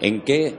[0.00, 0.54] ¿En qué,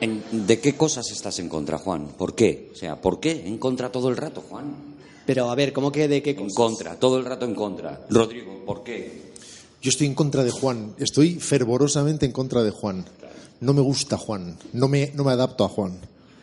[0.00, 2.08] en- ¿De qué cosas estás en contra, Juan?
[2.16, 2.70] ¿Por qué?
[2.72, 4.96] O sea, ¿por qué en contra todo el rato, Juan?
[5.26, 6.54] Pero a ver, ¿cómo que de qué En cosas?
[6.54, 8.06] contra, todo el rato en contra.
[8.08, 9.28] Rodrigo, ¿por qué?
[9.82, 10.94] Yo estoy en contra de Juan.
[10.98, 13.04] Estoy fervorosamente en contra de Juan.
[13.60, 14.56] No me gusta Juan.
[14.72, 15.98] No me, no me adapto a Juan.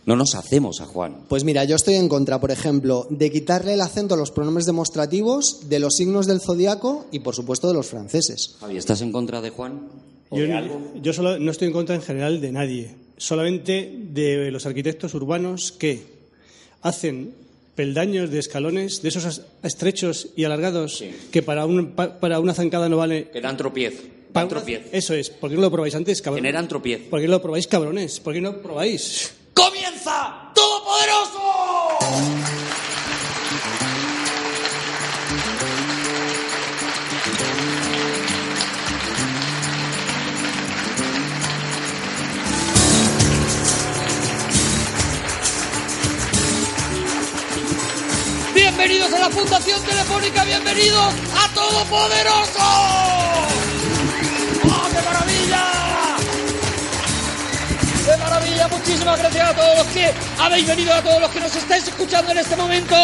[0.05, 1.17] No nos hacemos a Juan.
[1.27, 4.67] Pues mira, yo estoy en contra, por ejemplo, de quitarle el acento a los pronombres
[4.67, 8.55] demostrativos, de los signos del zodiaco y, por supuesto, de los franceses.
[8.59, 9.87] Javi, ¿estás en contra de Juan?
[10.29, 10.81] ¿O Yo, de algo?
[11.01, 15.71] yo solo, no estoy en contra en general de nadie, solamente de los arquitectos urbanos
[15.71, 16.01] que
[16.81, 17.33] hacen
[17.75, 22.89] peldaños de escalones, de esos estrechos y alargados, que para, un, pa- para una zancada
[22.89, 23.29] no vale.
[23.31, 23.93] Que dan tropiez.
[24.31, 24.87] pa- Dan tropiez.
[24.91, 26.41] Eso es, ¿por qué no lo probáis antes, cabrones?
[26.43, 27.01] Generan tropiez.
[27.09, 28.19] ¿Por qué no lo probáis, cabrones?
[28.19, 29.33] ¿Por qué no lo probáis?
[29.53, 30.51] ¡Comienza!
[30.55, 32.54] ¡Todopoderoso!
[48.55, 52.61] Bienvenidos a la Fundación Telefónica, bienvenidos a Todopoderoso.
[54.63, 55.63] ¡Oh, qué maravilla!
[58.05, 58.67] ¡Qué maravilla!
[58.69, 62.31] Muchísimas gracias a todos los que habéis venido, a todos los que nos estáis escuchando
[62.31, 62.95] en este momento.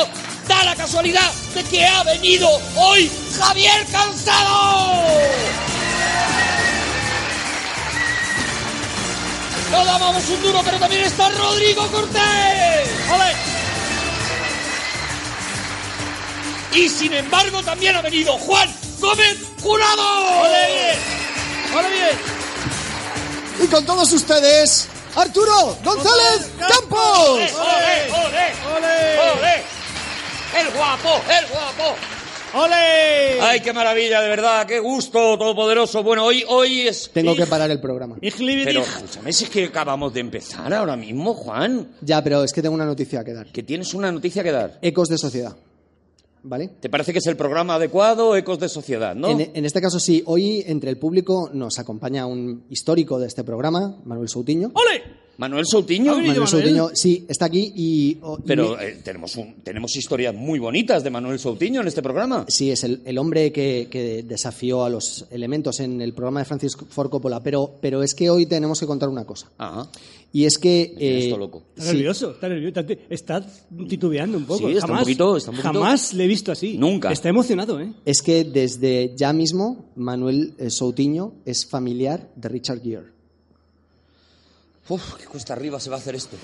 [0.48, 5.04] Da la casualidad de que ha venido hoy Javier Cansado.
[9.70, 12.90] No dábamos un duro, pero también está Rodrigo Cortés.
[13.14, 13.61] ¡Ole!
[16.74, 18.70] Y sin embargo también ha venido Juan
[19.00, 20.42] Gómez Jurado.
[20.42, 21.78] ¡Ole bien!
[21.78, 22.18] ¡Ole bien!
[23.64, 27.30] Y con todos ustedes, Arturo González Campos.
[27.30, 28.46] ¡Ole, ole,
[28.78, 29.20] ole!
[29.20, 29.64] ¡ole!
[30.60, 31.96] ¡El guapo, el guapo!
[32.54, 33.42] ¡Ole!
[33.42, 34.66] ¡Ay, qué maravilla, de verdad!
[34.66, 36.04] ¡Qué gusto, todopoderoso!
[36.04, 37.10] Bueno, hoy, hoy es...
[37.14, 38.18] Tengo que parar el programa.
[38.20, 41.96] Pero, escúchame, si es que acabamos de empezar ahora mismo, Juan.
[42.02, 43.48] Ya, pero es que tengo una noticia que dar.
[43.48, 44.80] Que tienes una noticia que dar.
[44.82, 45.56] Ecos de sociedad.
[46.44, 46.70] ¿Vale?
[46.80, 49.30] ¿Te parece que es el programa adecuado, Ecos de Sociedad, no?
[49.30, 53.44] En, en este caso sí, hoy entre el público nos acompaña un histórico de este
[53.44, 54.72] programa, Manuel Soutiño.
[54.74, 55.04] ¡Ole!
[55.42, 56.12] Manuel Soutiño.
[56.12, 56.78] Ha venido Manuel Manuel.
[56.78, 58.20] Soutiño, sí, está aquí y...
[58.46, 62.46] Pero me- eh, tenemos, un- tenemos historias muy bonitas de Manuel Soutiño en este programa.
[62.48, 66.46] Sí, es el, el hombre que, que desafió a los elementos en el programa de
[66.46, 69.52] Francis Ford Coppola, pero, pero es que hoy tenemos que contar una cosa.
[69.58, 69.90] Ajá.
[70.32, 70.94] Y es que...
[70.98, 71.64] eh, loco.
[71.76, 72.80] Está sí, nervioso, está nervioso.
[72.80, 73.46] Está, está
[73.90, 74.60] titubeando un poco.
[74.68, 76.78] Sí, está un jamás, poquito- está un poquito- Jamás le he visto así.
[76.78, 77.12] Nunca.
[77.12, 77.92] Está emocionado, ¿eh?
[78.06, 83.20] es que desde ya mismo Manuel eh, Soutiño es familiar de Richard Gere.
[84.94, 86.36] Uf, qué cuesta arriba se va a hacer esto.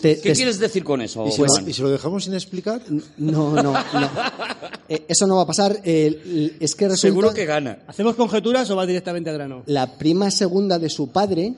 [0.00, 1.68] Te- ¿Qué te- quieres decir con eso, ¿Y si, Juan?
[1.68, 2.80] y si lo dejamos sin explicar?
[3.18, 3.74] No, no, no.
[4.88, 5.80] Eh, eso no va a pasar.
[5.82, 7.00] Eh, es que resulta...
[7.08, 7.78] Seguro que gana.
[7.88, 9.64] ¿Hacemos conjeturas o va directamente al grano?
[9.66, 11.54] La prima segunda de su padre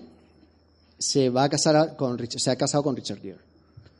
[0.98, 3.36] se va a casar a- con Rich- se ha casado con Richard Gere.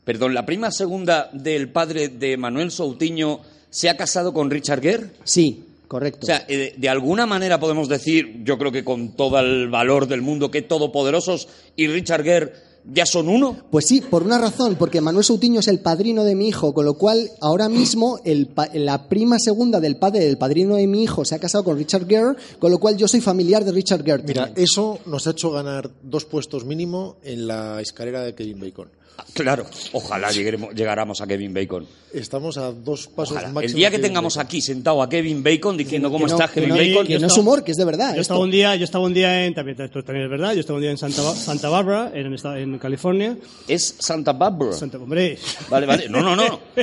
[0.03, 5.11] Perdón, la prima segunda del padre de Manuel Soutiño se ha casado con Richard Gere.
[5.23, 6.19] Sí, correcto.
[6.23, 10.07] O sea, eh, de alguna manera podemos decir, yo creo que con todo el valor
[10.07, 12.53] del mundo, que Todopoderosos y Richard Gere
[12.91, 13.57] ya son uno.
[13.69, 16.85] Pues sí, por una razón, porque Manuel Soutiño es el padrino de mi hijo, con
[16.85, 21.03] lo cual ahora mismo el pa- la prima segunda del padre del padrino de mi
[21.03, 24.03] hijo se ha casado con Richard Gere, con lo cual yo soy familiar de Richard
[24.05, 24.23] Gere.
[24.23, 24.63] Mira, también.
[24.63, 28.89] eso nos ha hecho ganar dos puestos mínimo en la escalera de Kevin Bacon.
[29.33, 31.85] Claro, ojalá lleguemos, llegáramos a Kevin Bacon.
[32.13, 33.49] Estamos a dos pasos Ojalá.
[33.53, 34.47] máximo El día que tengamos Bacon.
[34.47, 37.19] aquí sentado a Kevin Bacon diciendo cómo Que no- estás, que Kevin no- Bacon, que
[37.19, 38.15] no es humor, que es de verdad.
[38.15, 40.59] Yo estaba un día, yo estaba un día en, también, esto también es verdad, yo
[40.61, 43.37] estaba un día en Santa, Santa Barbara, en, en California.
[43.67, 44.73] es Santa Barbara.
[44.73, 45.37] Santa, hombre,
[45.69, 46.09] Vale, vale.
[46.09, 46.59] No, no, no.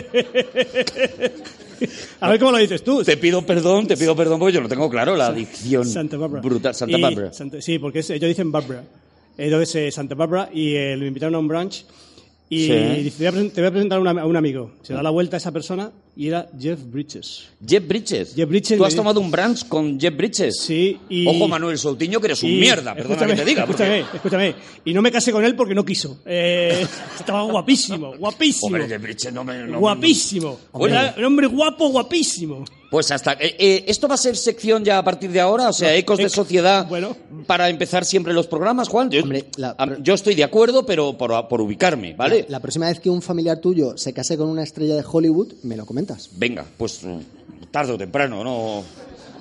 [2.20, 3.02] a ver cómo lo dices tú.
[3.04, 6.42] Te pido perdón, te pido perdón porque yo no tengo claro la adicción Santa Barbara.
[6.42, 6.74] brutal.
[6.74, 7.32] Santa Y- Barbara.
[7.32, 8.84] Santa- sí, porque es- ellos dicen Barbara.
[9.38, 11.84] Entonces, eh, Santa Barbara, y eh, me invitaron a un brunch.
[12.48, 12.72] Y Sí.
[13.02, 14.70] dice, te voy, a, presentar a un, am- a un amigo.
[14.82, 17.48] Se da la vuelta a esa persona y era Jeff Bridges.
[17.66, 18.34] Jeff Bridges.
[18.36, 20.60] Jeff Bridges ¿Tú has tomado un brunch con Jeff Bridges?
[20.60, 21.26] Sí, y...
[21.26, 23.66] Ojo, Manuel Soutiño, que eres un y- mierda, perdona que te diga.
[23.66, 24.54] porque- Escúchame, escúchame.
[24.84, 26.20] Y no me casé con él porque no quiso.
[26.24, 26.86] Eh,
[27.18, 28.66] estaba guapísimo, guapísimo.
[28.68, 29.66] Hombre, Jeff Bridges no me...
[29.66, 30.58] no guapísimo.
[30.72, 30.94] Bueno.
[31.00, 32.64] Era un hombre guapo, guapísimo.
[32.90, 33.32] Pues hasta...
[33.32, 35.68] eh, eh, ¿Esto va a ser sección ya a partir de ahora?
[35.68, 37.16] O sea, ecos de ec- sociedad bueno.
[37.46, 39.10] para empezar siempre los programas, Juan.
[39.10, 42.46] Yo, Hombre, la- a- yo estoy de acuerdo, pero por, por ubicarme, ¿vale?
[42.48, 45.76] La próxima vez que un familiar tuyo se case con una estrella de Hollywood, me
[45.76, 46.30] lo comentas.
[46.36, 47.18] Venga, pues mm,
[47.72, 48.84] tarde o temprano, ¿no?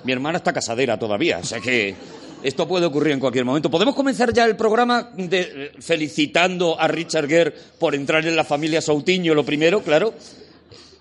[0.03, 1.95] Mi hermana está casadera todavía, o sea que
[2.43, 3.71] esto puede ocurrir en cualquier momento.
[3.71, 8.43] ¿Podemos comenzar ya el programa de- eh, felicitando a Richard Gere por entrar en la
[8.43, 10.13] familia Soutiño, lo primero, claro?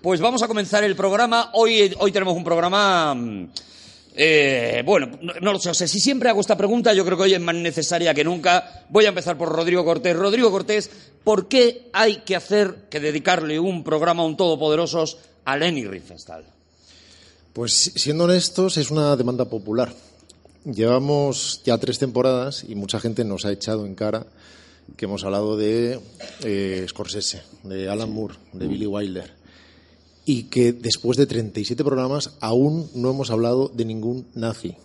[0.05, 1.49] Pues vamos a comenzar el programa.
[1.53, 3.49] Hoy, hoy tenemos un programa mm,
[4.15, 5.87] Eh, bueno, no, no lo sé.
[5.87, 8.85] Si siempre hago esta pregunta, yo creo que hoy es más necesaria que nunca.
[8.89, 10.15] Voy a empezar por Rodrigo Cortés.
[10.15, 10.91] Rodrigo Cortés,
[11.23, 16.45] ¿por qué hay que hacer, que dedicarle un programa a un todopoderosos a Lenny Riefenstahl?
[17.53, 19.91] Pues siendo honestos, es una demanda popular.
[20.65, 24.27] Llevamos ya tres temporadas y mucha gente nos ha echado en cara
[24.97, 25.99] que hemos hablado de
[26.43, 29.44] eh, Scorsese, de Alan Moore, de Billy Wilder,
[30.25, 34.75] y que después de 37 programas aún no hemos hablado de ningún nazi.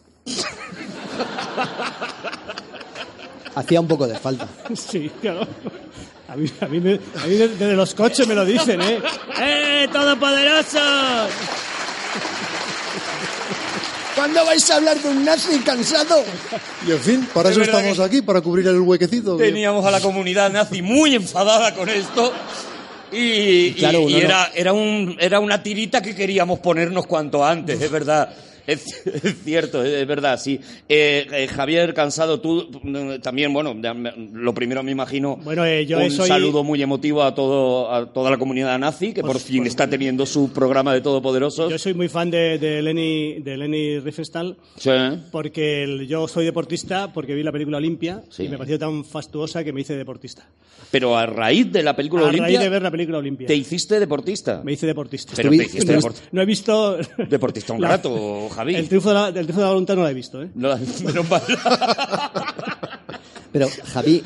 [3.55, 4.47] Hacía un poco de falta.
[4.77, 5.47] Sí, claro.
[6.29, 9.01] A mí, a mí, me- a mí desde los coches me lo dicen, ¿eh?
[9.41, 11.31] ¡Eh, todopoderosos!
[14.15, 16.23] ¿Cuándo vais a hablar de un nazi cansado?
[16.87, 19.37] Y en fin, para Es eso estamos que aquí, para cubrir el huequecito.
[19.39, 22.33] que- Teníamos a la comunidad nazi muy enfadada con esto.
[23.13, 27.07] Y, Claro, y- uno y no- era, era, un, era una tirita que queríamos ponernos
[27.07, 28.29] cuanto antes, es verdad.
[28.71, 30.61] Es, es cierto, es verdad, sí.
[30.89, 33.75] Eh, eh, Javier Cansado, tú mm, también, bueno,
[34.33, 38.13] lo primero me imagino Bueno, eh, yo un soy- saludo muy emotivo a, todo, a
[38.13, 41.71] toda la comunidad nazi, que por Pues, fin por- está teniendo su programa de Todopoderosos.
[41.71, 44.91] Yo soy muy fan de, de Lenny, de Lenny Riefenstahl Sí.
[45.31, 48.45] porque el- yo soy deportista porque vi la película Olimpia Sí.
[48.45, 50.47] y me pareció tan fastuosa que me hice deportista.
[50.91, 53.47] Pero a raíz de la película a Olimpia, raíz de ver la película Olimpia.
[53.47, 54.61] te hiciste deportista.
[54.65, 55.33] Me hice deportista.
[55.37, 56.29] Pero te hiciste no, he- deportista.
[56.33, 56.99] no he visto...
[57.29, 58.75] Deportista un rato, Javi.
[58.77, 60.51] El triunfo, de la, el triunfo de la voluntad no lo he visto, ¿eh?
[60.55, 60.69] No,
[61.05, 61.43] menos mal.
[63.53, 64.23] Pero, Javi,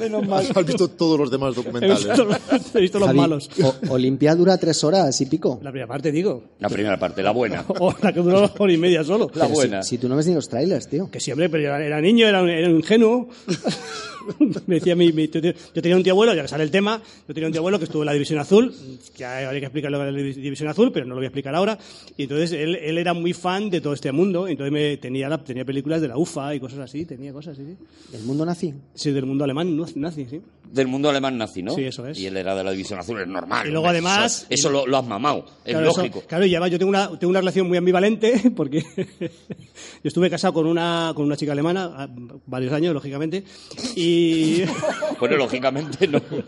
[0.54, 2.04] Has visto todos los demás He documentales.
[2.06, 2.28] visto,
[2.74, 3.48] he visto los Javi, malos.
[3.62, 5.60] O- Olimpia dura tres horas y pico.
[5.62, 6.44] La primera parte, digo.
[6.58, 7.64] La primera parte, la buena.
[7.80, 9.30] O la que duró hora y media solo.
[9.34, 9.82] La Pero buena.
[9.82, 11.10] Si, tú no ves ni los trailers, tío.
[11.10, 13.28] Que siempre, pero era, era niño, era, un- era un ingenuo.
[14.66, 15.40] Me decía mi, mi- yo
[15.82, 17.84] tenía un tío abuelo, ya que sale el tema, yo tenía un tío abuelo que
[17.84, 18.74] estuvo en la División Azul,
[19.16, 21.26] ya habría que explicar lo que era la Divi- División Azul, pero no lo voy
[21.26, 21.78] a explicar ahora.
[22.16, 25.28] Y entonces él, él era muy fan de todo este mundo, y entonces me, tenía,
[25.28, 27.64] la- tenía películas de la UFA y cosas así, tenía cosas así.
[27.66, 28.16] sí.
[28.16, 28.74] El mundo nazi.
[28.94, 30.40] Sí, del mundo alemán, nazi, sí.
[30.72, 31.74] Del mundo alemán nazi, ¿no?
[31.74, 32.18] Sí, eso es.
[32.18, 33.66] Y él era de la División Azul, es normal.
[33.66, 36.22] Y luego, hombre, además- Eso, eso lo, lo has mamado, es Claro, eso- lógico.
[36.26, 38.82] claro, y además yo tengo una, tengo una relación muy ambivalente porque
[39.18, 42.08] yo estuve casado con una, con una chica alemana a-
[42.46, 43.44] varios años, lógicamente,
[43.94, 44.13] y
[45.20, 46.20] Bueno, lógicamente no.
[46.20, 46.44] quiero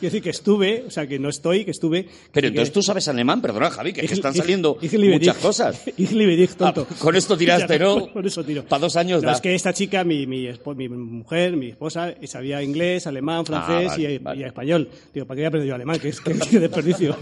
[0.00, 2.06] decir que estuve, o sea, que no estoy, que estuve.
[2.32, 4.92] Pero que- entonces tú sabes alemán, perdona, Javi, que, es que están Ich- saliendo ich
[4.92, 5.42] liebe muchas dich.
[5.44, 5.82] cosas.
[5.96, 6.86] Ich liebe dich, tonto.
[6.88, 8.06] Ah, con esto tiraste, ¿no?
[8.12, 8.62] Con eso tiro.
[8.64, 9.34] Pa' dos años No, da.
[9.34, 13.90] es que esta chica, mi, mi, mi mujer, mi esposa, sabía inglés, alemán, francés Ah,
[13.96, 14.40] vale, y, vale.
[14.40, 14.88] y español.
[15.12, 15.98] Digo, ¿para qué voy a aprender yo alemán?
[15.98, 17.16] Que es que, que desperdicio.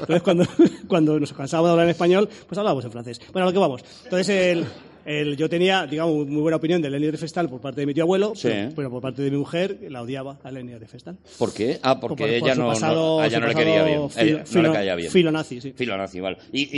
[0.00, 0.46] Entonces, cuando,
[0.86, 3.20] cuando nos cansábamos de hablar en español, pues hablábamos en francés.
[3.32, 3.82] Bueno, a lo que vamos.
[4.04, 4.64] Entonces, el,
[5.04, 8.04] el- yo tenía, digamos, muy buena opinión de Leni Riefenstahl por parte de mi tío
[8.04, 8.48] abuelo, Sí.
[8.48, 11.16] pero, pero por parte de mi mujer la odiaba a Leni Riefenstahl.
[11.38, 11.78] ¿Por qué?
[11.82, 14.10] Ah, porque Por- por ella no, no- pasado- a ella no le quería bien.
[14.10, 15.10] filo- Ella no filo- le caía bien.
[15.10, 15.72] filonazi, sí.
[15.76, 16.38] Filonazi, vale.
[16.52, 16.68] Y,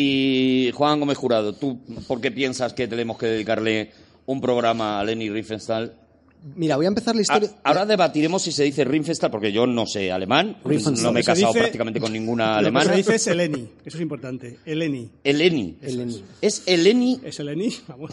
[0.69, 3.91] y Juan Gómez Jurado, ¿tú por qué piensas que tenemos que dedicarle
[4.27, 5.93] un programa a Leni Riefenstahl?
[6.55, 7.51] Mira, voy a empezar la Ah, historia.
[7.65, 11.03] ahora debatiremos si se dice Riefenstahl, porque yo no sé alemán, Riefenstahl.
[11.03, 12.91] no me he casado dice- prácticamente con ninguna Lo que alemana.
[12.91, 14.59] se dice es Eleni, eso es importante.
[14.65, 15.11] Eleni.
[15.25, 15.77] Eleni.
[15.83, 16.23] Eleni.
[16.41, 17.21] ¿Es Eleni?
[17.25, 17.75] ¿Es Eleni?
[17.89, 18.13] Vamos.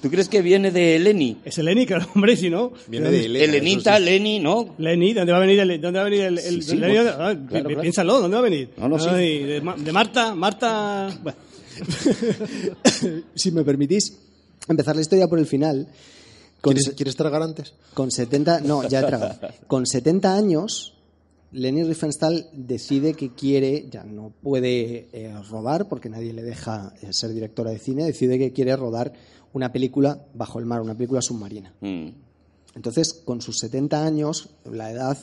[0.00, 1.38] ¿Tú crees que viene de Eleni?
[1.44, 2.72] Es Eleni, claro, hombre, si no.
[2.88, 4.04] Viene de Elena, Elenita, sí.
[4.04, 4.74] Leni, ¿no?
[4.78, 6.94] Leni, ¿dónde va a venir el, dónde va a venir el, el- Sí, sí, Leni?
[6.96, 7.80] pues, Ah, claro, claro.
[7.80, 8.70] Piénsalo, ¿dónde va a venir?
[8.76, 9.08] No, no, sí.
[9.10, 11.38] Ay, de, de Marta, Marta, bueno.
[13.34, 14.16] si me permitís
[14.68, 15.88] empezar la historia por el final.
[16.62, 17.74] Con, ¿Quieres, se- ¿Quieres tragar antes?
[17.92, 19.34] con 70, no, ya he tragado.
[19.66, 20.94] Con 70 años,
[21.50, 27.12] Leni Riefenstahl decide que quiere, ya no puede eh, rodar porque nadie le deja eh,
[27.12, 29.12] ser directora de cine, decide que quiere rodar
[29.52, 31.74] una película bajo el mar, una película submarina.
[31.80, 32.08] Mm.
[32.74, 35.18] Entonces, con sus 70 años, la edad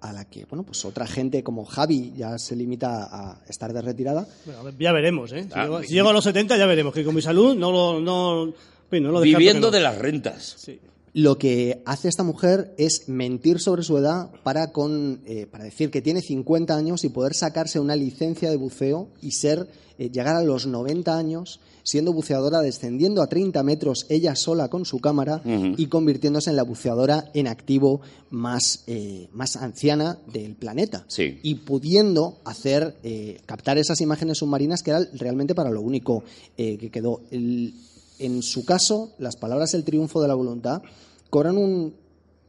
[0.00, 3.82] a la que, bueno, pues otra gente como Javi ya se limita a estar de
[3.82, 5.42] retirada, Bueno, ya veremos, ¿eh?
[5.44, 7.54] Si, Ah, llego, mi- si llego a los 70 ya veremos, que con mi salud
[7.56, 8.52] no lo, no,
[8.86, 9.70] en fin, no lo descarto Viviendo no.
[9.72, 10.54] de las rentas.
[10.58, 10.78] Sí.
[11.14, 15.90] Lo que hace esta mujer es mentir sobre su edad para, con, eh, para decir
[15.90, 19.66] que tiene 50 años y poder sacarse una licencia de buceo y ser
[19.98, 24.84] eh, llegar a los 90 años siendo buceadora, descendiendo a 30 metros ella sola con
[24.84, 25.40] su cámara
[25.76, 28.00] y convirtiéndose en la buceadora en activo
[28.30, 31.04] más, eh, más anciana del planeta.
[31.06, 31.38] Sí.
[31.44, 36.24] Y pudiendo hacer, eh, captar esas imágenes submarinas que era realmente para lo único
[36.58, 37.20] eh, que quedó.
[37.30, 37.72] El-
[38.18, 40.82] en su caso, las palabras el triunfo de la voluntad
[41.30, 41.94] cobran un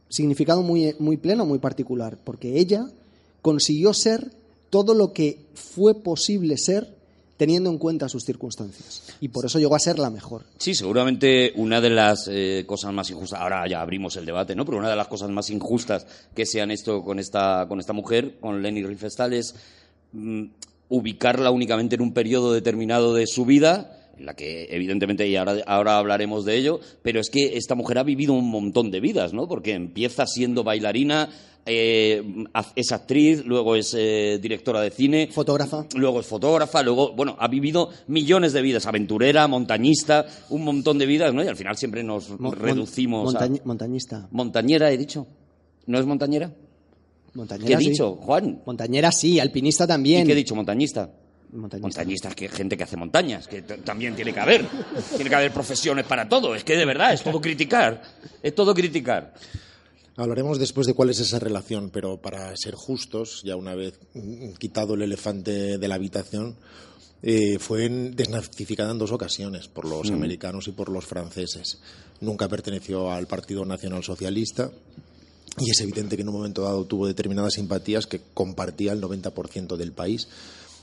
[0.08, 2.86] significado muy, muy pleno, muy particular, porque ella
[3.42, 4.30] consiguió ser
[4.70, 6.98] todo lo que fue posible ser
[7.38, 9.14] teniendo en cuenta sus circunstancias.
[9.20, 10.42] Y por eso llegó a ser la mejor.
[10.58, 14.64] Sí, seguramente una de las eh, cosas más injustas, ahora ya abrimos el debate, ¿no?
[14.64, 17.92] Pero una de las cosas más injustas que se han hecho con esta, con esta
[17.92, 19.54] mujer, con Leni Riefenstahl, es
[20.12, 20.46] mm,
[20.88, 25.98] ubicarla únicamente en un periodo determinado de su vida, la que evidentemente, y ahora, ahora
[25.98, 29.46] hablaremos de ello, pero es que esta mujer ha vivido un montón de vidas, ¿no?
[29.48, 31.28] Porque empieza siendo bailarina,
[31.66, 32.22] eh,
[32.76, 35.28] es actriz, luego es eh, directora de cine.
[35.30, 35.86] Fotógrafa.
[35.94, 41.06] Luego es fotógrafa, luego, bueno, ha vivido millones de vidas, aventurera, montañista, un montón de
[41.06, 41.44] vidas, ¿no?
[41.44, 43.64] Y al final siempre nos Mon- reducimos montañ- a...
[43.66, 44.28] Montañista.
[44.30, 45.26] Montañera, he dicho.
[45.86, 46.52] ¿No es montañera?
[47.34, 47.90] Montañera, ¿Qué he sí.
[47.90, 48.62] dicho, Juan?
[48.64, 50.26] Montañera sí, alpinista ¿Y también.
[50.26, 50.54] qué he dicho?
[50.54, 51.10] Montañista.
[51.52, 52.00] Montañista.
[52.00, 54.66] Montañistas, que gente que hace montañas, que también tiene que haber.
[55.16, 56.54] Tiene que haber profesiones para todo.
[56.54, 58.02] Es que de verdad, es todo criticar.
[58.42, 59.34] Es todo criticar.
[60.16, 64.54] Hablaremos después de cuál es esa relación, pero para ser justos, ya una vez mm,
[64.54, 66.56] quitado el elefante de la habitación,
[67.22, 71.80] eh, fue desnazificada en dos ocasiones por los americanos y por los franceses.
[72.20, 74.70] Nunca perteneció al Partido Nacional Socialista
[75.56, 79.76] y es evidente que en un momento dado tuvo determinadas simpatías que compartía el 90%
[79.76, 80.28] del país.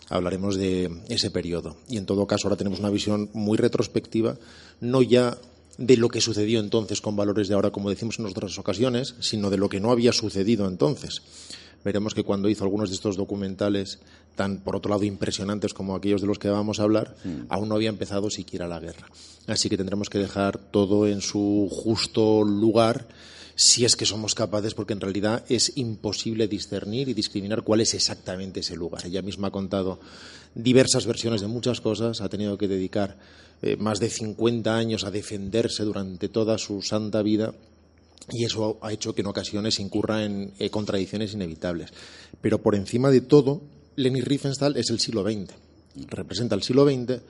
[0.10, 1.78] Hablaremos de ese periodo.
[1.90, 4.38] Y en todo caso, ahora tenemos una visión muy retrospectiva,
[4.80, 5.38] no ya
[5.78, 9.50] de lo que sucedió entonces con valores de ahora, como decimos en otras ocasiones, sino
[9.50, 11.22] de lo que no había sucedido entonces.
[11.84, 14.00] Veremos que cuando hizo algunos de estos documentales
[14.36, 17.16] tan, por otro lado, impresionantes como aquellos de los que vamos a hablar,
[17.48, 19.08] aún no había empezado siquiera la guerra.
[19.48, 23.08] Así que tendremos que dejar todo en su justo lugar
[23.56, 27.94] si es que somos capaces, porque en realidad es imposible discernir y discriminar cuál es
[27.94, 29.06] exactamente ese lugar.
[29.06, 30.00] Ella misma ha contado
[30.54, 33.18] diversas versiones de muchas cosas, ha tenido que dedicar
[33.62, 37.54] eh, más de 50 años a defenderse durante toda su santa vida
[38.32, 41.92] y eso ha hecho que en ocasiones incurra en eh, contradicciones inevitables.
[42.42, 43.62] Pero por encima de todo,
[43.96, 45.54] Leni Riefenstahl es el siglo XX.
[46.08, 47.22] Representa el siglo XX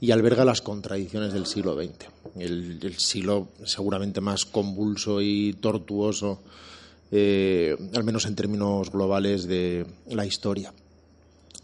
[0.00, 2.06] y alberga las contradicciones del siglo XX.
[2.38, 6.40] El, el siglo seguramente más convulso y tortuoso,
[7.10, 10.72] eh, al menos en términos globales, de la historia.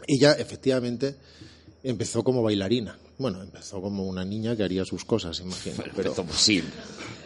[0.07, 1.15] Ella, efectivamente,
[1.83, 2.97] empezó como bailarina.
[3.17, 5.75] Bueno, empezó como una niña que haría sus cosas, imagino.
[5.95, 6.63] Pero, Empezó, pues sí.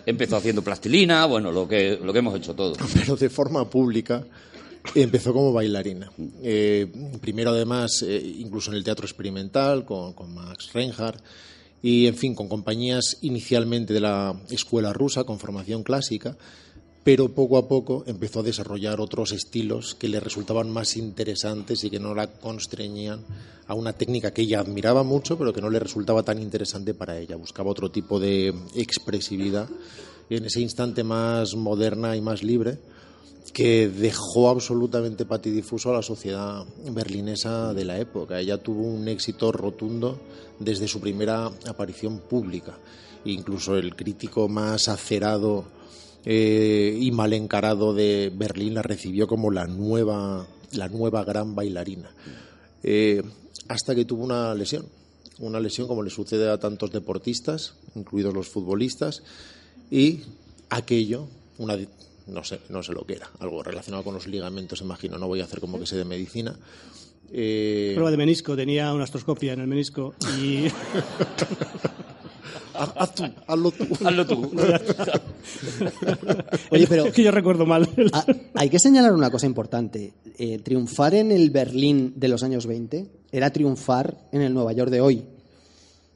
[0.05, 2.77] Empezó haciendo plastilina, bueno, lo que, lo que hemos hecho todos.
[2.93, 4.25] pero de forma pública
[4.93, 6.11] empezó como bailarina.
[6.43, 6.87] Eh,
[7.21, 11.21] primero, además, eh, incluso en el teatro experimental, con, con Max Reinhardt,
[11.81, 16.35] y, en fin, con compañías inicialmente de la escuela rusa, con formación clásica,
[17.03, 21.91] pero poco a poco empezó a desarrollar otros estilos que le resultaban más interesantes y
[21.91, 23.19] que no la constreñían
[23.67, 27.19] a una técnica que ella admiraba mucho, pero que no le resultaba tan interesante para
[27.19, 27.35] ella.
[27.35, 29.69] Buscaba otro tipo de expresividad
[30.31, 32.79] en ese instante más moderna y más libre
[33.55, 38.37] que dejó absolutamente patidifuso a la sociedad berlinesa de la época.
[38.37, 40.19] Ella tuvo un éxito rotundo
[40.59, 42.77] desde su primera aparición pública.
[43.23, 45.63] Incluso el crítico más acerado
[46.25, 52.11] eh, y mal encarado de Berlín la recibió como la nueva, la nueva gran bailarina.
[52.83, 53.23] Eh,
[53.69, 54.85] hasta que tuvo una lesión,
[55.39, 59.23] una lesión como le sucede a tantos deportistas, incluidos los futbolistas,
[59.89, 60.23] y
[60.69, 61.77] aquello, una,
[62.27, 65.41] no sé, no sé lo que era, algo relacionado con los ligamentos, imagino, no voy
[65.41, 66.55] a hacer como que sé de medicina.
[67.31, 70.65] Eh, Prueba de menisco, tenía una astroscopia en el menisco y
[72.73, 73.87] haz, haz tú, hazlo tú.
[74.05, 74.51] Hazlo tú.
[76.71, 77.87] Oye, pero es que yo recuerdo mal.
[78.53, 80.13] Hay que señalar una cosa importante.
[80.37, 84.91] Eh, triunfar en el Berlín de los años 20 era triunfar en el Nueva York
[84.91, 85.23] de hoy.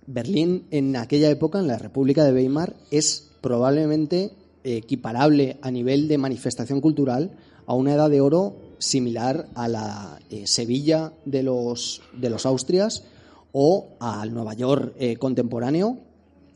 [0.08, 4.32] Berlín en aquella época, en la República de Weimar, es probablemente
[4.64, 7.32] equiparable a nivel de manifestación cultural
[7.66, 13.04] a una edad de oro similar a la eh, Sevilla de los, de los Austrias
[13.52, 15.98] o al Nueva York eh, contemporáneo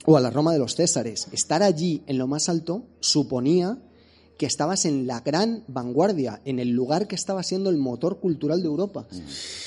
[0.06, 1.28] o a la Roma de los Césares.
[1.32, 3.78] Estar allí en lo más alto suponía
[4.38, 8.62] que estabas en la gran vanguardia, en el lugar que estaba siendo el motor cultural
[8.62, 9.06] de Europa.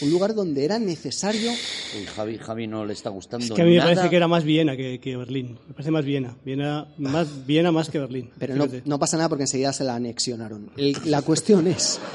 [0.02, 1.50] Un lugar donde era necesario.
[1.52, 4.28] Uy, Javi, Javi no le está gustando Es que a mí me parece que era
[4.28, 5.58] más Viena que, que Berlín.
[5.68, 6.36] Me parece más Viena.
[6.44, 8.30] Viena más, Viena más que Berlín.
[8.38, 8.54] Pero
[8.84, 10.70] no, pasa nada porque enseguida se la anexionaron.
[10.76, 11.98] El- la cuestión es.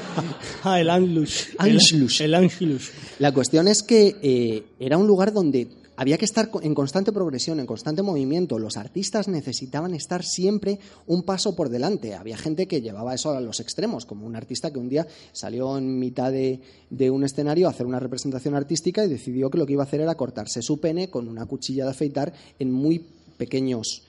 [0.64, 1.48] Ah, el Anschluss.
[1.58, 2.20] Anschluss.
[2.20, 2.92] El, el Anschluss.
[3.18, 5.68] La cuestión es que eh, era un lugar donde
[6.02, 8.58] había que estar en constante progresión, en constante movimiento.
[8.58, 12.16] Los artistas necesitaban estar siempre un paso por delante.
[12.16, 15.78] Había gente que llevaba eso a los extremos, como un artista que un día salió
[15.78, 19.74] en mitad de un escenario a hacer una representación artística y decidió que lo que
[19.74, 23.06] iba a hacer era cortarse su pene con una cuchilla de afeitar en muy
[23.38, 24.02] pequeños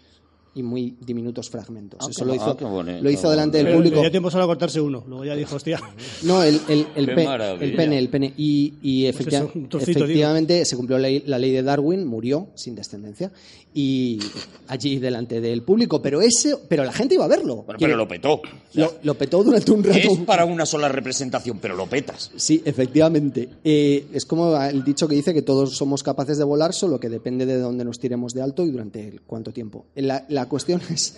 [0.55, 1.99] y muy diminutos fragmentos.
[2.03, 3.01] Ah, Eso lo ah, hizo, bonito.
[3.01, 3.95] lo hizo delante del Pero público.
[3.95, 5.03] le dio tiempo solo a cortarse uno.
[5.07, 5.79] Luego ya dijo, hostia.
[6.23, 8.33] No, el, el, el, pe- pene, el pene.
[8.37, 9.79] Y, y Pues eso, digo.
[9.79, 13.31] efectivamente se cumplió la ley, la ley de Darwin, murió sin descendencia.
[13.73, 14.19] Y
[14.67, 16.01] allí delante del público.
[16.01, 17.63] Pero ese, pero la gente iba a verlo.
[17.63, 18.33] Bueno, pero lo petó.
[18.35, 19.97] O sea, lo, lo petó durante un rato.
[19.97, 22.31] es para una sola representación, pero lo petas.
[22.35, 23.49] Sí, efectivamente.
[23.63, 27.09] Eh, es como el dicho que dice que todos somos capaces de volar, solo que
[27.09, 29.85] depende de dónde nos tiremos de alto y durante cuánto tiempo.
[29.95, 31.15] La, la cuestión es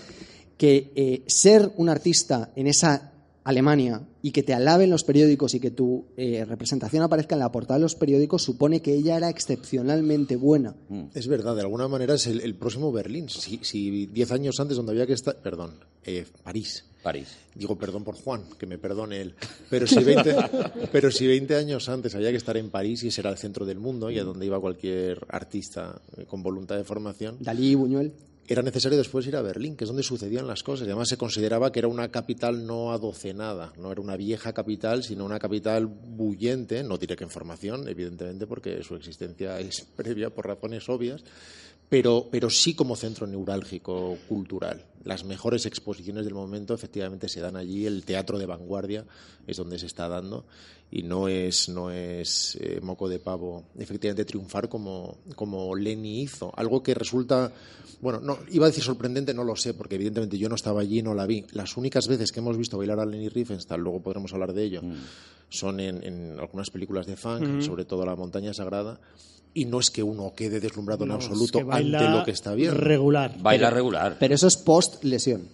[0.58, 3.12] que eh, ser un artista en esa
[3.46, 7.52] Alemania y que te alaben los periódicos y que tu eh, representación aparezca en la
[7.52, 10.76] portada de los periódicos supone que ella era excepcionalmente buena.
[11.14, 13.30] Es verdad, de alguna manera es el, el próximo Berlín.
[13.30, 16.86] Si, si diez años antes donde había que estar, perdón, eh, París.
[17.04, 17.38] París.
[17.54, 19.36] Digo perdón por Juan, que me perdone él.
[19.70, 20.36] Pero si 20,
[20.92, 23.64] pero si 20 años antes había que estar en París y ese era el centro
[23.64, 28.12] del mundo y a donde iba cualquier artista eh, con voluntad de formación, Dalí, Buñuel.
[28.48, 30.88] Era necesario después ir a Berlín, que es donde sucedían las cosas.
[30.88, 35.04] Y además se consideraba que era una capital no adocenada, no era una vieja capital,
[35.04, 40.30] sino una capital bullente, no diré que en formación, evidentemente, porque su existencia es previa
[40.30, 41.24] por razones obvias,
[41.90, 44.86] pero, pero sí como centro neurálgico cultural.
[45.04, 49.06] Las mejores exposiciones del momento efectivamente se dan allí, el teatro de vanguardia
[49.46, 50.46] es donde se está dando
[50.92, 56.54] y no es, no es eh, moco de pavo efectivamente triunfar como, como Lenny hizo.
[56.56, 57.52] Algo que resulta,
[58.02, 61.00] bueno, no, iba a decir sorprendente, no lo sé, porque evidentemente yo no estaba allí
[61.00, 61.46] y no la vi.
[61.52, 64.82] Las únicas veces que hemos visto bailar a Lenny Riefenstahl, luego podremos hablar de ello,
[65.50, 69.00] son en, en algunas películas de funk, sobre todo La montaña sagrada,
[69.54, 72.32] y no es que uno quede deslumbrado No, en es absoluto que ante lo que
[72.32, 72.78] está viendo.
[72.78, 73.36] Regular.
[73.42, 74.18] Baila regular.
[74.20, 75.48] Pero eso es post-lesión.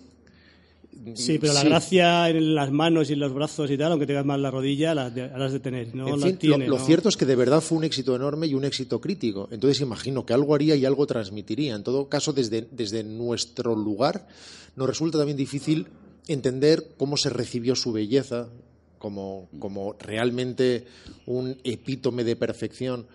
[1.16, 1.68] Sí, pero la Sí.
[1.68, 4.94] gracia en las manos y en los brazos y tal, aunque tengas mal la rodilla,
[4.94, 5.96] las de, las de tener.
[5.96, 6.86] No En la fin, lo- tiene, lo, ¿no?
[6.86, 9.48] cierto es que de verdad fue un éxito enorme y un éxito crítico.
[9.52, 11.76] Entonces imagino que algo haría y algo transmitiría.
[11.76, 14.28] En todo caso, desde, desde nuestro lugar,
[14.76, 15.88] nos resulta también difícil
[16.28, 18.50] entender cómo se recibió su belleza
[19.00, 20.86] como, como realmente
[21.26, 23.08] un epítome de perfección.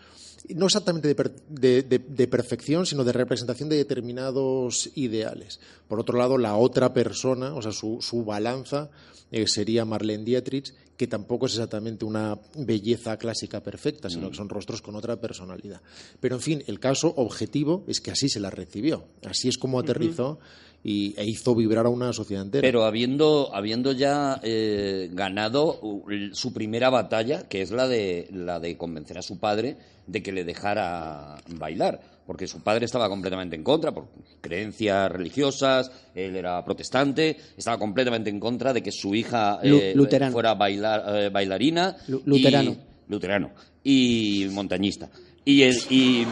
[0.54, 5.60] No exactamente de, per- de- de- de perfección, sino de representación de determinados ideales.
[5.88, 8.90] Por otro lado, la otra persona, o sea, su, su balanza,
[9.32, 14.48] eh, sería Marlene Dietrich, que tampoco es exactamente una belleza clásica perfecta, sino que son
[14.48, 15.80] rostros con otra personalidad.
[16.20, 19.78] Pero, en fin, el caso objetivo es que así se la recibió, así es como
[19.78, 20.38] aterrizó
[20.82, 22.62] y, e hizo vibrar a una sociedad entera.
[22.62, 28.58] Pero habiendo, habiendo ya eh, ganado uh, su primera batalla, que es la de, la
[28.58, 33.56] de convencer a su padre de que le dejara bailar, porque su padre estaba completamente
[33.56, 34.08] en contra, por
[34.40, 39.94] creencias religiosas, él era protestante, estaba completamente en contra de que su hija eh,
[40.30, 41.96] fuera bailar, eh, bailarina.
[42.08, 42.76] Y- luterano.
[43.08, 43.50] luterano.
[43.82, 45.08] Y montañista.
[45.44, 46.26] Y, el, y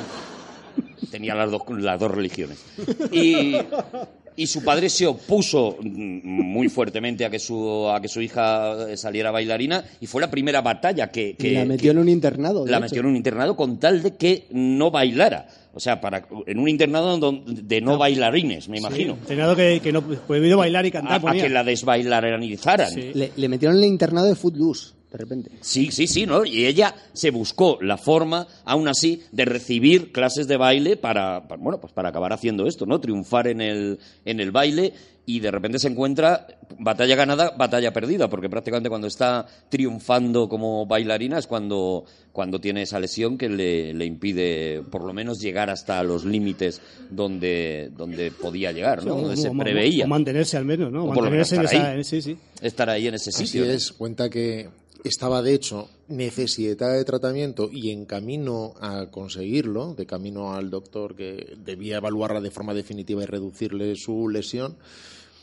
[1.10, 2.64] tenía las dos, las dos religiones.
[3.12, 3.56] Y,
[4.36, 8.96] y su padre se opuso mm, muy fuertemente a que su, a que su hija
[8.96, 11.36] saliera bailarina y fue la primera batalla que...
[11.36, 12.66] que la metió que- en un internado.
[12.66, 12.80] la hecho.
[12.80, 15.46] metió en un internado con tal de que no bailara.
[15.76, 19.16] O sea, para, en un internado donde- de no bailarines, me imagino.
[19.26, 21.14] Tenido que, que no prohibido bailar y cantar.
[21.14, 21.42] a ponía.
[21.42, 22.90] que la desbailarizaran.
[22.92, 23.10] Sí.
[23.14, 25.50] Le, le metieron en el internado de Footloose, de repente.
[25.60, 26.44] Sí, sí, sí, ¿no?
[26.44, 31.62] Y ella se buscó la forma, aún así, de recibir clases de baile para, para-
[31.62, 32.98] bueno, pues para acabar haciendo esto, ¿no?
[33.00, 34.92] Triunfar en el, en el baile
[35.26, 36.46] y de repente se encuentra
[36.78, 42.82] batalla ganada, batalla perdida, porque prácticamente cuando está triunfando como bailarina es cuando, cuando tiene
[42.82, 48.30] esa lesión que le, le impide por lo menos llegar hasta los límites donde, donde
[48.32, 49.14] podía llegar, ¿no?
[49.16, 51.04] O- Donde se o- preveía O mantenerse al menos, ¿no?
[51.04, 51.90] O por lo menos mantenerse en estar esa.
[51.92, 52.04] ahí.
[52.04, 52.36] Sí, sí.
[52.60, 53.64] estar ahí en ese Así sitio.
[53.64, 53.70] ¿no?
[53.72, 54.68] es, cuenta que
[55.04, 61.14] estaba de hecho necesitada de tratamiento y en camino a conseguirlo, de camino al doctor
[61.16, 64.76] que debía evaluarla de forma definitiva y reducirle su lesión,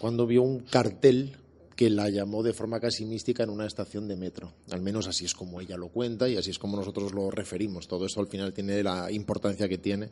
[0.02, 1.38] cuando vio un cartel
[1.76, 4.52] que la llamó de forma casi mística en una estación de metro.
[4.70, 7.88] Al menos así es como ella lo cuenta y así es como nosotros lo referimos.
[7.88, 10.10] Todo esto al final tiene la importancia que tiene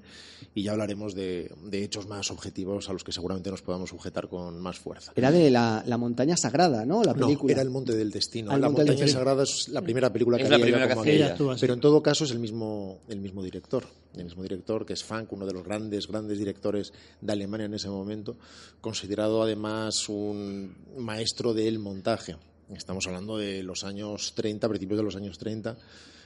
[0.56, 4.30] y ya hablaremos de, de hechos más objetivos a los que seguramente nos podamos sujetar
[4.30, 5.12] con más fuerza.
[5.16, 7.04] Era de la, la montaña sagrada, ¿no?
[7.04, 7.54] La No, película.
[7.54, 8.50] era El Monte del Destino.
[8.52, 9.08] Ah, la Monte Montaña.
[9.12, 11.36] Sagrada es la primera película que Es la primera que ella.
[11.60, 13.84] Pero en todo caso es el mismo, el mismo director.
[14.16, 16.92] El mismo director, que es Funk, uno de los grandes, grandes directores
[17.22, 18.38] de Alemania en ese momento,
[18.82, 22.36] considerado además un maestro del montaje.
[22.76, 25.78] Estamos hablando de los años 30, principios de los años 30.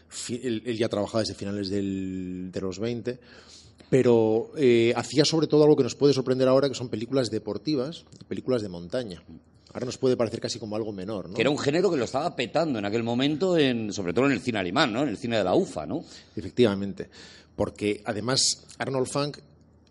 [0.08, 3.20] Fi- Él, él ya trabajaba desde finales del- de los 20
[3.90, 8.06] pero eh, hacía sobre todo algo que nos puede sorprender ahora, que son películas deportivas,
[8.28, 9.22] películas de montaña.
[9.72, 11.36] Ahora nos puede parecer casi como algo menor, ¿no?
[11.36, 14.32] Que era un género que lo estaba petando en aquel momento, en, sobre todo en
[14.32, 15.04] el cine alemán, ¿no?
[15.04, 16.04] En el cine de la UFA, ¿no?
[16.36, 17.10] Efectivamente,
[17.56, 19.38] porque además Arnold Funk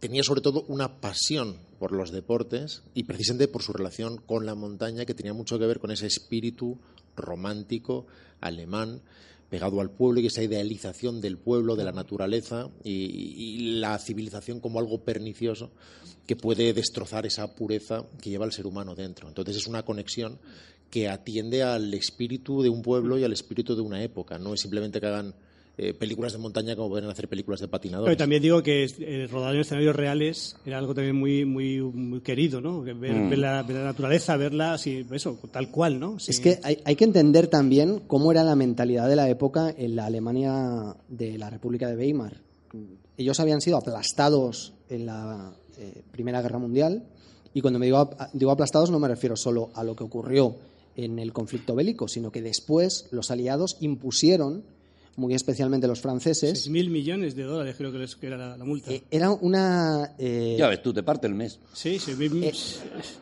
[0.00, 4.54] tenía sobre todo una pasión por los deportes y precisamente por su relación con la
[4.54, 6.78] montaña que tenía mucho que ver con ese espíritu
[7.16, 8.06] romántico
[8.40, 9.02] alemán
[9.52, 14.78] pegado al pueblo y esa idealización del pueblo, de la naturaleza y, la civilización como
[14.78, 15.70] algo pernicioso
[16.26, 19.28] que puede destrozar esa pureza que lleva el ser humano dentro.
[19.28, 20.38] Entonces es una conexión
[20.88, 24.38] que atiende al espíritu de un pueblo y al espíritu de una época.
[24.38, 25.34] No es simplemente que hagan
[25.78, 28.10] eh, películas de montaña como pueden hacer películas de patinadores.
[28.10, 32.20] Pero también digo que eh, rodar en escenarios reales era algo también muy muy, muy
[32.20, 32.82] querido, ¿no?
[32.82, 33.30] Ver, Mm.
[33.30, 36.18] ver la, ver la naturaleza, verla así, eso, tal cual, ¿no?
[36.18, 36.30] Sí.
[36.32, 39.96] Es que hay, hay que entender también cómo era la mentalidad de la época en
[39.96, 42.40] la Alemania de la República de Weimar.
[43.16, 47.04] Ellos habían sido aplastados en la eh, Primera Guerra Mundial
[47.54, 50.56] y cuando me digo, ap- digo aplastados no me refiero solo a lo que ocurrió
[50.96, 54.64] en el conflicto bélico, sino que después los aliados impusieron,
[55.16, 58.64] muy especialmente los franceses, 6.000 millones de dólares creo que, les, que era la, la
[58.64, 58.90] multa.
[58.90, 61.58] eh, era una eh, Ya ves, tú te parte el mes.
[61.74, 62.52] sí, 6.000 eh,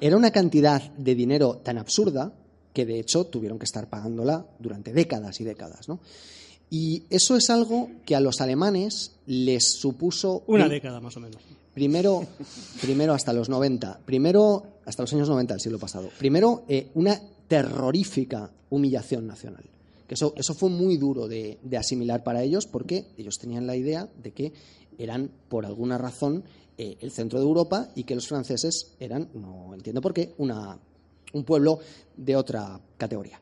[0.01, 2.33] era una cantidad de dinero tan absurda
[2.73, 5.99] que de hecho tuvieron que estar pagándola durante décadas y décadas, ¿no?
[6.73, 11.21] Y eso es algo que a los alemanes les supuso una un- década más o
[11.21, 11.43] menos.
[11.75, 12.25] primero,
[12.81, 17.21] primero hasta los 90, primero hasta los años 90 del siglo pasado, primero eh, una
[17.49, 19.65] terrorífica humillación nacional.
[20.15, 24.09] Eso, eso fue muy duro de, de asimilar para ellos porque ellos tenían la idea
[24.23, 24.53] de que
[24.99, 26.45] eran, por alguna razón,
[26.77, 30.79] eh, el centro de Europa y que los franceses eran, no entiendo por qué, una,
[31.33, 31.79] un pueblo
[32.17, 33.41] de otra categoría.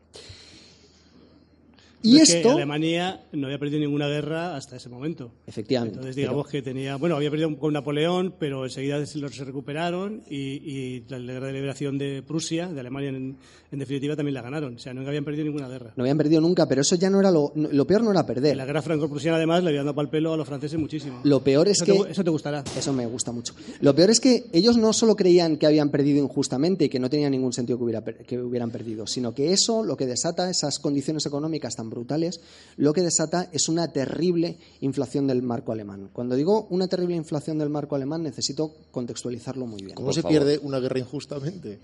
[2.02, 5.32] Y Es que esto, Alemania no había perdido ninguna guerra hasta ese momento.
[5.46, 6.96] efectivamente, Entonces, pero- digamos que tenía.
[6.96, 11.98] Bueno, había perdido con Napoleón, pero enseguida se recuperaron y, y la guerra de liberación
[11.98, 13.36] de Prusia, de Alemania en,
[13.72, 14.76] en definitiva, también la ganaron.
[14.76, 15.92] O sea, nunca habían perdido ninguna guerra.
[15.96, 18.56] no habían perdido nunca, pero eso ya no era lo, lo peor no era perder.
[18.56, 21.20] La guerra franco-prusiana, además, le habían dado pal pelo a los franceses muchísimo.
[21.24, 22.62] Lo peor es eso, que te, eso te gustará.
[22.76, 23.54] Eso me gusta mucho.
[23.80, 27.10] Lo peor es que ellos no solo creían que habían perdido injustamente y que no
[27.10, 30.78] tenía ningún sentido que, hubiera que hubieran perdido, sino que eso lo que desata, esas
[30.78, 32.40] condiciones económicas tan brutales,
[32.76, 36.10] lo que desata es una terrible inflación del marco alemán.
[36.12, 39.94] Cuando digo una terrible inflación del marco alemán, necesito contextualizarlo muy bien.
[39.94, 40.32] ¿Cómo Por se favor.
[40.32, 41.78] pierde una guerra injustamente?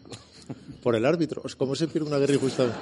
[0.83, 1.43] Por el árbitro.
[1.57, 2.79] ¿Cómo se pierde una guerra injustamente?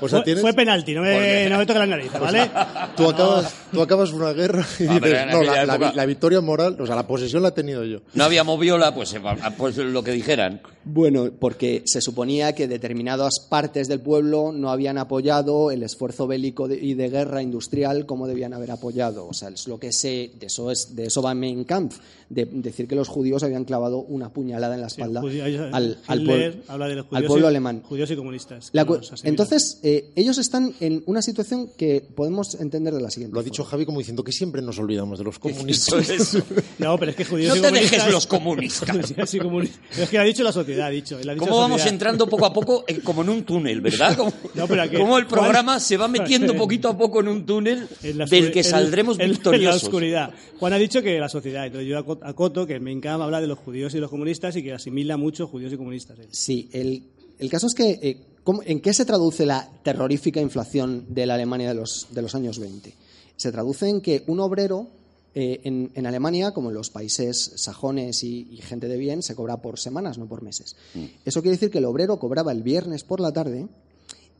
[0.00, 2.50] O sea, Fue, tienes, fue penalti, no me, no me toques la nariz, ¿vale?
[2.96, 6.40] tú, acabas, tú acabas una guerra y Ah, pero dices, no, la, la la victoria
[6.40, 8.00] moral, o sea, la posesión la he tenido yo.
[8.14, 9.20] No había moviola, pues, eh,
[9.56, 10.60] pues lo que dijeran.
[10.84, 16.68] Bueno, porque se suponía que determinadas partes del pueblo no habían apoyado el esfuerzo bélico
[16.68, 19.26] de- y de guerra industrial como debían haber apoyado.
[19.26, 22.44] O sea, es lo que se, de eso es, de eso va Mein Kampf, de
[22.46, 26.52] decir que los judíos habían clavado una puñalada en la espalda Judí- al, al Hitler
[26.52, 27.82] pueblo, habla de los al judíos pueblo y- alemán.
[27.84, 28.70] Judíos y comunistas.
[28.72, 28.86] La
[29.22, 33.42] entonces, eh, ellos están en una situación que podemos entender de la siguiente Lo ha
[33.42, 33.70] dicho forma.
[33.70, 36.08] Javi como diciendo que siempre nos olvidamos de los Eso comunistas.
[36.10, 36.38] es.
[36.78, 37.98] No, pero es que judíos No y te comunistas...
[37.98, 38.90] dejes los comunistas.
[39.08, 39.98] Judíos y comunistas.
[39.98, 41.16] Es que lo ha dicho la sociedad, ha dicho.
[41.16, 44.16] ha dicho ¿Cómo vamos entrando poco a poco eh, como en un túnel, verdad?
[44.16, 47.28] Como, No, pero aquí- como el Juan- programa se va metiendo poquito a poco en
[47.28, 49.82] un túnel En la del que en- saldremos en- En la victoriosos.
[49.84, 50.30] oscuridad.
[50.58, 51.66] Juan ha dicho que la sociedad.
[51.66, 54.62] Entonces yo aco- acoto que Mein Kampf habla de los judíos y los comunistas y
[54.62, 56.18] que asimila mucho judíos y comunistas.
[56.18, 56.26] él.
[56.30, 57.02] Sí, el,
[57.38, 61.34] el caso es que, eh, ¿cómo- ¿en qué se traduce la terrorífica inflación de la
[61.34, 62.94] Alemania de los, de los años 20?
[63.36, 64.88] Se traduce en que un obrero
[65.36, 69.34] eh, en, en Alemania, como en los países sajones y, y gente de bien, se
[69.34, 70.76] cobra por semanas, no por meses.
[71.24, 73.66] Eso quiere decir que el obrero cobraba el viernes por la tarde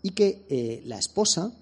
[0.02, 1.52] y que eh, la esposa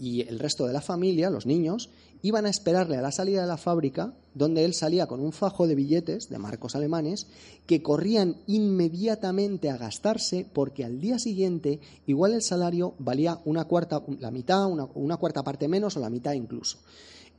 [0.00, 1.90] y el resto de la familia, los niños,
[2.22, 5.66] iban a esperarle a la salida de la fábrica, donde él salía con un fajo
[5.66, 7.26] de billetes de marcos alemanes
[7.66, 14.02] que corrían inmediatamente a gastarse porque al día siguiente igual el salario valía una cuarta,
[14.20, 16.78] la mitad, una, una cuarta parte menos o la mitad incluso.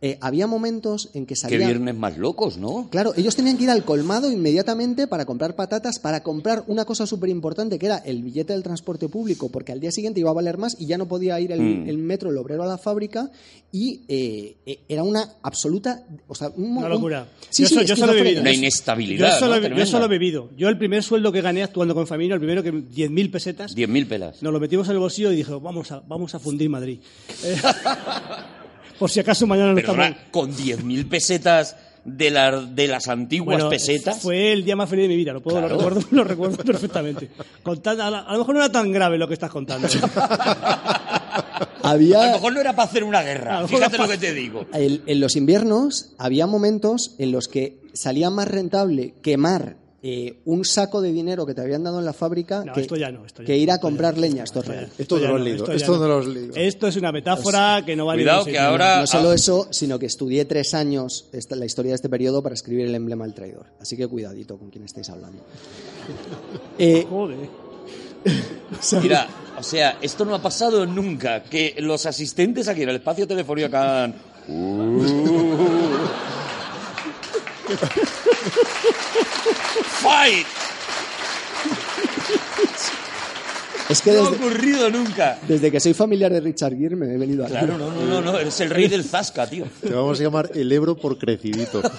[0.06, 1.60] Eh, había momentos en que Qué salía...
[1.66, 2.89] viernes más locos, ¿no?
[2.92, 7.08] Claro, ellos tenían que ir al colmado inmediatamente para comprar patatas, para comprar una cosa
[7.08, 10.34] súper importante que era el billete del transporte público, porque al día siguiente iba a
[10.34, 11.88] valer más y ya no podía ir el, Mm.
[11.88, 13.32] el metro, el obrero a la fábrica
[13.72, 16.04] y eh, eh, era una absoluta...
[16.28, 17.28] O sea, un, Una un- locura.
[17.50, 18.42] Sí, Yo sí, so- yo solo he vivido.
[18.42, 19.68] Una Yo- inestabilidad, Yo solo, ¿no?
[19.74, 20.50] he- yo solo he vivido.
[20.58, 24.06] Yo el primer sueldo que gané actuando con Famino, el primero que 10.000 pesetas, 10.000
[24.10, 24.44] pelas.
[24.44, 27.00] nos lo metimos en el bolsillo y dije, vamos a, vamos a fundir Madrid.
[28.99, 30.29] Por si acaso mañana no Perdona, estamos...
[30.32, 31.75] con 10.000 pesetas
[32.06, 34.21] de, la- de las antiguas Bueno, pesetas.
[34.21, 35.75] Fue el día más feliz de mi vida, lo, puedo, Claro.
[35.75, 37.29] lo, recuerdo, lo recuerdo perfectamente.
[37.65, 39.88] A, la- a lo mejor no era tan grave lo que estás contando.
[41.86, 42.27] A Había...
[42.27, 43.62] lo mejor no era para hacer una A guerra.
[43.62, 44.65] lo Fíjate lo que te digo.
[44.73, 49.75] el- en los inviernos había momentos en los que salía más rentable quemar
[50.06, 52.98] eh, un saco de dinero que te habían dado en la fábrica No, que, esto
[52.98, 53.26] ya no.
[53.26, 54.44] Esto ya que no, ir a comprar no, leña.
[54.44, 54.88] Esto es real.
[54.88, 55.42] no, Esto no lo no, has
[56.28, 56.89] leído, ya esto no.
[56.89, 59.36] es una metáfora que no vale Cuidado, que ahora- No solo Ah.
[59.36, 62.96] eso, sino que estudié tres años esta- la historia de este periodo para escribir el
[62.96, 63.66] emblema del traidor.
[63.80, 65.42] Así que cuidadito con quien estáis hablando.
[66.78, 67.38] Eh, Joder.
[69.02, 71.44] Mira, o sea, esto no ha pasado nunca.
[71.44, 74.16] Que los asistentes aquí en el espacio telefónico hagan.
[80.01, 80.47] ¡Fight!
[83.89, 85.38] es que No ha ocurrido nunca.
[85.47, 88.21] desde que soy familiar de Richard Gere me he venido a Claro, no, no, no,
[88.21, 89.65] no, eres el rey del Zasca, tío.
[89.82, 91.82] Te vamos a llamar el Ebro por crecidito.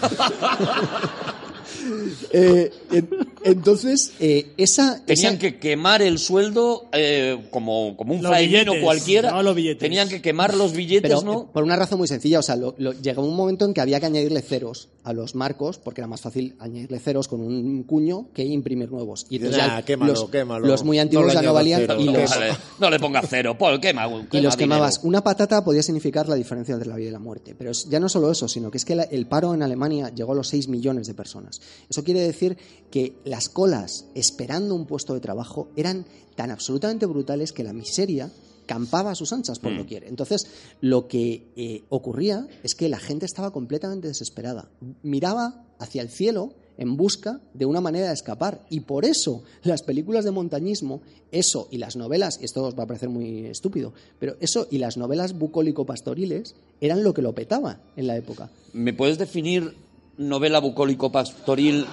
[2.33, 3.09] Eh, en-
[3.45, 9.31] entonces, eh, esa, Tenían esa- que quemar el sueldo eh, como, como un billetes, cualquiera.
[9.31, 9.79] no los billetes.
[9.81, 11.43] Tenían que quemar los billetes, Pero ¿no?
[11.43, 13.81] eh, por una razón muy sencilla, o sea, lo- lo- llegó un momento en que
[13.81, 17.83] había que añadirle ceros a los marcos, porque era más fácil añadirle ceros con un
[17.83, 19.27] cuño que imprimir nuevos.
[19.29, 20.67] Y entonces Nah, ya quémalo, los, quémalo.
[20.67, 23.81] los muy antiguos ya no valían y no los, Vale, no le pongas cero, Paul,
[23.81, 24.95] quema, y los quemabas.
[24.95, 25.09] dinero.
[25.09, 27.55] Una patata podía significar la diferencia entre la vida y la muerte.
[27.57, 30.11] Pero es- ya no solo eso, sino que es que la- el paro en Alemania
[30.15, 31.61] llegó a los 6 millones de personas.
[31.89, 32.57] Eso quiere decir
[32.91, 38.31] que las colas esperando un puesto de trabajo eran tan absolutamente brutales que la miseria
[38.67, 40.05] campaba a sus anchas por doquier.
[40.05, 40.47] Entonces,
[40.81, 44.71] lo que eh, ocurría es que la gente estaba completamente desesperada.
[45.03, 48.65] Miraba hacia el cielo en busca de una manera de escapar.
[48.71, 52.85] Y por eso las películas de montañismo, eso y las novelas, y esto os va
[52.85, 57.81] a parecer muy estúpido, pero eso y las novelas bucólico-pastoriles eran lo que lo petaba
[57.97, 58.51] en la época.
[58.73, 59.75] ¿Me puedes definir
[60.19, 61.87] novela bucólico pastoril?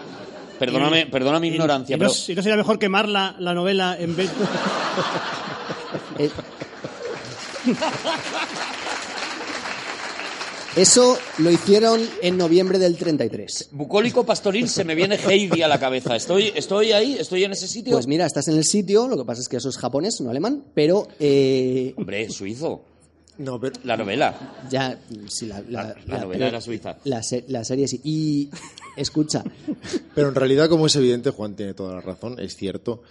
[0.59, 3.53] Perdóname, perdona mi Y- ignorancia, y no, pero y no sería mejor quemar la, la
[3.53, 4.29] novela en vez
[6.19, 6.29] Eh,
[10.75, 13.69] Eso lo hicieron en noviembre del 33.
[13.73, 16.15] bucólico pastoril se me viene Heidi a la cabeza.
[16.15, 17.91] Estoy, estoy ahí, estoy en ese sitio.
[17.93, 20.29] Pues mira, estás en el sitio, lo que pasa es que eso es japonés, no
[20.29, 22.85] alemán, pero eh, Hombre, suizo.
[23.41, 24.35] No, pero La novela.
[24.69, 26.97] ya, sí, la, La- la novela era suiza.
[27.05, 27.99] La, se- la serie sí.
[28.03, 28.49] Y
[28.95, 29.43] escucha,
[30.15, 33.01] Pero en realidad, como es evidente, Juan tiene toda la razón, es cierto.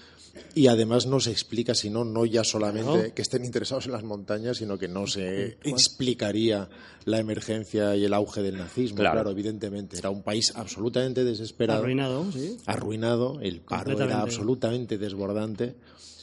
[0.55, 4.57] Y además no se explica, sino no ya solamente que estén interesados en las montañas,
[4.59, 6.69] sino que no se explicaría
[7.05, 8.99] la emergencia y el auge del nazismo.
[8.99, 9.15] Claro.
[9.17, 9.99] Claro, evidentemente.
[9.99, 11.81] Era un país absolutamente desesperado.
[11.81, 12.57] arruinado, sí.
[12.67, 15.75] arruinado, el paro era absolutamente desbordante.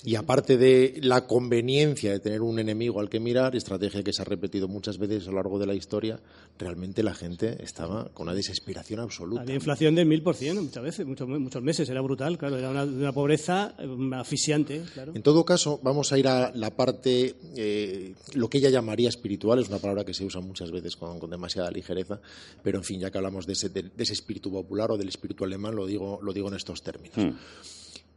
[0.03, 4.21] Y aparte de la conveniencia de tener un enemigo al que mirar, estrategia que se
[4.21, 6.19] ha repetido muchas veces a lo largo de la historia,
[6.57, 9.41] realmente la gente estaba con una desesperación absoluta.
[9.41, 11.89] Había inflación del mil por ciento muchas veces, muchos, muchos meses.
[11.89, 12.57] Era brutal, claro.
[12.57, 15.13] Era una, una pobreza eh, asfixiante, claro.
[15.15, 19.59] En todo caso, vamos a ir a la parte, eh, lo que ella llamaría espiritual,
[19.59, 22.19] es una palabra que se usa muchas veces con, con demasiada ligereza,
[22.63, 25.09] pero en fin, ya que hablamos de ese, de, de ese espíritu popular o del
[25.09, 27.35] espíritu alemán, lo digo, lo digo en estos términos.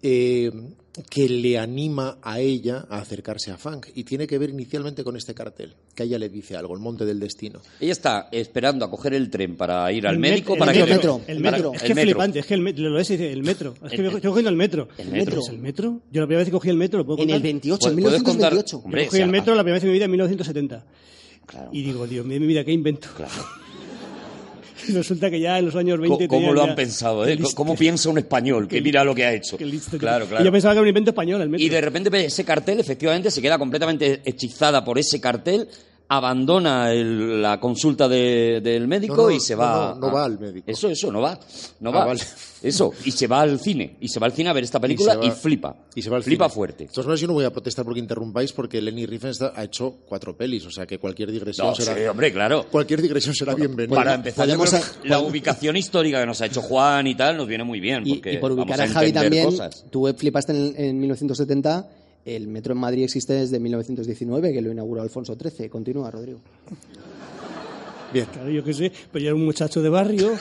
[0.02, 0.50] Eh,
[1.08, 5.16] que le anima a ella a acercarse a Funk y tiene que ver inicialmente con
[5.16, 7.60] este cartel, que a ella le dice algo, el monte del destino.
[7.78, 10.78] Ella está esperando a coger el tren para ir al El médico met- para el
[10.84, 11.72] que metro, El para- metro.
[11.74, 12.10] Es el que metro.
[12.10, 12.38] flipante.
[12.40, 12.88] Es que el metro.
[12.88, 13.74] Lo ves y dice, el metro.
[13.84, 14.88] Es que El- estoy cogiendo el metro.
[14.98, 15.40] El metro.
[15.40, 16.00] ¿Es el metro?
[16.10, 17.36] Yo la primera vez que cogí el metro, ¿lo puedo en contar?
[17.36, 18.52] el 28, en ¿Puedes- puedes contar?
[18.52, 18.76] 1928.
[18.84, 20.86] Hombre, Yo cogí el metro la primera vez en mi vida en 1970.
[21.46, 21.70] Claro.
[21.72, 23.08] Y digo, Dios mío, mi vida, ¿qué invento?
[23.16, 23.32] Claro.
[24.88, 27.24] Y resulta que ya en los años Co- 20 ¿Cómo lo ya- han pensado?
[27.24, 27.38] Qué eh?
[27.54, 29.56] ¿Cómo piensa un español que mira lo que ha hecho?
[29.56, 29.64] que-
[29.98, 30.44] Claro, Y claro.
[30.44, 31.64] yo pensaba que era un invento español, el metro.
[31.64, 35.68] Y de repente ese cartel, efectivamente, se queda completamente hechizada por ese cartel,
[36.12, 39.94] abandona el- la consulta de- del médico No, no, y se va.
[39.94, 40.64] no, no va al médico.
[40.68, 41.38] Eso, eso, no va.
[41.78, 42.04] No Ah, va.
[42.06, 42.20] vale.
[42.62, 43.96] Eso, y se va al cine.
[44.02, 45.76] Y se va al cine a ver esta película y, se va- flipa.
[45.94, 46.54] Y se va al flipa cine.
[46.54, 46.84] fuerte.
[46.84, 49.94] De todas maneras, yo no voy a protestar porque interrumpáis, porque Lenny Riefenstahl ha hecho
[50.06, 51.94] cuatro pelis, o sea que cualquier digresión No, será.
[51.96, 52.66] sí, hombre, claro.
[52.70, 53.96] Cualquier digresión será bienvenida.
[53.96, 57.14] Para empezar, yo podemos creo a- la ubicación histórica que nos ha hecho Juan y
[57.14, 58.02] tal nos viene muy bien.
[58.06, 59.86] Y, Porque y por ubicar vamos a Javi también, cosas.
[59.90, 61.88] tú flipaste en, en 1970,
[62.24, 65.68] el metro en Madrid existe desde 1919, que lo inauguró Alfonso XIII.
[65.68, 66.40] Continúa, Rodrigo.
[68.12, 68.26] Bien.
[68.32, 70.32] Claro, yo qué sé, pero yo era un muchacho de barrio.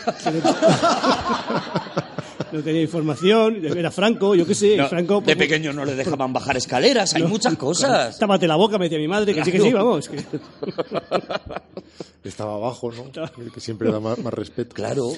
[2.52, 4.76] no, tenía información, era Franco, yo qué sé.
[4.76, 8.18] No, Franco, de pues, pequeño no le dejaban bajar escaleras, hay muchas cosas.
[8.18, 10.10] Tápate la boca, me decía mi madre, que sí, que sí, vamos.
[10.10, 10.24] que-
[12.28, 13.06] Estaba abajo, ¿no?
[13.44, 14.76] El que siempre da más, más respeto.
[14.76, 15.12] Claro.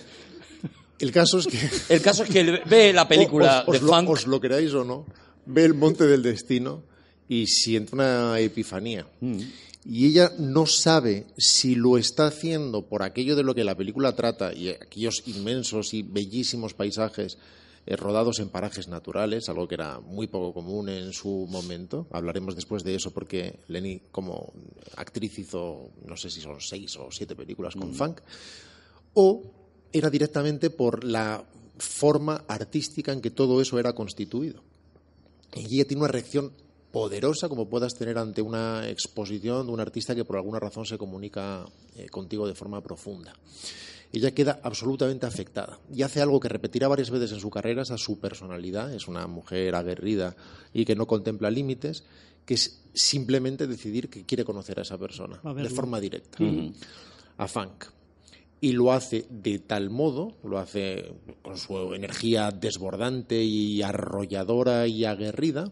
[1.00, 1.58] El caso es que.
[1.94, 4.10] El caso es que ve la película os, os de lo, funk.
[4.10, 5.06] os lo queráis o no,
[5.46, 6.84] ve el monte del destino
[7.28, 9.08] y siente una epifanía.
[9.20, 9.40] Mm.
[9.84, 14.16] Y ella no sabe si lo está haciendo por aquello de lo que la película
[14.16, 17.40] trata y aquellos inmensos y bellísimos paisajes
[17.88, 22.06] eh, rodados en parajes naturales, algo que era muy poco común en su momento.
[22.12, 24.54] Hablaremos después de eso porque Lenny como
[24.98, 28.22] actriz hizo, no sé si son seis o siete películas con funk
[29.16, 29.42] o
[29.92, 31.44] era directamente por la
[31.80, 34.62] forma artística en que todo eso era constituido.
[35.56, 36.54] Y ella tiene una reacción
[36.92, 40.98] poderosa como puedas tener ante una exposición de un artista que por alguna razón se
[40.98, 43.34] comunica eh, contigo de forma profunda.
[44.12, 47.92] ella queda absolutamente afectada y hace algo que repetirá varias veces en su carrera, es
[47.92, 50.36] a su personalidad, es una mujer aguerrida
[50.74, 52.04] y que no contempla límites,
[52.46, 56.40] que es simplemente decidir que quiere conocer a esa persona A de forma directa,
[57.38, 57.86] a Funk.
[58.62, 65.04] Y lo hace de tal modo, lo hace con su energía desbordante y arrolladora y
[65.04, 65.72] aguerrida,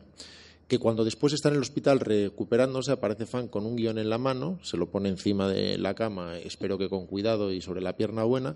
[0.67, 4.17] que cuando después está en el hospital recuperándose, aparece Fan con un guion en la
[4.17, 7.95] mano, se lo pone encima de la cama, espero que con cuidado y sobre la
[7.95, 8.55] pierna buena,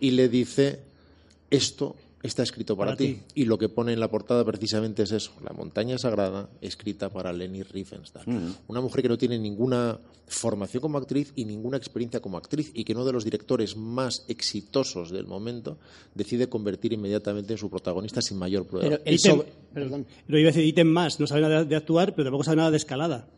[0.00, 0.80] y le dice,
[1.50, 3.14] esto está escrito para, Para ti.
[3.14, 3.20] ti.
[3.34, 7.32] Y lo que pone en la portada precisamente es eso, la montaña sagrada, escrita para
[7.32, 8.24] Leni Riefenstahl.
[8.68, 12.84] Una mujer que no tiene ninguna formación como actriz y ninguna experiencia como actriz y
[12.84, 15.78] que uno de los directores más exitosos del momento
[16.14, 18.98] decide convertir inmediatamente en su protagonista sin mayor prueba.
[19.04, 20.06] Pero sobre- perdón.
[20.28, 22.70] Lo iba a decir ítem más, no sabe nada de actuar, pero tampoco sabe nada
[22.70, 23.28] de escalada.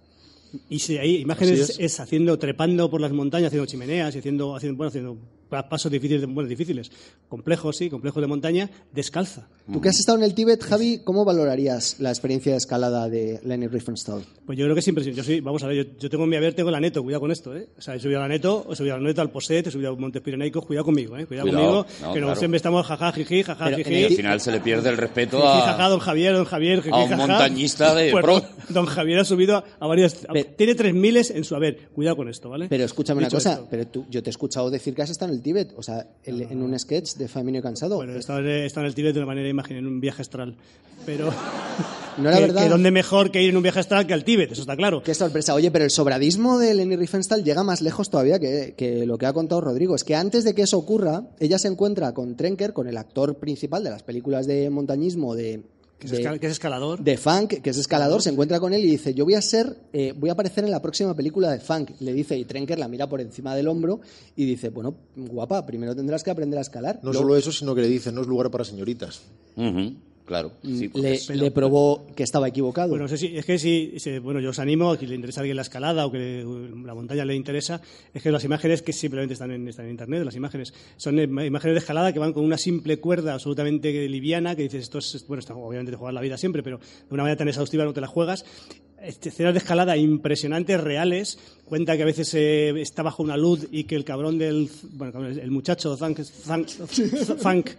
[0.71, 1.81] Y si hay imágenes es.
[1.81, 1.99] es.
[2.01, 5.19] haciendo, trepando por las montañas, haciendo chimeneas y haciendo, haciendo, bueno, haciendo
[5.49, 6.91] pasos difíciles, bueno, difíciles,
[7.29, 9.47] complejos, sí, complejos de montaña, descalza.
[9.73, 13.41] Tú que has estado en el Tíbet, Javi, ¿cómo valorarías la experiencia de escalada de
[13.45, 14.23] Leni Riefenstahl?
[14.47, 15.23] Pues yo creo que es impresionante.
[15.23, 17.21] Yo soy, vamos a ver, yo, yo tengo en mi haber, tengo la neto, cuidado
[17.23, 17.69] con esto, ¿eh?
[17.79, 19.71] O sea, he subido a la neto, he subido a la neto, al Poset, he
[19.71, 21.25] subido a Montes Pirenaicos, cuidado conmigo, ¿eh?
[21.27, 21.67] Cuidado, Cuidado.
[21.85, 22.39] conmigo, No, que no claro.
[22.39, 23.95] siempre estamos jaja, jiji, jaja, Pero jiji.
[23.95, 25.89] Y al final se le pierde el respeto Jiji, a...
[25.89, 27.27] don Javier, don Javier, jiji, a un jaja.
[27.27, 28.43] montañista de Pues, pro.
[28.69, 30.25] Don Javier ha subido a, a varias.
[30.29, 31.89] a- Pero- tiene tres miles en su haber.
[31.95, 32.67] Cuidado con esto, ¿vale?
[32.69, 33.67] Pero escúchame una Dicho cosa, esto.
[33.71, 36.07] pero tú, yo te he escuchado decir que has estado en el Tíbet, o sea,
[36.25, 37.97] el- en un sketch de Cansado.
[37.97, 40.57] Bueno, estado, en, el Tíbet de una manera imagen, en un viaje astral.
[41.05, 41.31] Pero.
[42.17, 42.63] No era que, verdad.
[42.63, 45.03] que dónde mejor que ir en un viaje astral que al Tíbet, eso está claro.
[45.03, 45.53] Qué sorpresa.
[45.53, 49.27] Oye, pero el sobradismo de Leni Riefenstahl llega más lejos todavía que, que lo que
[49.27, 49.97] ha contado Rodrigo.
[49.97, 53.35] Es que antes de que eso ocurra, ella se encuentra con Trenker, con el actor
[53.39, 55.65] principal de las películas de montañismo de,
[56.11, 57.03] Que es, de- que es escalador.
[57.03, 59.77] de Funk, que es escalador, se encuentra con él y dice, yo voy a ser,
[59.93, 61.91] eh, voy a aparecer en la próxima película de Funk.
[62.01, 64.01] Le dice, y Trenker la mira por encima del hombro
[64.37, 66.97] y dice, bueno, guapa, primero tendrás que aprender a escalar.
[67.03, 69.23] no Luego, solo eso, sino que le dicen, no es lugar para señoritas.
[70.25, 70.53] Claro.
[70.63, 72.89] sí, porque le, probó que estaba equivocado.
[72.91, 75.41] Bueno, no sé si, es que si, bueno, yo os animo a quien le interesa
[75.41, 77.81] a alguien la escalada o que le- la montaña le interesa,
[78.13, 81.75] es que las imágenes que simplemente están en, están en internet, las imágenes, son imágenes
[81.75, 85.41] de escalada que van con una simple cuerda absolutamente liviana, que dices, esto es, bueno,
[85.41, 88.01] esto obviamente te juegas la vida siempre, pero de una manera tan exhaustiva no te
[88.01, 88.45] la juegas.
[89.05, 93.67] Este, Escenas de escalada impresionantes, reales, cuenta que a veces eh, está bajo una luz
[93.71, 96.69] y que el cabrón del, bueno, el muchacho, Zank, Zank,
[97.41, 97.71] Zank,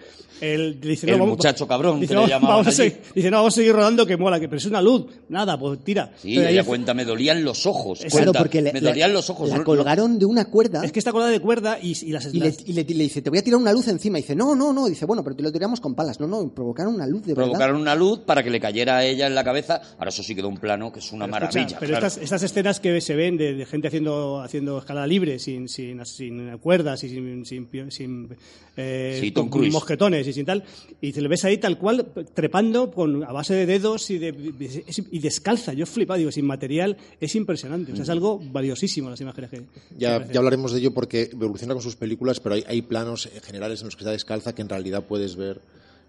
[0.42, 2.92] el, dice, El no, vamos- muchacho cabrón, dice, que le no, llamaban vamos a allí.
[2.92, 5.06] seguir- Dice, no, vamos a seguir rodando, que mola, que pero es una luz.
[5.30, 6.12] Nada, pues tira.
[6.22, 8.00] Sí, ella cuenta, me dolían los ojos.
[8.00, 9.50] Claro, cuenta, porque le, me la- dolían los ojos.
[9.50, 12.26] la colgaron de una cuerda Es que está colada de cuerda y, y las...
[12.34, 14.20] y, le, las- y le- le dice, te voy a tirar una luz encima.
[14.20, 14.88] Y dice, no, no, no.
[14.88, 16.20] Dice, bueno, pero te lo tiramos con palas.
[16.20, 17.46] No, no, provocaron una luz de verdad.
[17.50, 19.82] provocaron una luz para que le cayera a ella en la cabeza.
[19.98, 21.80] Ahora eso sí quedó un plano que es una Pero escucha, maravilla.
[21.80, 22.08] pero claro.
[22.08, 26.06] estas, estas escenas que se ven de, de gente haciendo, haciendo escalada libre, sin, sin,
[26.06, 28.30] sin cuerdas y sin, sin, sin,
[28.78, 30.64] eh, Sí, con mosquetones y sin tal,
[31.02, 34.34] y te lo ves ahí tal cual, trepando con, a base de dedos y, de,
[35.12, 35.74] y descalza.
[35.74, 37.92] Yo he flipado, digo, sin material, es impresionante.
[37.92, 39.62] O sea, es algo valiosísimo las imágenes que...
[39.98, 43.30] Ya, que ya hablaremos de ello porque evoluciona con sus películas, pero hay, hay planos
[43.44, 45.62] generales en los que está descalza que en realidad puedes ver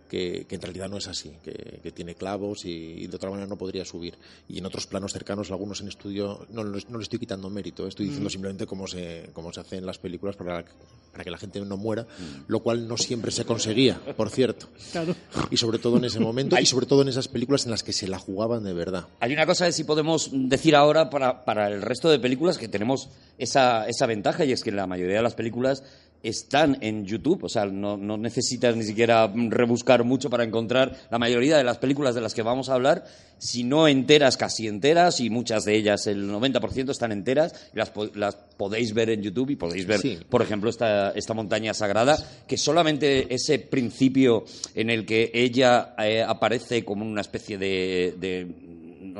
[0.08, 3.30] que, que en realidad no es así, que, que tiene clavos y, y de otra
[3.30, 4.14] manera no podría subir.
[4.48, 7.86] Y en otros planos cercanos, algunos en estudio, no, no, no le estoy quitando mérito,
[7.86, 10.64] estoy diciendo simplemente cómo se, cómo se hace en las películas para,
[11.12, 12.06] para que la gente no muera,
[12.46, 14.68] lo cual no siempre se conseguía, por cierto.
[14.92, 15.14] Claro.
[15.50, 17.92] Y sobre todo en ese momento, y sobre todo en esas películas en las que
[17.92, 19.06] se la jugaban de verdad.
[19.20, 22.68] Hay una cosa que sí podemos decir ahora para, para el resto de películas que
[22.68, 25.82] tenemos esa, esa ventaja y es que la mayoría de las películas
[26.22, 31.18] están en YouTube, o sea, no, no necesitas ni siquiera rebuscar mucho para encontrar la
[31.18, 33.04] mayoría de las películas de las que vamos a hablar,
[33.38, 37.92] si no enteras, casi enteras, y muchas de ellas, el 90% están enteras, y las,
[38.14, 40.18] las podéis ver en YouTube y podéis ver, Sí.
[40.28, 42.16] por ejemplo, esta, esta montaña sagrada,
[42.48, 48.46] que solamente ese principio en el que ella eh, aparece como una especie de- de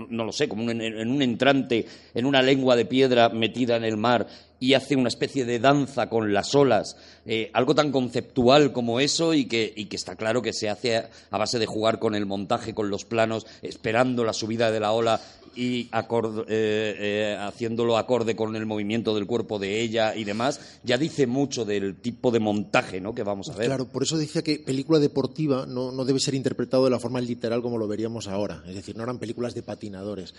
[0.08, 3.84] no, lo sé, como un- en, un entrante, en una lengua de piedra metida en
[3.84, 4.26] el mar
[4.58, 9.34] y hace una especie de danza con las olas, eh, algo tan conceptual como eso
[9.34, 10.96] y que, está claro que se hace
[11.30, 14.92] a base de jugar con el montaje, con los planos, esperando la subida de la
[14.92, 15.20] ola
[15.56, 20.60] y acorde- eh, eh, haciéndolo acorde con el movimiento del cuerpo de ella y demás,
[20.84, 23.14] ya dice mucho del tipo de montaje ¿no?
[23.14, 23.66] que vamos a ver.
[23.66, 27.20] Claro, por eso decía que película deportiva no, no debe ser interpretado de la forma
[27.20, 28.62] literal como lo veríamos ahora.
[28.68, 30.34] Es decir, no eran películas de patinadores.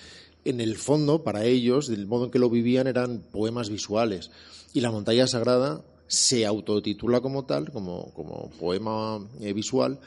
[0.45, 4.31] En el fondo, para ellos, del modo en que lo vivían, eran poemas visuales.
[4.73, 9.99] Y la montaña sagrada se autotitula como tal, como, como poema eh, visual,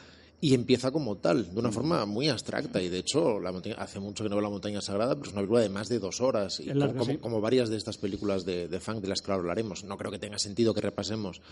[0.43, 2.81] y empieza como tal, de una forma muy abstracta.
[2.81, 5.33] Y de hecho, la montaña, hace mucho que no veo La Montaña Sagrada, pero es
[5.33, 6.61] una película de más de dos horas.
[6.61, 7.19] Y larga, como, sí.
[7.19, 9.85] como varias de estas películas de, de funk de las que ahora hablaremos.
[9.85, 11.43] No creo que tenga sentido que repasemos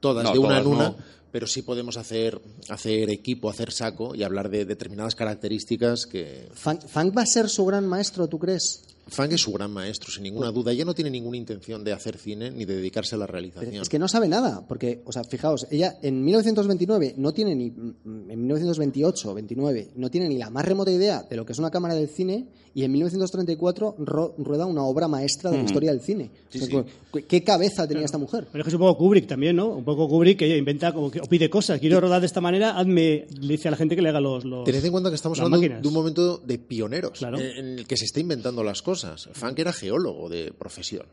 [0.00, 0.96] todas No, de una todas en una, no.
[1.30, 2.40] pero sí podemos hacer,
[2.70, 6.48] hacer equipo, hacer saco y hablar de determinadas características que.
[6.54, 8.82] Funk, Funk va a ser su gran maestro, ¿tú crees?
[9.08, 10.72] Funk es su gran maestro, sin ninguna duda.
[10.72, 13.82] Ella no tiene ninguna intención de hacer cine ni de dedicarse a la realización.
[13.82, 17.70] Es que no sabe nada, porque, o sea, fijaos, ella en 1929 no tiene ni,
[17.70, 21.58] mm, en 1928, 29, no tiene ni la más remota idea de lo que es
[21.58, 22.48] una cámara del cine
[22.78, 26.30] y en 1934 ro- rueda una obra maestra de la historia del cine.
[26.48, 26.88] Sí, O sea, sí.
[27.12, 28.46] ¿qué- ¿Qué cabeza tenía esta mujer?
[28.52, 29.66] Pero es que es un poco Kubrick también, ¿no?
[29.68, 31.80] Un poco Kubrick que ella inventa como que o pide cosas.
[31.80, 34.44] Quiero rodar de esta manera, hazme, le dice a la gente que le haga los.
[34.44, 35.82] los Tened en cuenta que estamos hablando máquinas.
[35.82, 37.38] de un momento de pioneros Claro.
[37.40, 39.28] en, el que se está inventando las cosas.
[39.32, 41.06] Funk era geólogo de profesión.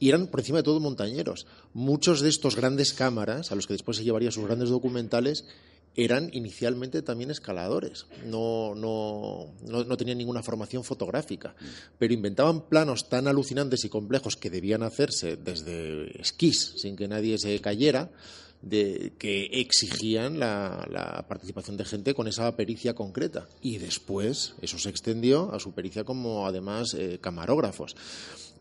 [0.00, 1.46] Y eran, por encima de todo, montañeros.
[1.74, 5.44] Muchos de estos grandes cámaras, a los que después se llevaría sus grandes documentales,
[5.96, 8.06] eran inicialmente también escaladores.
[8.24, 11.54] No, no, no, no tenían ninguna formación fotográfica.
[11.98, 17.38] Pero inventaban planos tan alucinantes y complejos que debían hacerse desde esquís, sin que nadie
[17.38, 18.10] se cayera,
[18.62, 23.46] de, que exigían la, participación de gente con esa pericia concreta.
[23.60, 27.96] Y después eso se extendió a su pericia como además eh, camarógrafos.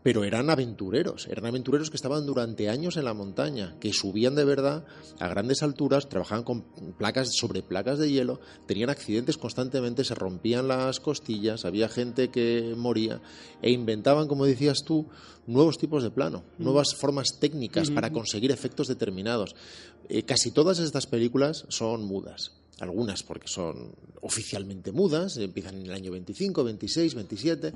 [0.04, 4.46] Pero eran aventureros, eran aventureros que estaban durante años en la montaña, que subían de
[4.46, 4.86] verdad
[5.20, 6.64] a grandes alturas, trabajaban con
[6.98, 12.74] placas sobre placas de hielo, tenían accidentes constantemente, se rompían las costillas, había gente que
[12.76, 13.22] moría
[13.62, 15.08] e inventaban, como decías tú,
[15.46, 19.56] nuevos tipos de plano, nuevas formas técnicas para conseguir efectos determinados.
[20.10, 22.54] Eh, casi todas estas películas son mudas.
[22.80, 27.74] Algunas porque son oficialmente mudas, empiezan en el año 25, 26, 27.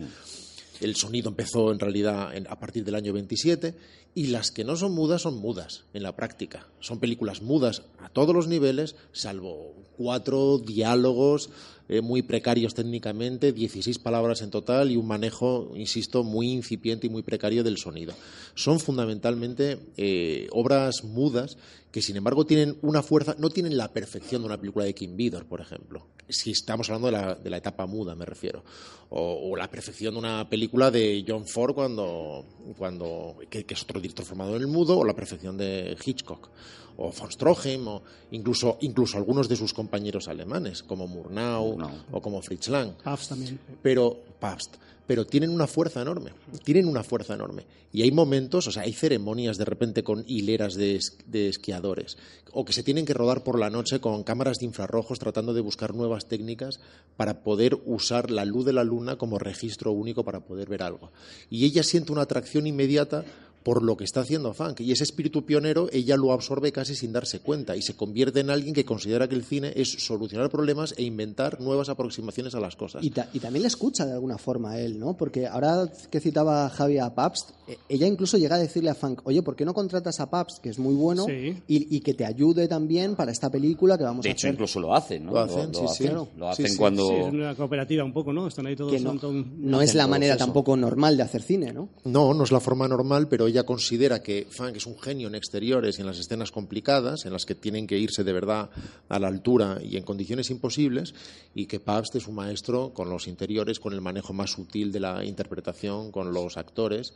[0.82, 3.76] El sonido empezó en realidad en- a partir del año 27
[4.13, 6.67] y las que no son mudas son mudas en la práctica.
[6.80, 11.49] Son películas mudas a todos los niveles, salvo cuatro diálogos
[11.88, 17.09] eh, muy precarios técnicamente, 16 palabras en total y un manejo, insisto, muy incipiente y
[17.11, 18.13] muy precario del sonido.
[18.55, 21.57] Son fundamentalmente eh, obras mudas
[21.91, 25.15] que sin embargo tienen una fuerza, no tienen la perfección de una película de Kim
[25.15, 26.07] Vidor, por ejemplo.
[26.28, 28.63] Si estamos hablando de la, de la etapa muda, me refiero.
[29.09, 32.45] O, o la perfección de una película de John Ford cuando,
[32.78, 36.49] cuando que, que es otro director formado en el mudo, o la perfección de Hitchcock,
[36.97, 38.01] o von Stroheim, o
[38.32, 41.91] incluso, incluso algunos de sus compañeros alemanes, como Murnau Murnau.
[42.11, 43.59] o como Fritz Lang Puffs también.
[43.82, 44.76] pero Pabst,
[45.08, 46.32] pero tienen una fuerza enorme,
[46.64, 47.66] tienen una fuerza enorme.
[47.93, 52.18] Y hay momentos, o sea, hay ceremonias de repente con hileras de, es- de esquiadores,
[52.51, 55.62] o que se tienen que rodar por la noche con cámaras de infrarrojos tratando de
[55.62, 56.80] buscar nuevas técnicas
[57.18, 61.12] para poder usar la luz de la luna como registro único para poder ver algo.
[61.49, 63.24] Y ella siente una atracción inmediata
[63.66, 64.82] por lo que está haciendo Funk.
[64.82, 68.51] Y ese espíritu pionero ella lo absorbe casi sin darse cuenta y se convierte en
[68.51, 72.76] alguien que considera que el cine es solucionar problemas e inventar nuevas aproximaciones a las
[72.76, 73.03] cosas.
[73.03, 75.18] Y, ta- y también le escucha de alguna forma a él, ¿no?
[75.18, 79.22] Porque ahora que citaba Javi a Pabst, eh, ella incluso llega a decirle a Funk,
[79.24, 81.57] oye, ¿por qué no contratas a Pabst, que es muy bueno, Sí.
[81.68, 84.53] y, y que te ayude también para esta película que vamos De a hecho, hacer?
[84.53, 85.32] incluso lo hacen, ¿no?
[85.32, 86.05] Lo hacen, sí, sí.
[86.05, 86.78] hacen, Lo Sí, hacen sí.
[86.78, 87.07] cuando...
[87.07, 88.45] Sí, es una cooperativa un poco, ¿no?
[88.47, 88.91] Están ahí todos.
[88.91, 90.45] que no, son es la manera proceso.
[90.45, 91.89] tampoco normal de hacer cine, ¿no?
[92.03, 95.36] No, no es la forma normal, pero ella considera que Funk es un genio en
[95.36, 98.70] exteriores y en las escenas complicadas, en las que tienen que irse de verdad
[99.10, 101.14] a la altura y en condiciones imposibles,
[101.53, 104.99] y que Pabst es un maestro con los interiores, con el manejo más sutil de
[104.99, 107.14] la interpretación, con los actores,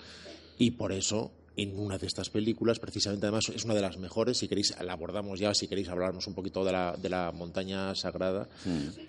[0.57, 1.31] y por eso
[1.61, 4.93] en una de estas películas, precisamente además es una de las mejores, si queréis la
[4.93, 8.47] abordamos ya, si queréis hablarnos un poquito de la, de la montaña sagrada,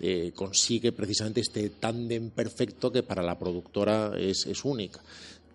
[0.01, 5.01] eh, consigue precisamente este tándem perfecto que para la productora es, es única.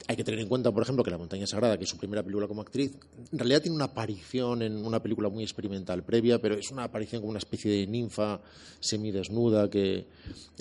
[0.09, 2.23] Hay que tener en cuenta, por ejemplo, que La Montaña Sagrada, que es su primera
[2.23, 2.93] película como actriz,
[3.33, 7.23] en realidad tiene una aparición en una película muy experimental previa, pero es una aparición
[7.23, 8.41] como una especie de ninfa
[8.79, 10.07] semidesnuda que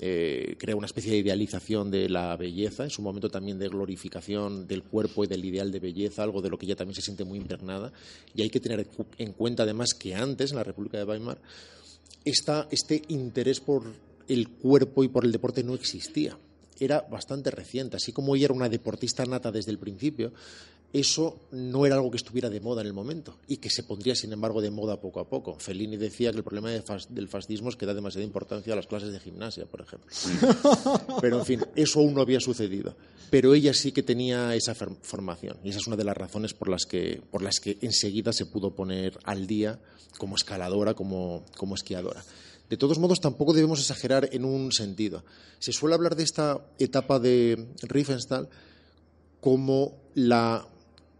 [0.00, 4.66] eh, crea una especie de idealización de la belleza, es un momento también de glorificación
[4.66, 7.24] del cuerpo y del ideal de belleza, algo de lo que ella también se siente
[7.24, 7.92] muy impregnada.
[8.34, 11.38] Y hay que tener en cuenta, además, que antes, en la República de Weimar,
[12.24, 13.84] este interés por
[14.28, 16.36] el cuerpo y por el deporte no existía.
[16.78, 17.96] Era bastante reciente.
[17.96, 20.32] Así como ella era una deportista nata desde el principio,
[20.92, 24.14] eso no era algo que estuviera de moda en el momento y que se pondría,
[24.14, 25.58] sin embargo, de moda poco a poco.
[25.58, 28.76] Fellini decía que el problema de fas- del fascismo es que da demasiada importancia a
[28.76, 30.10] las clases de gimnasia, por ejemplo.
[31.20, 32.94] Pero, en fin, eso aún no había sucedido.
[33.30, 36.68] Pero ella sí que tenía esa formación y esa es una de las razones por
[36.68, 39.80] las que, por las que enseguida se pudo poner al día
[40.18, 42.24] como escaladora, como, como esquiadora.
[42.68, 45.24] De todos modos, tampoco debemos exagerar en un sentido.
[45.58, 48.48] Se suele hablar de esta etapa de Riefenstahl
[49.40, 50.66] como la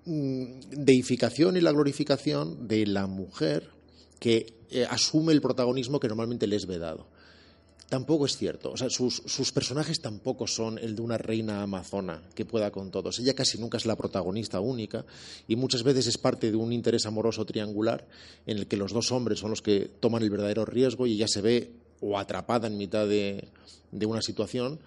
[0.05, 3.70] mm, deificación y la glorificación de la mujer
[4.18, 7.07] que eh, asume el protagonismo que normalmente le es vedado.
[7.89, 8.72] Tampoco es cierto.
[8.72, 12.91] O sea, sus, sus, personajes tampoco son el de una reina amazona que pueda con
[12.91, 13.20] todos.
[13.20, 15.05] Ella casi nunca es la protagonista única
[15.47, 18.07] y muchas veces es parte de un interés amoroso triangular
[18.45, 21.28] en el que los dos hombres son los que toman el verdadero riesgo y ella
[21.28, 21.70] se ve
[22.01, 23.49] o atrapada en mitad de,
[23.93, 24.80] de una situación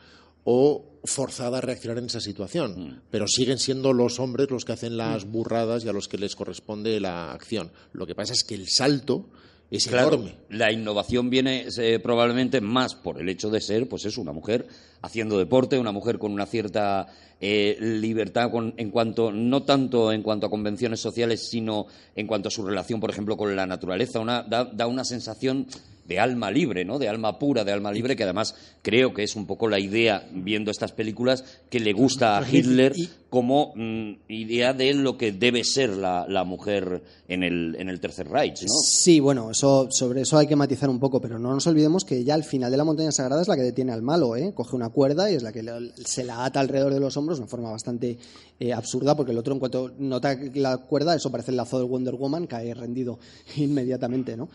[0.43, 2.72] o forzada a reaccionar en esa situación.
[2.72, 3.02] Mm.
[3.12, 5.32] Pero siguen siendo los hombres los que hacen las mm.
[5.32, 7.72] burradas y a los que les corresponde la acción.
[7.93, 9.30] Lo que pasa es que el salto
[9.78, 10.36] es enorme.
[10.49, 14.67] La innovación viene eh, probablemente más por el hecho de ser, pues es una mujer
[15.01, 17.07] haciendo deporte, una mujer con una cierta
[17.39, 22.51] eh, libertad en cuanto, no tanto en cuanto a convenciones sociales, sino en cuanto a
[22.51, 24.20] su relación, por ejemplo, con la naturaleza.
[24.47, 25.67] da una sensación
[26.10, 26.97] de alma libre, ¿no?
[26.97, 30.28] De alma pura, de alma libre, que además creo que es un poco la idea,
[30.34, 32.93] viendo estas películas, que le gusta a Hitler
[33.30, 38.28] como mm, idea de lo que debe ser la, mujer en el, en el Tercer
[38.28, 38.74] Reich, ¿no?
[38.84, 42.24] Sí, bueno, eso, sobre eso hay que matizar un poco, pero no nos olvidemos que
[42.24, 44.51] ya al final de la montaña sagrada es la que detiene al malo, ¿eh?
[44.55, 45.64] Coge una cuerda y es la que
[46.03, 48.18] se la ata alrededor de los hombros de una forma bastante
[48.60, 51.88] eh, absurda, porque el otro, en cuanto nota la cuerda, eso parece el lazo del
[51.88, 53.20] Wonder Woman, cae rendido
[53.57, 54.49] inmediatamente, ¿no?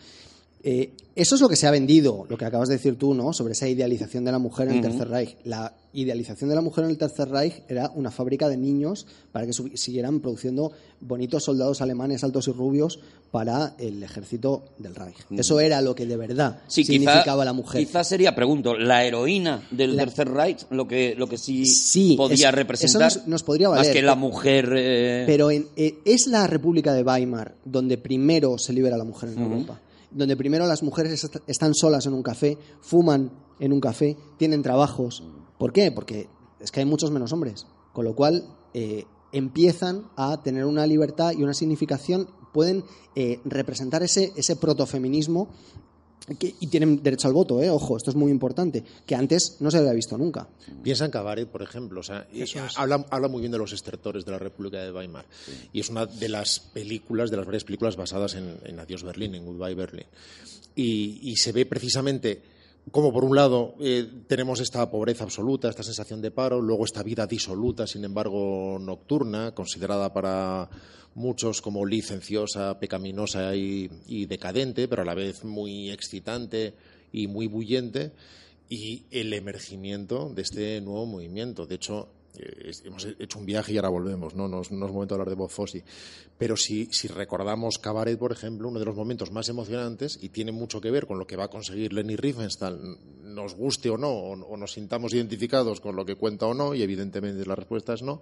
[0.67, 3.33] Eh, eso es lo que se ha vendido, lo que acabas de decir tú, ¿no?
[3.33, 5.37] Sobre esa idealización de la mujer en el Tercer Reich.
[5.43, 9.45] La idealización de la mujer en el Tercer Reich era una fábrica de niños para
[9.45, 12.99] que siguieran produciendo bonitos soldados alemanes altos y rubios
[13.29, 15.17] para el ejército del Reich.
[15.29, 17.85] Eso era lo que de verdad significaba la mujer.
[17.85, 23.11] Quizás sería, pregunto, la heroína del Tercer Reich, lo que, lo que sí, podía representar.
[23.11, 23.85] Eso nos, podría valer.
[23.85, 24.73] Más que la mujer.
[24.75, 25.67] Eh, Pero eh,
[26.03, 29.79] es la República de Weimar donde primero se libera la mujer en Europa
[30.15, 35.23] donde primero las mujeres están solas en un café, fuman en un café, tienen trabajos.
[35.59, 35.91] ¿Por qué?
[35.91, 39.03] Porque es que hay muchos menos hombres, con lo cual eh,
[39.33, 42.85] empiezan a tener una libertad y una significación, pueden
[43.15, 45.49] eh, representar ese, ese protofeminismo
[46.39, 47.69] y tienen derecho al voto, ¿eh?
[47.69, 50.47] ojo, esto es muy importante, que antes no se había visto nunca.
[50.81, 52.27] Piensa en Cabaret, por ejemplo, o sea,
[52.77, 55.25] habla, habla, muy bien de los estertores de la República de Weimar,
[55.71, 59.45] y es una de las películas, de las varias películas basadas en, Adiós Berlín, en
[59.45, 60.05] Goodbye Berlin.
[60.75, 62.41] Y, se ve precisamente
[62.91, 67.03] como por un lado eh, tenemos esta pobreza absoluta, esta sensación de paro, luego esta
[67.03, 70.69] vida disoluta, sin embargo nocturna, considerada para
[71.15, 76.73] muchos como licenciosa, pecaminosa y, decadente, pero a la vez muy excitante
[77.11, 78.11] y muy bullente,
[78.69, 81.65] y el emergimiento de este nuevo movimiento.
[81.65, 82.09] De hecho,
[82.83, 84.47] hemos hecho un viaje y ahora volvemos, ¿no?
[84.47, 85.83] No es, momento de hablar de Bob Fosse.
[86.37, 90.81] Pero si, recordamos Cabaret, por ejemplo, uno de los momentos más emocionantes, y tiene mucho
[90.81, 94.57] que ver con lo que va a conseguir Lenny Riefenstahl, nos guste o no, o,
[94.57, 98.21] nos sintamos identificados con lo que cuenta o no, y evidentemente la respuesta es no,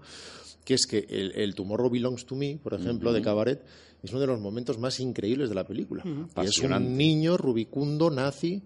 [0.63, 3.63] que es que el, Tomorrow Belongs to Me, por ejemplo, de Cabaret,
[4.01, 6.03] es uno de los momentos más increíbles de la película.
[6.41, 8.61] Es un niño rubicundo, nazi,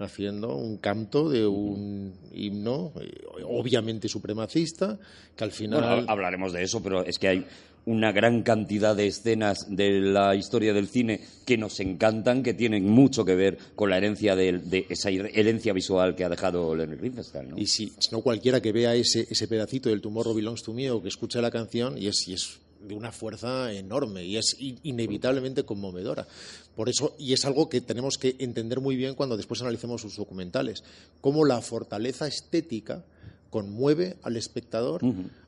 [0.00, 3.10] haciendo un canto de un himno eh,
[3.44, 4.98] obviamente supremacista
[5.36, 7.46] que al final hablaremos de eso pero es que hay
[7.86, 12.84] una gran cantidad de escenas de la historia del cine que nos encantan, que tienen
[12.84, 17.48] mucho que ver con la herencia de, esa herencia visual que ha dejado Lenny Riefenstahl.
[17.48, 17.58] ¿no?
[17.58, 21.02] Y si, no cualquiera que vea ese, ese pedacito del Tomorrow Belongs to Me o
[21.02, 25.64] que escuche la canción y es, y es de una fuerza enorme y es inevitablemente
[25.64, 26.26] conmovedora.
[26.74, 30.16] Por eso, y es algo que tenemos que entender muy bien cuando después analicemos sus
[30.16, 30.82] documentales,
[31.20, 33.04] cómo la fortaleza estética
[33.50, 35.02] conmueve al espectador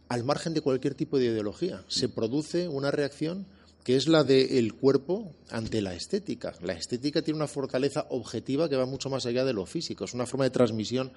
[0.08, 1.82] al margen de cualquier tipo de ideología.
[1.88, 3.46] Se produce una reacción
[3.84, 6.54] que es la del cuerpo ante la estética.
[6.62, 10.04] La estética tiene una fortaleza objetiva que va mucho más allá de lo físico.
[10.04, 11.12] Es una forma de transmisión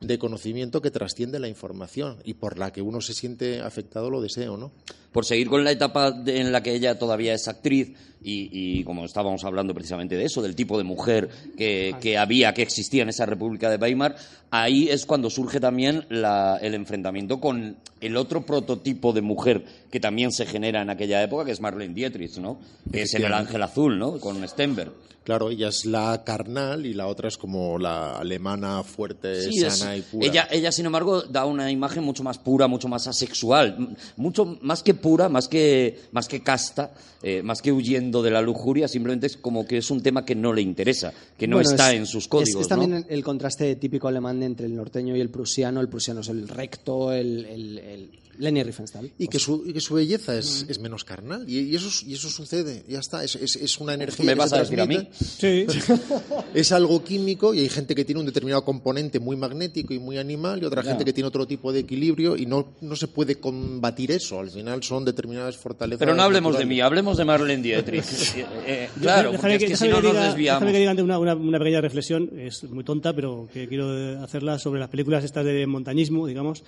[0.00, 4.20] de conocimiento que trasciende la información y por la que uno se siente afectado lo
[4.20, 4.72] deseo, ¿no?
[5.10, 7.94] Por seguir con la etapa en la que ella todavía es actriz
[8.28, 13.02] y, como estábamos hablando precisamente de eso, del tipo de mujer que, había, que existía
[13.02, 14.16] en esa República de Weimar,
[14.50, 20.32] ahí es cuando surge también el enfrentamiento con el otro prototipo de mujer que también
[20.32, 22.58] se genera en aquella época, que es Marlene Dietrich, ¿no?
[22.92, 24.18] Que es en El Ángel Azul, ¿no?
[24.18, 24.92] Con Stenberg.
[25.26, 30.02] Claro, ella es la carnal y la otra es como la alemana fuerte, sana y
[30.02, 30.24] pura.
[30.24, 34.84] Ella, ella, sin embargo, da una imagen mucho más pura, mucho más asexual, mucho más
[34.84, 36.92] que pura, más que, más que casta,
[37.24, 40.36] eh, más que huyendo de la lujuria, simplemente es como que es un tema que
[40.36, 42.62] no le interesa, que no está en sus códigos.
[42.62, 45.80] Es, también el contraste típico alemán entre el norteño y el prusiano.
[45.80, 49.10] El prusiano es el recto, el Lenny Riefenstahl.
[49.18, 51.48] Y que su, que su belleza es, es menos carnal.
[51.48, 53.24] Y, eso, y eso sucede, ya está.
[53.24, 54.26] Es, es, una energía.
[54.26, 55.08] ¿Me vas a decir a mí?
[55.18, 55.66] Sí.
[56.54, 60.18] es algo químico y hay gente que tiene un determinado componente muy magnético y muy
[60.18, 63.36] animal y otra gente que tiene otro tipo de equilibrio y no, no se puede
[63.36, 64.40] combatir eso.
[64.40, 65.98] Al final son determinadas fortalezas.
[66.00, 66.68] Pero no hablemos de naturales.
[66.68, 68.04] mí, hablemos de Marlene Dietrich.
[68.36, 70.60] Eh, eh, claro, porque Déjame es que, que si no que nos diga, desviamos.
[70.60, 74.22] déjame que diga antes una, una- una pequeña reflexión, es muy tonta, pero que quiero
[74.22, 76.62] hacerla sobre las películas estas de montañismo, digamos.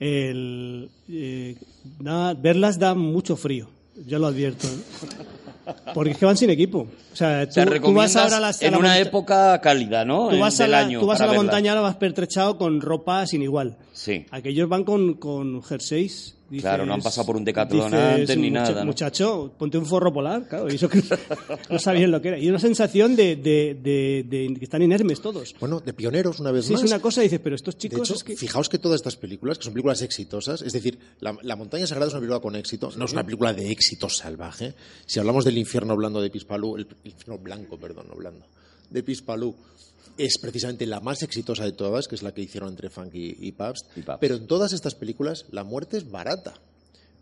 [0.00, 1.56] El, eh,
[1.98, 3.68] da- verlas da mucho frío,
[4.06, 4.66] ya lo advierto.
[5.94, 6.86] Porque es que van sin equipo.
[7.12, 10.28] O sea, tú, vas ahora a las- a en la una época cálida, ¿no?
[10.28, 11.42] Tú En- vas a del la, año tú vas a la verla.
[11.44, 13.76] montaña, ahora vas pertrechado con ropa sin igual.
[13.92, 14.24] Sí.
[14.30, 16.36] Aquellos van con, con jerseys.
[16.50, 18.86] Dices- Claro, no han pasado por un Decathlon dices, antes ni "Mucha- nada, ¿no?".
[18.86, 21.02] Muchacho, ponte un forro polar, claro, y eso que
[21.70, 22.38] no sabían lo que era.
[22.38, 25.54] Y una sensación de, de, de- de que están inermes todos.
[25.60, 26.82] Bueno, de pioneros, una vez Sí, más.
[26.82, 28.36] es una cosa y dices, pero estos De chicos hecho, es que...
[28.36, 32.08] fijaos que todas estas películas, que son películas exitosas, es decir, la, La montaña sagrada
[32.08, 34.74] es una película con éxito, no es una película de éxito salvaje.
[35.06, 38.46] Si hablamos del infierno blando de Pispalú, el, el infierno blanco, perdón, no blando,
[38.90, 39.54] de Pispalú,
[40.18, 43.36] es precisamente la más exitosa de todas, que es la que hicieron entre Funk y,
[43.40, 43.86] y Pabst.
[43.96, 44.20] Y Pabst.
[44.20, 46.54] Pero en todas estas películas la muerte es barata.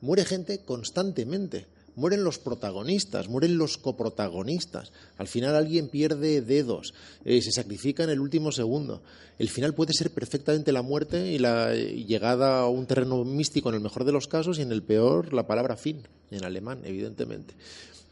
[0.01, 1.66] Muere gente constantemente.
[1.97, 4.92] Mueren los protagonistas, mueren los coprotagonistas.
[5.16, 6.92] Al final alguien pierde dedos,
[7.24, 9.03] eh, se sacrifica en el último segundo.
[9.38, 13.76] El final puede ser perfectamente la muerte y la llegada a un terreno místico en
[13.76, 17.55] el mejor de los casos y en el peor la palabra fin, en alemán, evidentemente.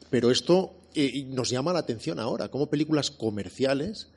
[0.08, 4.08] Pero esto eh, nos llama la atención ahora, cómo películas comerciales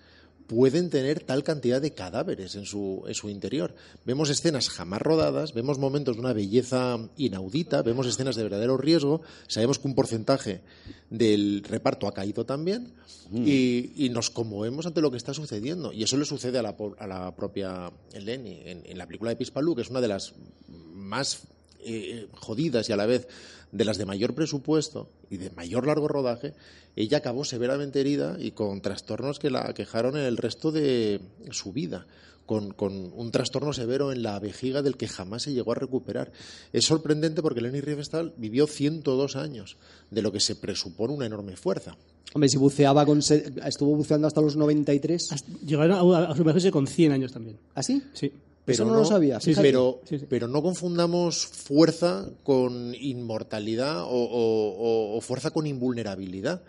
[0.47, 3.75] pueden tener tal cantidad de cadáveres en su, en su interior.
[4.05, 9.21] Vemos escenas jamás rodadas, vemos momentos de una belleza inaudita, vemos escenas de verdadero riesgo,
[9.47, 10.61] sabemos que un porcentaje
[11.09, 12.93] del reparto ha caído también
[13.31, 15.91] y, y nos conmovemos ante lo que está sucediendo.
[15.91, 19.35] Y eso le sucede a la, a la propia Eleni en, en la película de
[19.35, 20.33] Pispalú, que es una de las
[20.67, 21.41] más
[21.87, 23.27] eh, jodidas y a la vez
[23.71, 26.53] de las de mayor presupuesto y de mayor largo rodaje,
[26.95, 31.19] ella acabó severamente herida y con trastornos que la aquejaron en el resto de
[31.51, 32.05] su vida.
[32.45, 36.31] Con, con un trastorno severo en la vejiga del que jamás se llegó a recuperar.
[36.71, 39.75] Es sorprendente porque Leni Riefenstahl vivió 102 años,
[40.11, 41.97] de lo que se presupone una enorme fuerza.
[42.33, 45.27] Hombre, si buceaba con estuvo buceando hasta los 93.
[45.33, 47.57] hasta- Llegaron a, a su mejor con 100 años también.
[47.75, 48.01] ¿Así?
[48.13, 48.31] Sí.
[48.73, 49.39] Eso no, lo sabía.
[49.39, 50.25] Sí, pero, Sí, sí.
[50.29, 54.73] pero no confundamos fuerza con inmortalidad o, o-
[55.13, 56.61] o- o fuerza con invulnerabilidad.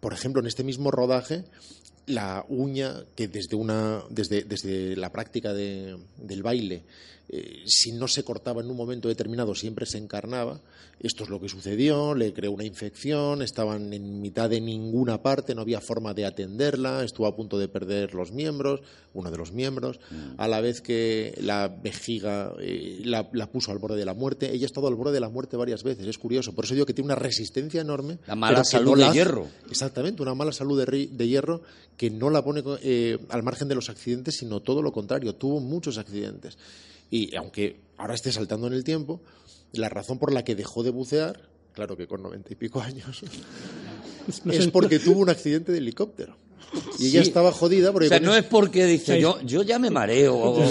[0.00, 1.44] Por ejemplo, en este mismo rodaje,
[2.06, 6.84] la uña que desde, una, desde, desde la práctica de- del baile,
[7.32, 10.60] eh, si no se cortaba en un momento determinado, siempre se encarnaba.
[10.98, 15.54] Esto es lo que sucedió, le creó una infección, estaban en mitad de ninguna parte,
[15.54, 18.80] no había forma de atenderla, estuvo a punto de perder los miembros,
[19.14, 19.98] uno de los miembros,
[20.36, 24.52] a la vez que la vejiga eh, la, la puso al borde de la muerte.
[24.52, 26.52] Ella ha estado al borde de la muerte varias veces, es curioso.
[26.52, 28.18] Por eso digo que tiene una resistencia enorme.
[28.26, 29.46] La mala salud no de la hierro.
[29.70, 31.62] Exactamente, una mala salud de hierro
[31.96, 35.34] que no la pone eh, al margen de los accidentes, sino todo lo contrario.
[35.34, 36.58] Tuvo muchos accidentes.
[37.10, 39.20] Y aunque ahora esté saltando en el tiempo,
[39.72, 43.22] la razón por la que dejó de bucear, claro que con noventa y pico años,
[44.46, 46.36] es porque tuvo un accidente de helicóptero.
[47.00, 47.28] Y ella Sí.
[47.28, 49.20] estaba jodida porque O sea, no es porque dice, Sí.
[49.22, 50.64] yo, yo ya me mareo, o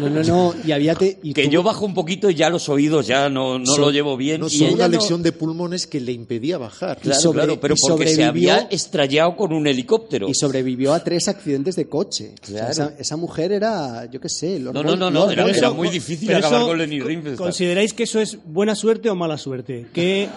[0.00, 0.54] No, no, no.
[0.66, 3.58] Y había te- y que yo bajo un poquito y ya los oídos ya no,
[3.58, 4.40] no lo llevo bien.
[4.42, 6.98] No, y una no- lesión de pulmones que le impedía bajar.
[7.00, 10.28] Claro, sobre- claro, pero porque se había estrellado con un helicóptero.
[10.28, 12.34] y sobrevivió a tres accidentes de coche.
[12.42, 15.44] O sea, esa, esa mujer era, yo qué sé, Lord No, no, no, no, era,
[15.44, 17.36] era eso- muy difícil acabar eso, con Lenny Riefenstahl.
[17.36, 19.86] ¿Consideráis que eso es buena suerte o mala suerte?
[19.94, 20.28] Que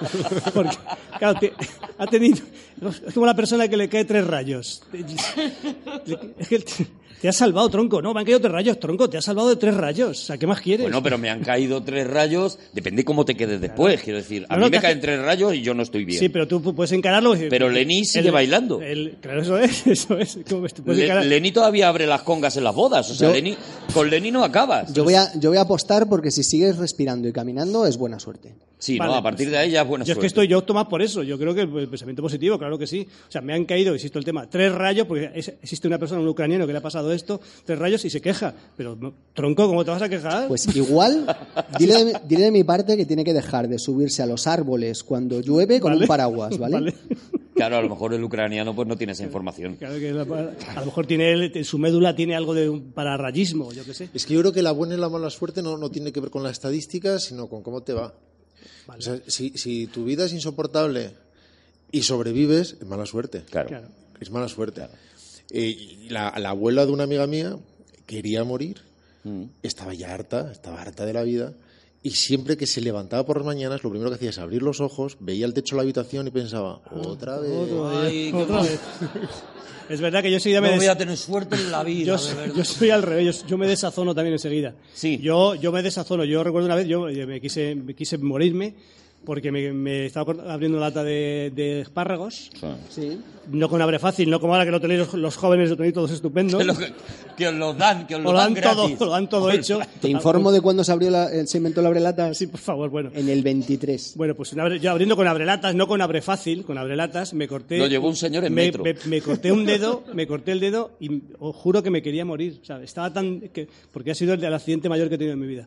[0.54, 0.76] porque
[1.18, 1.52] claro, te-
[1.98, 2.38] ha tenido
[3.06, 4.82] es como la persona que le cae tres rayos.
[6.38, 6.86] Es que te,
[7.20, 9.56] te has salvado, tronco, no, me han caído tres rayos, tronco, te has salvado de
[9.56, 10.18] tres rayos.
[10.22, 10.84] O sea, ¿qué más quieres?
[10.84, 14.46] Bueno, pero me han caído tres rayos, depende cómo te quedes después, quiero decir.
[14.48, 16.18] A No, no, mí me hace- caen tres rayos y yo no estoy bien.
[16.18, 17.32] Sí, pero tú pu- puedes encararlo.
[17.32, 18.80] decir, Pero Lenny sigue bailando.
[18.80, 20.38] el- claro, eso es, eso es.
[20.86, 23.56] Le- Lenny todavía abre las congas en las bodas, o sea, Yo- Lenny-
[23.92, 24.92] con Lenny no acabas.
[24.94, 28.18] Yo voy, a, yo voy a apostar porque si sigues respirando y caminando es buena
[28.18, 28.54] suerte.
[28.80, 30.48] Sí, Vale, no, a partir pues, de ahí ya es buena Yo es que estoy,
[30.48, 31.22] yo opto más por eso.
[31.22, 33.06] Yo creo que el pensamiento positivo, claro que sí.
[33.28, 36.20] O sea, me han caído, existe el tema, tres rayos, porque es- existe una persona,
[36.22, 38.54] un ucraniano, que le ha pasado esto, tres rayos y se queja.
[38.78, 38.96] Pero,
[39.34, 40.48] tronco, ¿cómo te vas a quejar?
[40.48, 41.26] Pues igual,
[41.78, 44.46] dile de, mi- dile de mi parte que tiene que dejar de subirse a los
[44.46, 46.04] árboles cuando llueve con Vale.
[46.04, 46.94] un paraguas, ¿vale?
[47.54, 49.76] Claro, a lo mejor el ucraniano pues no tiene esa información.
[49.76, 52.92] Claro que la- a lo mejor tiene él, en su médula tiene algo de un
[52.92, 54.08] pararrayismo, yo qué sé.
[54.14, 56.20] Es que yo creo que la buena y la mala suerte no, no tiene que
[56.20, 58.14] ver con las estadísticas, sino con cómo te va.
[58.86, 61.12] O sea, si, si tu vida es insoportable
[61.92, 63.42] y sobrevives, es mala suerte.
[63.50, 63.68] Claro.
[63.68, 63.88] Claro.
[64.20, 64.86] Es mala suerte.
[65.50, 67.56] Eh, y la, la abuela de una amiga mía
[68.06, 68.82] quería morir,
[69.22, 69.44] Mm.
[69.62, 71.52] estaba ya harta, estaba harta de la vida
[72.02, 74.80] Y siempre que se levantaba por las mañanas, lo primero que hacía es abrir los
[74.80, 77.52] ojos, veía el techo de la habitación y pensaba, otra vez.
[77.92, 78.80] Ay, qué Otra vez.
[79.90, 82.04] Es verdad que yo enseguida me No des- voy a tener suerte en la vida,
[82.06, 82.54] yo, de verdad.
[82.54, 84.74] yo soy al revés, yo, yo me desazono también enseguida.
[84.94, 85.18] Sí.
[85.20, 86.24] Yo, yo me desazono.
[86.24, 88.74] Yo recuerdo una vez, yo me quise, me quise morirme
[89.24, 92.50] porque me, me estaba abriendo una lata de, de espárragos,
[92.88, 93.18] Sí.
[93.52, 95.94] no con abre fácil, no como ahora que lo tenéis los, los jóvenes, lo tenéis
[95.94, 96.58] todos estupendo.
[96.60, 96.92] Que, lo que-
[97.48, 99.00] os lo dan, que os lo, lo dan todo, gratis.
[99.00, 99.80] lo dan todo hecho.
[100.00, 102.34] Te informo de cuándo se abrió la- eh, se inventó la abrelata.
[102.34, 103.10] Sí, por favor, bueno.
[103.14, 104.14] En el 23.
[104.16, 104.50] Bueno, pues
[104.80, 107.78] yo abriendo con abrelatas, no con abre fácil, con abrelatas, me corté.
[107.78, 108.84] Lo llevó un señor en me, metro.
[108.84, 112.24] Me, me corté un dedo, me corté el dedo y os juro que me quería
[112.26, 112.58] morir.
[112.60, 113.40] O sea, estaba tan.
[113.40, 115.66] Que, porque ha sido el, el accidente mayor que he tenido en mi vida.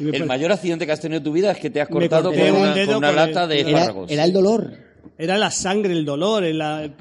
[0.00, 2.30] El pare- mayor accidente que has tenido en tu vida es que te has cortado
[2.32, 4.10] con un una, dedo con una con lata el- de espárragos.
[4.10, 4.70] era el dolor.
[5.18, 6.94] Era la sangre, el dolor, el- la- el-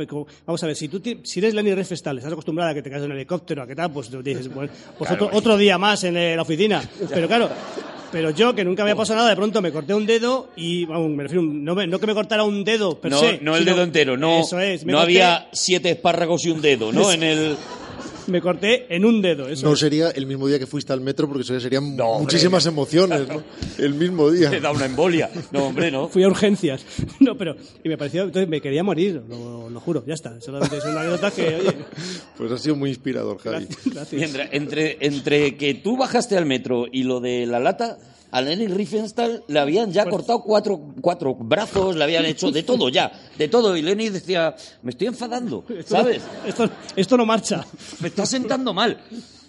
[0.46, 2.90] vamos a ver, si tú ti- si eres Lenny Riefenstahl, estás acostumbrada a que te
[2.90, 6.04] caes en un helicóptero, a que tal, pues dices, bueno, pues otro, otro día más
[6.04, 6.84] en eh, la oficina.
[7.10, 7.50] Pero claro,
[8.12, 10.84] pero yo que nunca me había pasado nada, de pronto me corté un dedo y,
[10.86, 13.56] vamos, me refiero, no, me- no que me cortara un dedo per no, se, no
[13.56, 16.92] el sino- dedo entero, no, Eso es, no corté- había siete espárragos y un dedo,
[16.92, 17.10] ¿no?
[17.14, 17.56] En el...
[18.28, 19.80] Me corté en un dedo, eso No es.
[19.80, 22.24] sería el mismo día que fuiste al metro porque serían No, hombre.
[22.34, 23.44] muchísimas emociones, ¿no?
[23.78, 24.60] El mismo Te día.
[24.60, 25.30] da una embolia.
[25.52, 26.08] No, hombre, no.
[26.08, 26.86] Fui a urgencias.
[27.20, 27.56] No, pero.
[27.84, 28.24] Y me pareció.
[28.24, 30.40] Entonces me quería morir, lo, lo juro, ya está.
[30.42, 31.74] Solamente es una anécdota que, oye.
[32.38, 33.66] Pues ha sido muy inspirador, Javi.
[33.66, 33.94] Gracias.
[33.94, 34.14] gracias.
[34.14, 37.98] Mientras- entre, entre que tú bajaste al metro y lo de la lata,
[38.32, 42.90] a Lenny Riefenstahl le habían ya cortado cuatro, cuatro brazos, le habían hecho de todo
[42.90, 43.76] ya, de todo.
[43.78, 46.22] Y Lenny decía, me estoy enfadando, ¿sabes?
[46.46, 47.66] Esto, esto no marcha.
[48.00, 48.98] Me está sentando mal.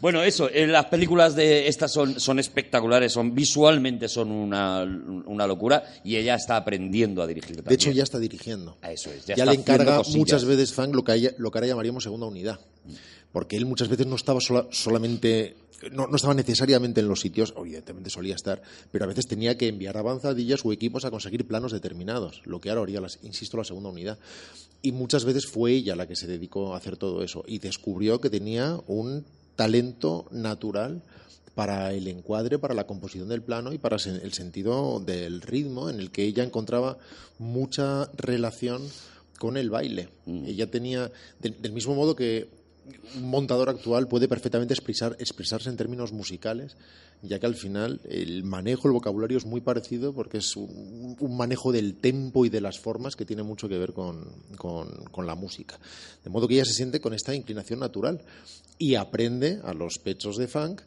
[0.00, 5.46] Bueno, eso, eh, las películas de estas son, son espectaculares, son visualmente son una, una
[5.46, 7.68] locura y ella está aprendiendo a dirigir también.
[7.68, 8.76] De hecho, ya está dirigiendo.
[8.82, 11.58] Eso es, ya ya está le encarga muchas veces Fang lo que, haya- lo que
[11.58, 12.58] ahora llamaríamos segunda unidad.
[13.30, 15.54] Porque él muchas veces no estaba sola- solamente,
[15.90, 19.68] no, no estaba necesariamente en los sitios, evidentemente solía estar, pero a veces tenía que
[19.68, 23.64] enviar avanzadillas o equipos a conseguir planos determinados, lo que ahora haría, las- insisto, la
[23.64, 24.18] segunda unidad.
[24.82, 28.20] Y muchas veces fue ella la que se dedicó a hacer todo eso y descubrió
[28.20, 29.24] que tenía un
[29.56, 31.02] talento natural
[31.54, 36.00] para el encuadre, para la composición del plano y para el sentido del ritmo en
[36.00, 36.96] el que ella encontraba
[37.38, 38.82] mucha relación
[39.38, 40.08] con el baile.
[40.26, 41.10] Ella tenía,
[41.40, 42.48] del- del mismo modo que
[43.16, 46.76] un montador actual puede perfectamente expresar, expresarse en términos musicales,
[47.22, 51.72] ya que al final el manejo, el vocabulario es muy parecido porque es un, manejo
[51.72, 55.78] del tempo y de las formas que tiene mucho que ver con la música.
[56.24, 58.22] De modo que ella se siente con esta inclinación natural
[58.78, 60.82] y aprende a los pechos de funk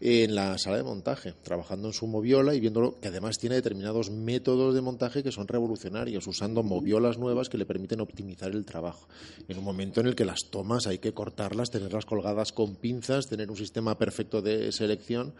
[0.00, 4.10] en la sala de montaje, trabajando en su moviola y viendo que además tiene determinados
[4.10, 9.08] métodos de montaje que son revolucionarios, usando moviolas nuevas que le permiten optimizar el trabajo.
[9.48, 13.28] En un momento en el que las tomas hay que cortarlas, tenerlas colgadas con pinzas,
[13.28, 15.34] tener un sistema perfecto de selección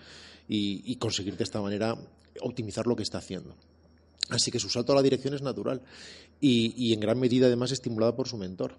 [0.48, 1.96] y, y conseguir de esta manera
[2.40, 3.54] optimizar lo que está haciendo.
[4.30, 5.82] Así que su salto a la dirección es natural
[6.40, 8.76] y, y en gran medida además estimulada por su mentor.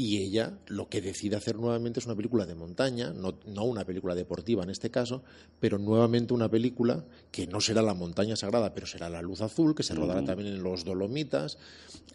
[0.00, 3.84] Y ella lo que decide hacer nuevamente es una película de montaña, no, no una
[3.84, 5.24] película deportiva en este caso,
[5.58, 9.74] pero nuevamente una película que no será la montaña sagrada, pero será la luz azul,
[9.74, 11.58] que se rodará también en los Dolomitas,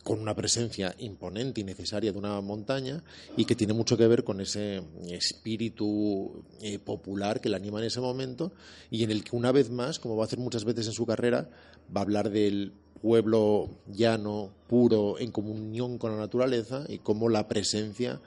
[0.01, 3.03] con una presencia imponente y necesaria de una montaña
[3.36, 7.88] y que tiene mucho que ver con ese espíritu eh, popular que la anima en
[7.88, 8.53] ese momento
[8.91, 11.05] y en el que una vez más, como va a hacer muchas veces en su
[11.05, 11.49] carrera,
[11.93, 12.71] va a hablar del
[13.04, 18.22] pueblo llano, puro, en comunión con la naturaleza y cómo la presencia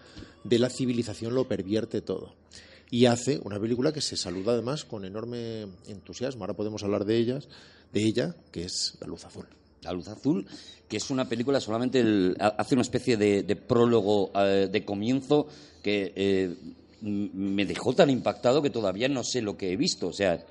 [0.44, 2.34] de la civilización lo pervierte todo.
[2.90, 6.44] Y hace una película que se saluda además con enorme entusiasmo.
[6.44, 7.48] Ahora podemos hablar de ellas,
[7.90, 9.46] de ella, que es La Luz Azul.
[9.80, 10.46] La Luz Azul,
[10.86, 15.46] que es una película solamente hace una especie de, prólogo eh, de comienzo
[15.82, 16.54] que eh,
[17.00, 20.08] me dejó tan impactado que todavía no sé lo que he visto.
[20.08, 20.44] O sea,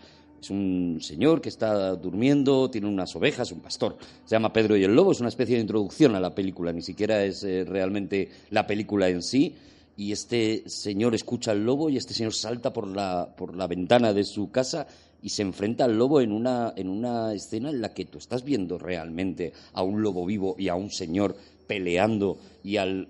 [0.46, 3.98] es un señor que está durmiendo, tiene unas ovejas, un pastor.
[4.26, 6.84] Se llama Pedro y el Lobo, es una especie de introducción a la película, ni
[6.84, 9.56] siquiera es eh, realmente la película en sí.
[9.98, 14.12] Y este señor escucha al lobo y este señor salta por la, por la ventana
[14.12, 14.88] de su casa
[15.22, 18.44] y se enfrenta al lobo en una, en una escena en la que tú estás
[18.44, 21.38] viendo realmente a un lobo vivo y a un señor
[21.68, 23.08] peleando y al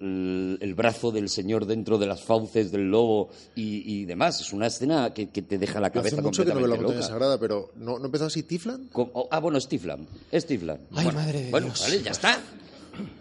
[0.61, 4.41] el, brazo del señor dentro de las fauces del lobo y, y demás.
[4.41, 6.75] Es una escena que, que te deja la cabeza Hace mucho que no veo la
[6.75, 7.13] completamente montaña loca.
[7.13, 8.89] sagrada, pero ¿no, ¿no empezó así Tiflan?
[8.93, 10.05] Oh, ah, bueno, es Tiflan.
[10.31, 10.77] Es Tiflan.
[10.93, 11.81] Ay, bueno, madre de bueno, Dios.
[11.81, 12.39] vale, ya está.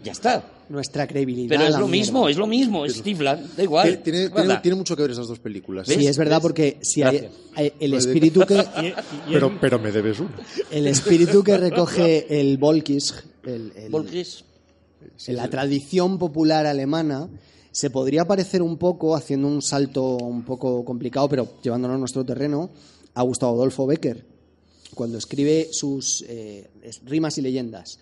[0.05, 0.41] Ya está.
[0.69, 1.49] Nuestra credibilidad.
[1.49, 1.91] Pero es lo mierda.
[1.91, 4.01] mismo, es lo mismo, es Tiflan, da igual.
[4.01, 4.29] Tiene,
[4.61, 5.85] tiene- mucho que ver esas dos películas.
[5.87, 6.41] Sí, es verdad, ¿Ves?
[6.41, 7.29] porque si hay,
[7.79, 8.63] el espíritu que
[9.29, 10.29] Pero, pero me debes uno.
[10.71, 13.13] el espíritu que recoge el Volkis,
[13.43, 13.91] el, el-
[15.27, 17.29] En la tradición popular alemana,
[17.71, 22.25] se podría parecer un poco, haciendo un salto un poco complicado, pero llevándolo a nuestro
[22.25, 22.69] terreno,
[23.13, 24.35] a Gustavo Adolfo Becker
[24.95, 26.69] cuando escribe sus eh,
[27.05, 27.99] rimas y leyendas.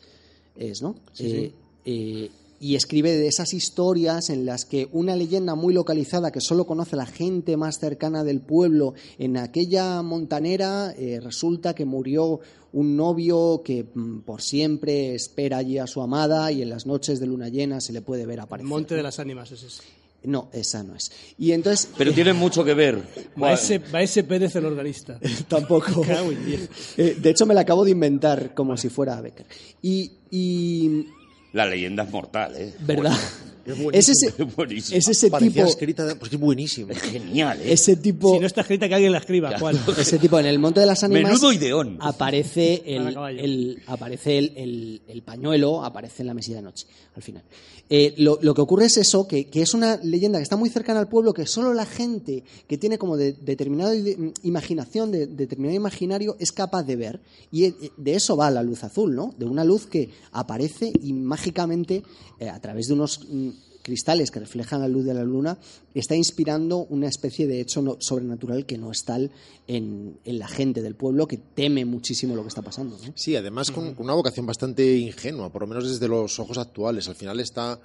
[0.55, 0.95] Es, ¿no?
[1.19, 1.51] Eh,
[1.83, 2.29] eh,
[2.63, 6.95] y escribe de esas historias en las que una leyenda muy localizada que solo conoce
[6.95, 12.39] la gente más cercana del pueblo, en aquella montanera eh, resulta que murió
[12.71, 17.19] un novio que mm, por siempre espera allí a su amada y en las noches
[17.19, 18.69] de luna llena se le puede ver El aparecer.
[18.69, 19.83] monte de las ánimas es ese.
[20.23, 21.11] No, esa no es.
[21.37, 23.03] Y entonces Pero tiene mucho que ver.
[23.35, 25.19] Maese, Maese Pérez, el organista.
[25.49, 26.01] tampoco.
[26.01, 26.69] Cago en diez.
[26.95, 29.47] Eh, de hecho, me la acabo de inventar como si fuera Becker.
[29.81, 31.07] Y, y
[31.53, 32.73] La leyenda es mortal, ¿eh?
[32.81, 33.17] ¿verdad?
[33.65, 33.91] Es buenísimo.
[33.93, 34.27] Es ese,
[34.87, 36.91] Es es ese Parecía tipo, escrita, de- pues es buenísimo.
[36.91, 37.71] Es genial, ¿eh?
[37.71, 39.55] ese tipo, Si no está escrita, que alguien la escriba.
[39.57, 39.79] ¿Cuál?
[39.97, 41.23] ese tipo en el Monte de las Ánimas.
[41.31, 41.97] Menudo ideón.
[42.01, 47.21] Aparece el, el- aparece el, el- el pañuelo, aparece en la mesilla de noche, al
[47.23, 47.43] final.
[47.89, 50.99] Eh, lo, que ocurre es eso, que, que es una leyenda que está muy cercana
[50.99, 53.93] al pueblo, que solo la gente que tiene como de, determinada
[54.41, 57.21] imaginación, de, determinado imaginario, es capaz de ver.
[57.51, 59.33] Y eh, de eso va la luz azul, ¿no?
[59.37, 62.03] De una luz que aparece y mágicamente,
[62.39, 63.49] eh, a través de unos mm,
[63.83, 65.59] cristales que reflejan la luz de la luna,
[65.93, 69.29] está inspirando una especie de hecho no- sobrenatural que no es tal
[69.67, 72.97] en, en la gente del pueblo que teme muchísimo lo que está pasando.
[73.05, 73.13] ¿no?
[73.15, 77.07] Sí, además con con una vocación bastante ingenua, por lo menos desde los ojos actuales.
[77.09, 77.79] Al final está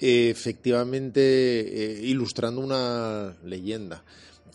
[0.00, 4.04] eh, efectivamente eh, ilustrando una leyenda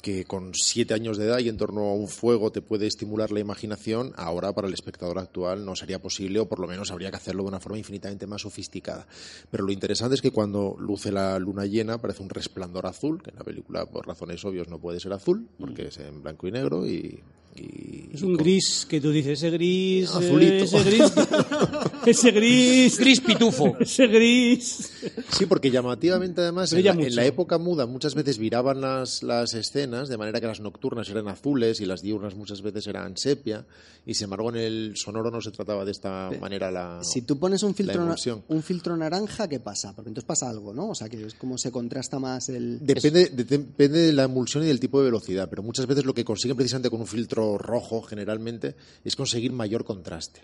[0.02, 3.32] que con siete años de edad y en torno a un fuego te puede estimular
[3.32, 7.10] la imaginación, ahora para el espectador actual no sería posible o por lo menos habría
[7.12, 9.08] que hacerlo de una forma infinitamente más sofisticada.
[9.52, 13.32] Pero lo interesante es que cuando luce la luna llena aparece un resplandor azul, que
[13.32, 16.52] en la película por razones obvias no puede ser azul, porque es en blanco y
[16.52, 17.20] negro y...
[17.56, 20.10] y- Es un con- gris que tú dices, ese gris.
[20.12, 20.64] Azulito.
[20.64, 21.12] Ese gris.
[22.10, 22.98] ese gris.
[23.00, 23.76] Gris pitufo.
[23.80, 24.92] Ese gris.
[25.38, 29.54] Sí, porque llamativamente además en la, en la época muda muchas veces viraban las, las
[29.54, 33.66] escenas, de manera que las nocturnas eran azules y las diurnas muchas veces eran sepia,
[34.06, 37.00] y sin embargo en el sonoro no se trataba de esta manera la...
[37.04, 38.08] Si tú pones un filtro,
[38.48, 39.94] un filtro naranja, ¿qué pasa?
[39.96, 40.90] Porque entonces pasa algo, ¿no?
[40.90, 42.80] O sea, que es como se contrasta más el...
[42.86, 46.14] Depende, de- depende de la emulsión y del tipo de velocidad, pero muchas veces lo
[46.14, 50.42] que consiguen precisamente con un filtro rojo, generalmente, es conseguir mayor contraste.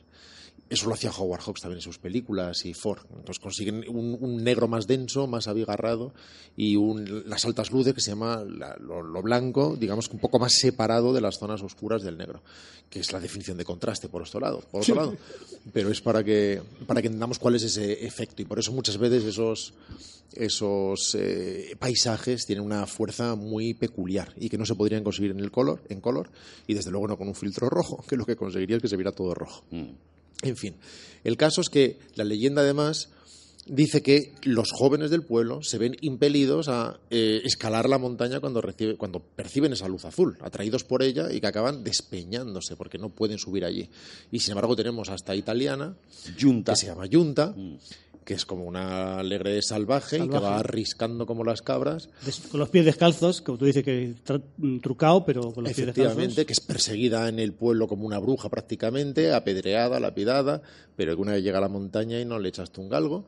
[0.67, 3.01] Eso lo hacía Howard Hawks también en sus películas y Ford.
[3.11, 6.11] Entonces consiguen un, un negro más denso, más abigarrado
[6.57, 10.19] y un- las altas luces que se llama la- lo, lo blanco, digamos que un
[10.21, 12.41] poco más separado de las zonas oscuras del negro,
[12.89, 14.61] que es la definición de contraste por otro lado.
[14.71, 15.15] Por otro lado.
[15.71, 18.97] Pero es para que, para que entendamos cuál es ese efecto y por eso muchas
[18.97, 19.75] veces esos,
[20.33, 25.39] esos eh, paisajes tienen una fuerza muy peculiar y que no se podrían conseguir en
[25.39, 26.29] el color, en color
[26.67, 28.97] y desde luego no con un filtro rojo, que lo que conseguiría es que se
[28.97, 29.63] viera todo rojo.
[30.41, 30.75] En fin,
[31.23, 33.09] el caso es que la leyenda además
[33.67, 38.61] dice que los jóvenes del pueblo se ven impelidos a eh, escalar la montaña cuando,
[38.61, 43.09] recibe- cuando perciben esa luz azul, atraídos por ella y que acaban despeñándose porque no
[43.09, 43.89] pueden subir allí.
[44.31, 45.95] Y sin embargo tenemos hasta italiana,
[46.37, 46.73] Yunta.
[46.73, 47.55] que se llama Yunta,
[48.25, 50.43] que es como una alegre salvaje, y que Salvaje.
[50.45, 52.09] va arriscando como las cabras.
[52.25, 54.15] Des- con los pies descalzos, como tú dices que
[54.57, 56.45] mm, trucado, pero con los pies Efectivamente, descalzos.
[56.47, 60.61] que es perseguida en el pueblo como una bruja prácticamente, apedreada, lapidada,
[60.95, 63.25] pero que una vez llega a la montaña y no le echaste un galgo,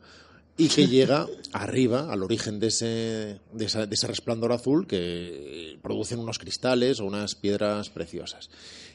[0.57, 5.77] y que llega arriba, al origen de ese, de, esa- de ese resplandor azul que
[5.83, 8.49] producen unos cristales o unas piedras preciosas.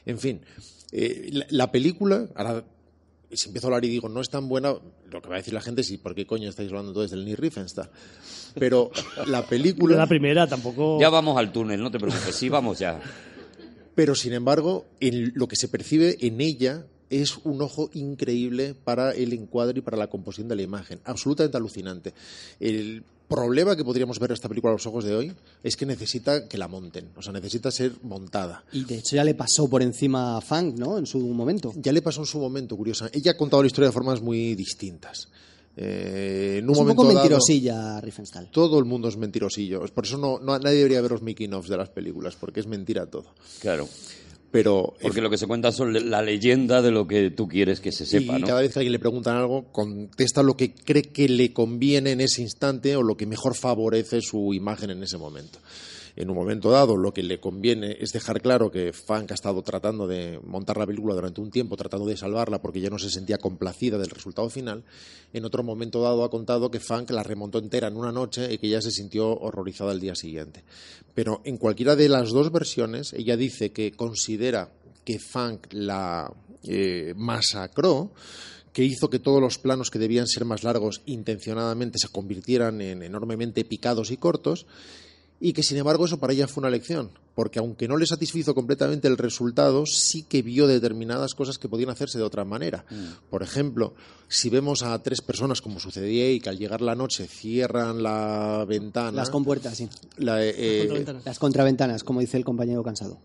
[0.05, 0.41] En fin,
[0.91, 2.65] eh, la, la película, ahora
[3.35, 4.75] si empiezo a hablar y digo no es tan buena,
[5.11, 7.11] lo que va a decir la gente es, ¿y por qué coño estáis hablando entonces
[7.11, 7.89] del Nick Riefenstahl?
[8.55, 8.91] Pero
[9.27, 9.97] la película...
[10.03, 10.99] La primera tampoco.
[10.99, 12.35] Ya vamos al túnel, no te preocupes.
[12.35, 12.99] Sí, vamos ya.
[13.95, 19.11] Pero sin embargo, en lo que se percibe en ella es un ojo increíble para
[19.11, 20.99] el encuadre y para la composición de la imagen.
[21.05, 22.13] Absolutamente alucinante.
[22.59, 23.03] El
[23.35, 26.47] problema que podríamos ver a esta película a los ojos de hoy es que necesita
[26.47, 28.63] que la monten, o sea, necesita ser montada.
[28.71, 30.97] Y de hecho ya le pasó por encima a Funk, ¿no?
[30.97, 31.73] En su momento.
[31.75, 33.09] Ya le pasó en su momento, curiosa.
[33.11, 35.27] Ella ha contado la historia de formas muy distintas.
[35.75, 38.51] Eh, en un es un momento poco dado- mentirosilla Riefenstahl.
[38.51, 39.83] todo el mundo es mentirosillo.
[39.87, 43.07] Por eso no, no- nadie debería ver los making-ofs de las películas, porque es mentira
[43.07, 43.25] todo.
[43.59, 43.87] Claro.
[44.53, 47.91] Pero Porque lo que se cuenta son la leyenda de lo que tú quieres que
[47.91, 48.47] se sepa, y ¿no?
[48.47, 52.21] cada vez que alguien le preguntan algo, contesta lo que cree que le conviene en
[52.21, 55.57] ese instante o lo que mejor favorece su imagen en ese momento.
[56.15, 59.63] En un momento dado, lo que le conviene es dejar claro que Funk ha estado
[59.63, 63.09] tratando de montar la película durante un tiempo, tratando de salvarla porque ya no se
[63.09, 64.83] sentía complacida del resultado final.
[65.33, 68.59] En otro momento dado ha contado que Funk la remontó entera en una noche y
[68.59, 70.63] que ya se sintió horrorizada el día siguiente.
[71.15, 74.69] Pero en cualquiera de las dos versiones, ella dice que considera
[75.03, 76.31] que Funk la
[76.63, 78.11] eh, masacró,
[78.71, 83.03] que hizo que todos los planos que debían ser más largos intencionadamente se convirtieran en
[83.03, 84.65] enormemente picados y cortos,
[85.39, 88.55] y que sin embargo eso para ella fue una lección, porque aunque no le satisfizo
[88.55, 92.85] completamente el resultado, sí que vio determinadas cosas que podían hacerse de otra manera.
[92.89, 93.29] Mm.
[93.29, 93.93] Por ejemplo,
[94.29, 98.65] si vemos a tres personas, como sucedía y que al llegar la noche cierran la
[98.67, 99.89] ventana, Las compuertas, sí.
[100.17, 101.25] la, eh, Contraventanas.
[101.25, 103.19] Las contraventanas, como dice el compañero cansado.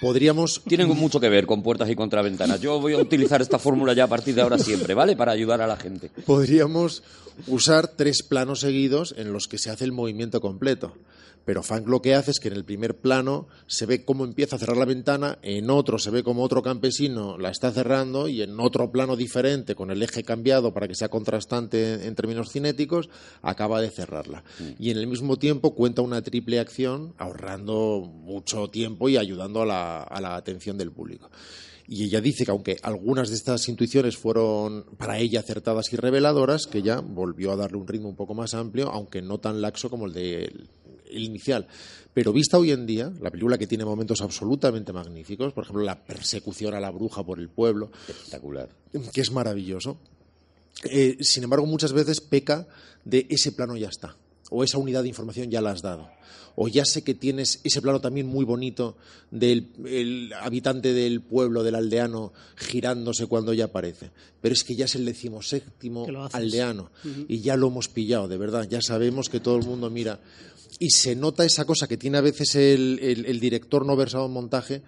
[0.00, 2.60] podríamos Tienen mucho que ver con puertas y contraventanas.
[2.60, 5.16] Yo voy a utilizar esta fórmula ya a partir de ahora siempre, ¿vale?
[5.16, 6.10] Para ayudar a la gente.
[6.24, 7.02] podríamos
[7.46, 10.94] usar tres planos seguidos en los que se hace el movimiento completo.
[11.48, 14.56] Pero Funk lo que hace es que en el primer plano se ve cómo empieza
[14.56, 18.42] a cerrar la ventana, en otro se ve como otro campesino la está cerrando y
[18.42, 23.08] en otro plano diferente, con el eje cambiado para que sea contrastante en términos cinéticos,
[23.40, 24.44] acaba de cerrarla.
[24.78, 29.64] Y en el mismo tiempo cuenta una triple acción, ahorrando mucho tiempo y ayudando a
[29.64, 31.30] la, a la atención del público.
[31.86, 36.66] Y ella dice que aunque algunas de estas intuiciones fueron para ella acertadas y reveladoras,
[36.66, 39.88] que ella volvió a darle un ritmo un poco más amplio, aunque no tan laxo
[39.88, 40.52] como el de
[41.10, 41.66] el, inicial.
[42.14, 46.04] Pero vista hoy en día, la película que tiene momentos absolutamente magníficos, por ejemplo, la
[46.04, 48.68] persecución a la bruja por el pueblo, Espectacular.
[49.12, 49.98] que es maravilloso.
[50.84, 52.66] Eh, sin embargo, muchas veces peca
[53.04, 54.16] de ese plano ya está,
[54.50, 56.08] o esa unidad de información ya la has dado,
[56.54, 58.96] o ya sé que tienes ese plano también muy bonito
[59.30, 64.10] del el habitante del pueblo, del aldeano, girándose cuando ya aparece.
[64.40, 66.90] Pero es que ya es el decimoséptimo aldeano
[67.28, 70.20] y ya lo hemos pillado, de verdad, ya sabemos que todo el mundo mira.
[70.78, 74.26] Y se nota esa cosa que tiene a veces el, el- el director no versado
[74.26, 74.82] en montaje,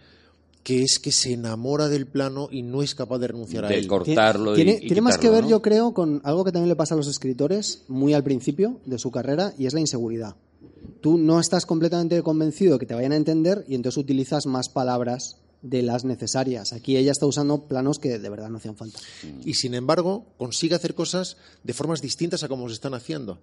[0.63, 3.79] que es que se enamora del plano y no es capaz de renunciar a De
[3.79, 3.87] él.
[3.87, 5.51] cortarlo y- tiene, y tiene más que ver, ¿no?
[5.51, 8.99] yo creo, con algo que también le pasa a los escritores muy al principio de
[8.99, 10.37] su carrera y es la inseguridad.
[11.01, 14.69] Tú no estás completamente convencido de que te vayan a entender y entonces utilizas más
[14.69, 16.73] palabras de las necesarias.
[16.75, 18.99] Aquí ella está usando planos que de verdad no hacían falta.
[19.45, 23.41] y sin embargo consigue hacer cosas de formas distintas a como se están haciendo.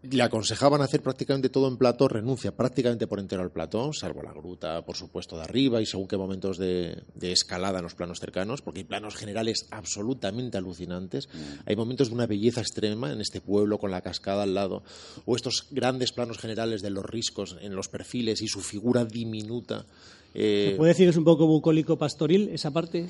[0.00, 4.32] Le aconsejaban hacer prácticamente todo en plató, renuncia prácticamente por entero al plató, salvo la
[4.32, 8.20] gruta, por supuesto, de arriba y según qué momentos de, de escalada en los planos
[8.20, 11.28] cercanos, porque hay planos generales absolutamente alucinantes.
[11.66, 14.84] Hay momentos de una belleza extrema en este pueblo con la cascada al lado,
[15.26, 19.84] o estos grandes planos generales de los riscos en los perfiles y su figura diminuta.
[20.32, 23.08] eh, ¿Se puede decir que es un poco bucólico pastoril esa parte?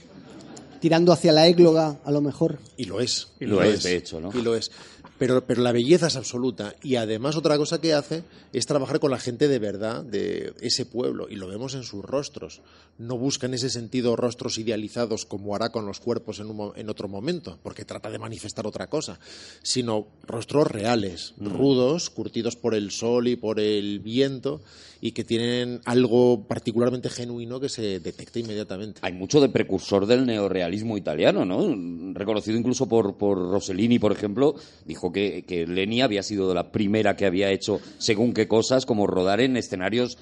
[0.81, 2.61] Tirando hacia la égloga, a lo mejor.
[2.77, 3.33] Y lo es.
[3.41, 4.31] Y lo es, de hecho, ¿no?
[4.33, 4.71] Y lo es.
[5.19, 6.75] Pero, pero la belleza es absoluta.
[6.83, 10.87] Y además otra cosa que hace es trabajar con la gente de verdad de ese
[10.87, 11.29] pueblo.
[11.29, 12.61] Y lo vemos en sus rostros.
[12.99, 16.89] No busca en ese sentido rostros idealizados como hará con los cuerpos en, un en
[16.89, 19.19] otro momento, porque trata de manifestar otra cosa,
[19.63, 24.61] sino rostros reales, rudos, curtidos por el sol y por el viento,
[25.01, 29.01] y que tienen algo particularmente genuino que se detecta inmediatamente.
[29.03, 32.15] Hay mucho de precursor del neorealismo italiano, ¿no?
[32.15, 37.17] Reconocido incluso por, por Rossellini, por ejemplo, dijo que, que Leni había sido la primera
[37.17, 40.19] que había hecho según qué cosas, como rodar en escenarios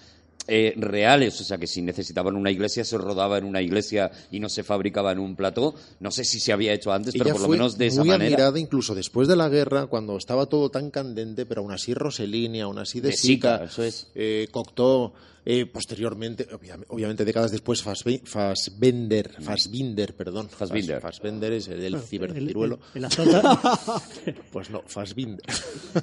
[0.49, 4.40] eh, reales, o sea que si necesitaban una iglesia se rodaba en una iglesia y
[4.40, 5.74] no se fabricaba en un plató.
[6.01, 8.09] No sé si se había hecho antes, pero Ella por lo menos de esa muy
[8.11, 8.26] manera.
[8.36, 12.61] admirada incluso después de la guerra, cuando estaba todo tan candente, pero aún así Rossellini,
[12.61, 14.09] aún así De, De Sica, Sica, eso es.
[14.14, 15.12] eh, Cocteau,
[15.49, 20.49] eh, posteriormente, obvia- obviamente décadas después, Fassbe- Fassbender, Fassbinder, perdón.
[20.49, 20.97] Fassbinder.
[21.01, 22.80] Fass- Fassbender es el del ciberciruelo.
[22.94, 24.03] El, el azota.
[24.53, 25.44] Pues no, Fassbinder.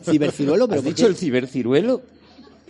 [0.03, 1.11] Ciberciruelo, pero ¿Has ¿por dicho qué?
[1.11, 2.01] el ciberciruelo?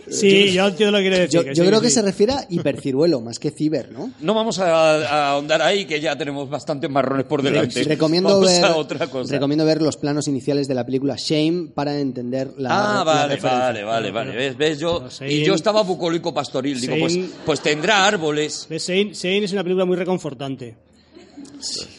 [0.08, 1.40] Sí, yo entiendo lo que quiere decir.
[1.40, 1.94] Yo, yo sí, creo que sí.
[1.94, 4.10] se refiere a hiperciruelo más que ciber, ¿no?
[4.20, 7.82] No vamos a, a ahondar ahí, que ya tenemos bastantes marrones por delante.
[7.82, 9.32] Re- recomiendo Vamos ver a otra cosa.
[9.32, 13.34] recomiendo ver los planos iniciales de la película Shame para entender la Ah, la vale,
[13.36, 13.58] referencia.
[13.58, 14.32] vale, vale, vale.
[14.36, 14.56] ¿Ves?
[14.56, 14.78] ¿Ves?
[14.78, 16.80] Yo, Pero y yo estaba bucólico pastoril.
[16.80, 18.66] Digo, pues, Sein- pues tendrá árboles.
[18.68, 18.82] ¿Ves?
[18.84, 20.76] Sein, Sein es una película muy reconfortante.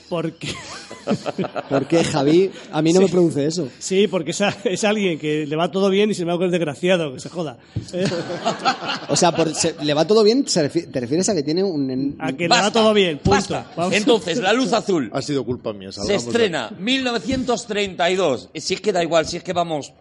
[0.09, 0.47] Porque,
[1.69, 3.67] Porque Javi, a mí no me produce eso.
[3.79, 6.37] sí, porque es, a- es alguien que le va todo bien y se me va
[6.37, 7.57] con el desgraciado, que se joda.
[7.93, 8.05] Eh,
[9.09, 11.63] O sea, por- se- le va todo bien, se refi- te refieres a que tiene
[11.63, 12.15] un...
[12.19, 13.63] A que le va todo bien, punto.
[13.91, 15.91] Entonces, La Luz Azul Ha sido culpa mía.
[15.91, 18.49] se de- estrena 1932.
[18.55, 19.93] Si es que da igual, si es que vamos...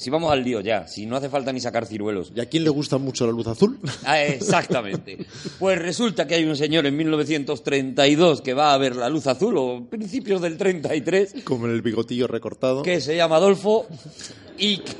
[0.00, 2.30] Si vamos al lío ya, si no hace falta ni sacar ciruelos.
[2.32, 3.80] ¿Y a quién le gusta mucho la luz azul?
[4.04, 5.18] Ah, exactamente.
[5.58, 9.56] Pues resulta que hay un señor en 1932 que va a ver la luz azul,
[9.58, 12.82] o principios del 33, Como en el bigotillo recortado.
[12.84, 13.86] que se llama Adolfo
[14.56, 14.92] y que,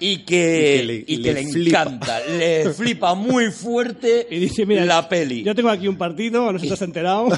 [0.00, 1.82] y que, Y que le- y que le le flipa.
[1.82, 5.44] encanta, le flipa muy fuerte Y dice, mira, la peli.
[5.44, 7.28] Yo tengo aquí un partido, no sé si te has enterado.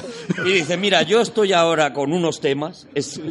[0.45, 3.21] Y dice, mira, yo estoy ahora con unos temas, es,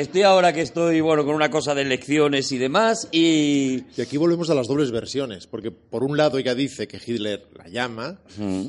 [0.00, 3.84] estoy ahora que estoy, bueno, con una cosa de elecciones y demás, y...
[3.96, 7.46] Y aquí volvemos a las dobles versiones, porque por un lado ella dice que Hitler
[7.54, 8.20] la llama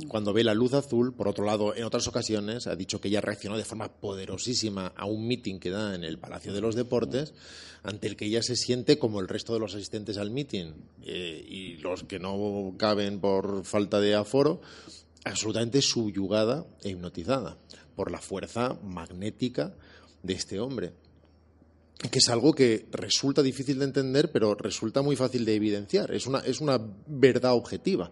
[0.08, 3.22] cuando ve la luz azul, por otro lado, en otras ocasiones ha dicho que ella
[3.22, 7.34] reaccionó de forma poderosísima a un mitin que da en el Palacio de los Deportes,
[7.84, 11.44] ante el que ella se siente como el resto de los asistentes al mitin eh,
[11.48, 14.62] y los que no caben por falta de aforo,
[15.24, 17.58] absolutamente subyugada e hipnotizada
[17.96, 19.74] por la fuerza magnética
[20.24, 20.94] de este hombre
[22.10, 26.12] que es algo que resulta difícil de entender, pero resulta muy fácil de evidenciar.
[26.14, 28.12] Es una, es una verdad objetiva.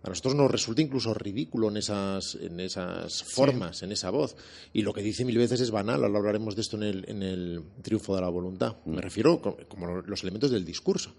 [0.00, 4.36] A nosotros nos resulta incluso ridículo en esas, en esas formas, en esa voz.
[4.72, 7.22] Y lo que dice mil veces es banal, ahora hablaremos de esto en el, en
[7.24, 8.76] el triunfo de la voluntad.
[8.86, 11.14] Me refiero co- como los elementos del discurso.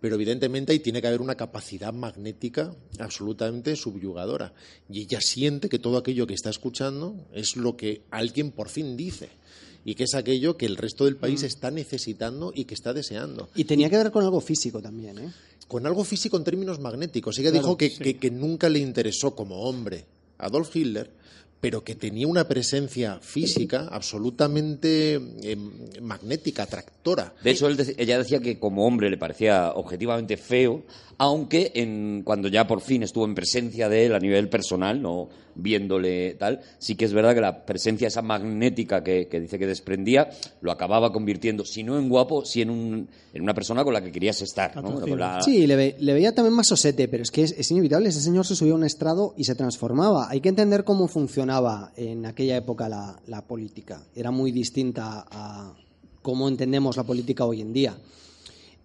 [0.00, 4.52] Pero evidentemente ahí tiene que haber una capacidad magnética absolutamente subyugadora.
[4.90, 8.96] Y ella siente que todo aquello que está escuchando es lo que alguien por fin
[8.96, 9.28] dice.
[9.84, 13.48] Y que es aquello que el resto del país está necesitando y que está deseando
[13.54, 15.32] Y tenía que ver con algo físico también, ¿eh?
[15.68, 17.38] con algo físico en términos magnéticos.
[17.38, 18.02] Ella Claro, dijo que, sí.
[18.02, 20.04] que- que nunca le interesó como hombre
[20.38, 21.10] Adolf Hitler,
[21.60, 25.56] pero que tenía una presencia física absolutamente eh,
[26.02, 27.34] magnética, atractora.
[27.42, 30.82] De hecho, él ella decía que como hombre le parecía objetivamente feo,
[31.18, 35.28] aunque en, cuando ya por fin estuvo en presencia de él a nivel personal, no
[35.56, 39.66] viéndole tal, sí que es verdad que la presencia esa magnética que, que dice que
[39.68, 40.28] desprendía
[40.60, 44.02] lo acababa convirtiendo, si no en guapo, sí en, un, en una persona con la
[44.02, 44.74] que querías estar.
[44.74, 44.80] ¿no?
[44.80, 45.08] Atractivo.
[45.10, 47.70] Con la- Sí, le, ve- le veía también más sosete, pero es que es, es
[47.70, 48.08] inevitable.
[48.08, 50.28] Ese señor se subía a un estrado y se transformaba.
[50.28, 54.02] Hay que entender cómo funcionaba en aquella época la, la política.
[54.16, 55.72] Era muy distinta a
[56.22, 57.96] cómo entendemos la política hoy en día.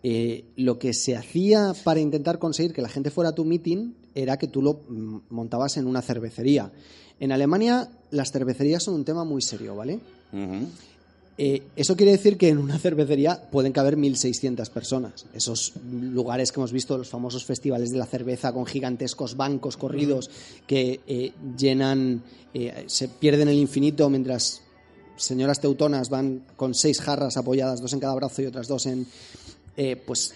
[0.01, 3.95] Eh, lo que se hacía para intentar conseguir que la gente fuera a tu meeting
[4.15, 6.71] era que tú lo mm, montabas en una cervecería.
[7.19, 9.99] En Alemania las cervecerías son un tema muy serio, ¿vale?
[11.37, 15.25] Eh, eso quiere decir que en una cervecería pueden caber 1.600 personas.
[15.33, 20.29] Esos lugares que hemos visto, los famosos festivales de la cerveza con gigantescos bancos corridos
[20.65, 22.23] que eh, llenan,
[22.87, 24.61] se pierden el infinito mientras
[25.17, 29.05] señoras teutonas van con seis jarras apoyadas, dos en cada brazo y otras dos en...
[29.81, 30.33] eh, pues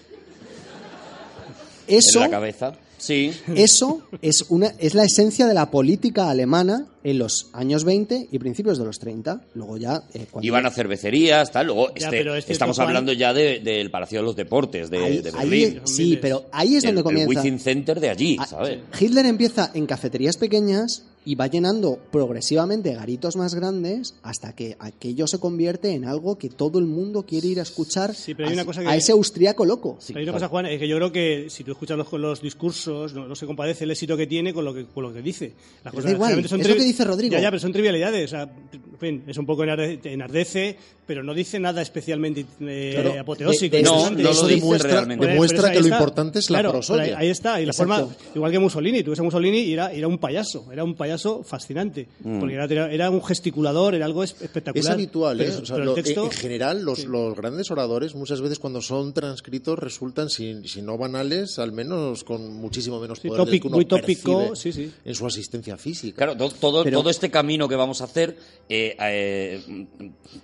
[1.85, 2.75] eso, En la cabeza.
[2.97, 3.33] Sí.
[3.55, 8.39] eso es, una, es la esencia de la política alemana en los años 20 y
[8.39, 9.41] principios de los 30.
[9.56, 10.04] Luego ya...
[10.14, 11.68] eh, cuando- Iban a cervecerías, tal.
[11.68, 14.97] Luego Ya, este- pero estamos Juan- hablando ya de- del Palacio de los Deportes de,
[14.97, 15.82] Ahí- de ahí- Berlín.
[15.86, 17.30] sí, pero ahí es el, donde el comienza.
[17.30, 18.80] Wizzing Center de allí, Ah, ¿sabes?
[18.99, 25.28] Hitler empieza en cafeterías pequeñas y va llenando progresivamente garitos más grandes hasta que aquello
[25.28, 28.54] se convierte en algo que todo el mundo quiere ir a escuchar Sí, pero hay
[28.54, 29.97] a, una cosa que- a ese austriaco loco.
[29.99, 30.38] Sí, Hay una claro.
[30.39, 33.36] cosa, Juan, es que yo creo que si tú escuchas los, los discursos, no, no
[33.36, 35.54] se compadece el éxito que tiene con lo que, con lo que dice.
[35.84, 37.33] Las Pero da igual, son es lo que dice Rodrigo.
[37.33, 38.25] Ya, ya, pero son trivialidades.
[38.25, 42.91] O sea, en fin, es un poco enarde- enardece, pero no dice nada especialmente eh,
[43.01, 43.76] Claro, apoteósico.
[43.76, 44.24] de- de- No, interesante.
[44.24, 45.28] no lo dice demuestra, realmente.
[45.28, 45.95] demuestra Pero que ahí lo está.
[45.97, 47.04] importante es la Claro, prosodia.
[47.04, 47.93] pero Ahí, está, y la Exacto.
[48.10, 50.95] forma, igual que Mussolini, tú ves a Mussolini y era, era un payaso, era un
[50.95, 52.39] payaso fascinante, Mm.
[52.39, 54.84] porque era, era un gesticulador, era algo es- espectacular.
[54.86, 55.45] Es habitual, ¿eh?
[55.49, 57.08] Pero- O sea, pero lo- el texto, en general, los, sí.
[57.08, 62.24] los grandes oradores muchas veces cuando son transcritos resultan, si, si no banales, al menos
[62.24, 64.91] con muchísimo menos Sí, poder del tópico- que uno muy tópico, sí, sí.
[65.04, 66.16] en su asistencia física.
[66.18, 68.36] Claro, to- todo, Pero- todo este camino que vamos a hacer,
[68.70, 69.86] eh, eh,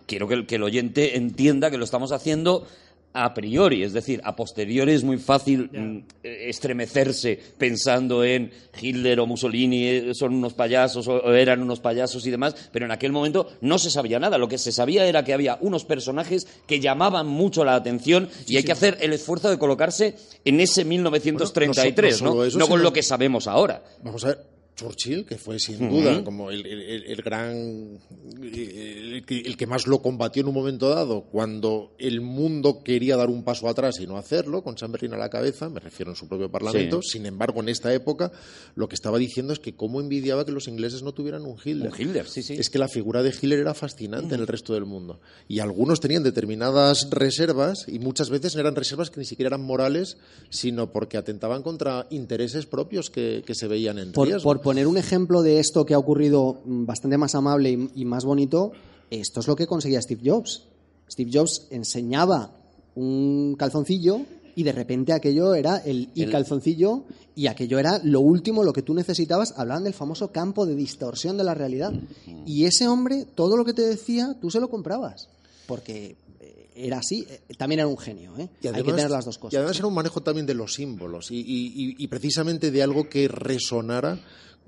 [0.06, 2.66] quiero que el, que el oyente entienda que lo estamos haciendo
[3.12, 9.20] a priori, es decir, a posteriori es muy fácil mm, eh, estremecerse pensando en Hitler
[9.20, 13.12] o Mussolini eh, son unos payasos o, eran unos payasos y demás, pero en aquel
[13.12, 14.38] momento no se sabía nada.
[14.38, 18.58] Lo que se sabía era que había unos personajes que llamaban mucho la atención y
[18.58, 22.36] hay que hacer el esfuerzo de colocarse en ese 1933, Bueno, no so- no ¿no?
[22.36, 23.84] solo eso, no con sino- lo que sabemos ahora.
[24.04, 24.40] Vamos a ver,
[24.80, 28.00] Churchill, que fue sin duda como el, el- el- el gran.
[28.42, 33.16] El, que- el que más lo combatió en un momento dado, cuando el mundo quería
[33.18, 36.16] dar un paso atrás y no hacerlo, con Chamberlain a la cabeza, me refiero en
[36.16, 37.02] su propio parlamento.
[37.02, 37.10] Sí.
[37.14, 38.32] Sin embargo, en esta época,
[38.76, 41.92] lo que estaba diciendo es que cómo envidiaba que los ingleses no tuvieran un Hitler.
[41.92, 42.54] Un Hitler, sí, sí.
[42.54, 45.20] Es que la figura de Hitler era fascinante en el resto del mundo.
[45.48, 49.62] Y algunos tenían determinadas reservas, y muchas veces no eran reservas que ni siquiera eran
[49.62, 50.18] morales,
[50.50, 54.44] sino porque atentaban contra intereses propios que, que se veían en Por, riesgo.
[54.44, 58.06] por poner un ejemplo de esto que ha ocurrido mm, bastante más amable y, y
[58.06, 58.72] más bonito,
[59.10, 60.64] esto es lo que conseguía Steve Jobs.
[61.10, 62.52] Steve Jobs enseñaba
[62.96, 64.22] un calzoncillo
[64.56, 67.06] y de repente aquello era el y El- calzoncillo
[67.36, 69.54] y aquello era lo último, lo que tú necesitabas.
[69.58, 71.92] Hablaban del famoso campo de distorsión de la realidad.
[72.46, 75.30] Y ese hombre, todo lo que te decía, tú se lo comprabas.
[75.66, 77.26] Porque eh, era así.
[77.30, 78.38] Eh, También era un genio.
[78.38, 78.50] ¿eh?
[78.62, 79.54] Y Hay que tener las dos cosas.
[79.54, 82.84] Y además era un manejo también de los símbolos y, y- y- y precisamente de
[82.84, 84.20] algo que resonara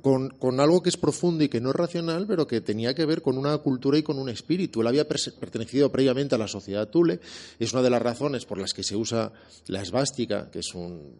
[0.02, 3.06] con, con algo que es profundo y que no es racional, pero que tenía que
[3.06, 4.82] ver con una cultura y con un espíritu.
[4.82, 7.20] Él había pertenecido previamente a la sociedad Thule,
[7.60, 9.32] es una de las razones por las que se usa
[9.68, 11.16] la esvástica, que es un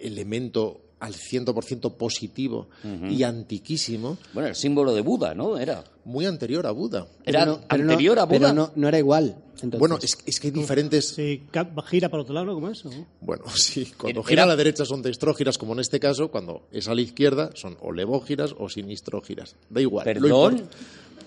[0.00, 2.68] elemento al 100% positivo
[3.08, 5.58] y antiquísimo, Bueno, el símbolo de Buda, ¿no?
[5.58, 5.84] Era.
[6.04, 7.06] muy anterior a Buda.
[7.24, 8.38] Era Pero no- pero no- anterior a Buda.
[8.38, 9.36] Pero no, no era igual.
[9.56, 11.08] Entonces, Bueno, es, es que hay diferentes...
[11.08, 11.42] Sí,
[11.88, 12.54] gira para otro lado.
[12.54, 12.82] ¿Cómo es?
[13.20, 16.62] Bueno, sí, cuando Era- gira a la derecha son dextrógiras, como en este caso, cuando
[16.72, 19.56] es a la izquierda son o levógiras o sinistrógiras.
[19.68, 20.06] Da igual.
[20.06, 20.68] lo Perdón,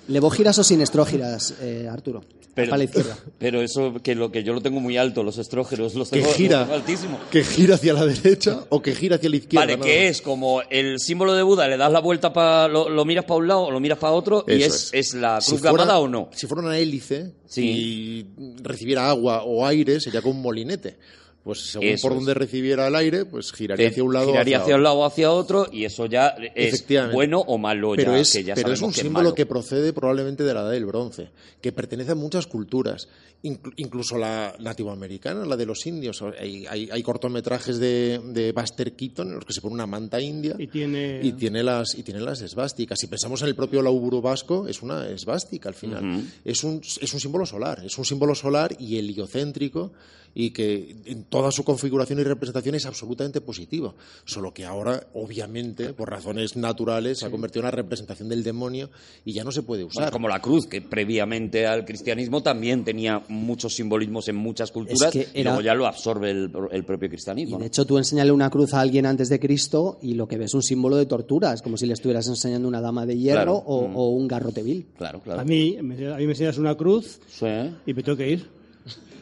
[0.08, 2.24] ¿Levógiras o sinestrógiras, eh, Arturo?
[2.54, 3.18] pero, Para la izquierda.
[3.40, 6.28] pero eso que lo que yo lo tengo muy alto, los estrógenos los Que tengo,
[6.28, 7.18] los gira, tengo altísimo.
[7.32, 9.62] que gira hacia la derecha o que gira hacia la izquierda.
[9.68, 12.90] Vale, nada que es como el símbolo de Buda, le das la vuelta para lo,
[12.90, 15.52] lo miras para un lado o lo miras para otro y es, es la Si
[15.52, 16.30] cruz fuera- gamada o no.
[16.34, 17.70] Si fuera una hélice Sí.
[17.70, 18.26] y
[18.64, 20.98] recibiera agua o aire, sería como un molinete.
[21.44, 22.18] Pues según Eso por es.
[22.20, 24.84] donde recibiera el aire, pues giraría Te hacia un lado o giraría hacia hacia un
[24.84, 28.44] lado o hacia otro y eso ya es bueno o malo pero ya, es, que
[28.44, 29.36] ya pero es sabemos un que símbolo malo.
[29.36, 33.08] que procede probablemente de la edad del bronce, que pertenece a muchas culturas,
[33.44, 36.22] inclu- incluso la nativoamericana, la de los indios.
[36.40, 40.22] Hay, hay- hay cortometrajes de, de Buster Keaton en los que se pone una manta
[40.22, 41.22] india Y tiene...
[41.24, 43.00] y tiene las y tiene las esvásticas.
[43.00, 46.24] Si pensamos en el propio lauburo vasco, es una esvástica al final.
[46.46, 49.92] es, un, es un símbolo solar, es un símbolo solar y heliocéntrico
[50.34, 53.96] y que en toda su configuración y representación es absolutamente positivo.
[54.26, 58.90] Solo que ahora, obviamente, por razones naturales, se ha convertido en una representación del demonio
[59.26, 60.04] y ya no se puede usar.
[60.04, 65.12] Bueno, como la cruz, que previamente al cristianismo también tenía muchos simbolismos en muchas culturas
[65.12, 67.58] que y era- luego ya lo absorbe el, el propio Y cristianismo.
[67.58, 67.68] de ¿no?
[67.68, 70.54] hecho, tú enseñale una cruz a alguien antes de Cristo y lo que ves es
[70.56, 71.54] un símbolo de tortura.
[71.54, 73.54] Es como si le estuvieras enseñando una dama de hierro Claro.
[73.66, 73.96] o, Mm.
[73.98, 74.88] o un garrote vil.
[74.98, 75.42] Claro, claro.
[75.42, 77.46] A mí, me- a mí me enseñas una cruz Sí.
[77.86, 78.61] y me tengo que ir.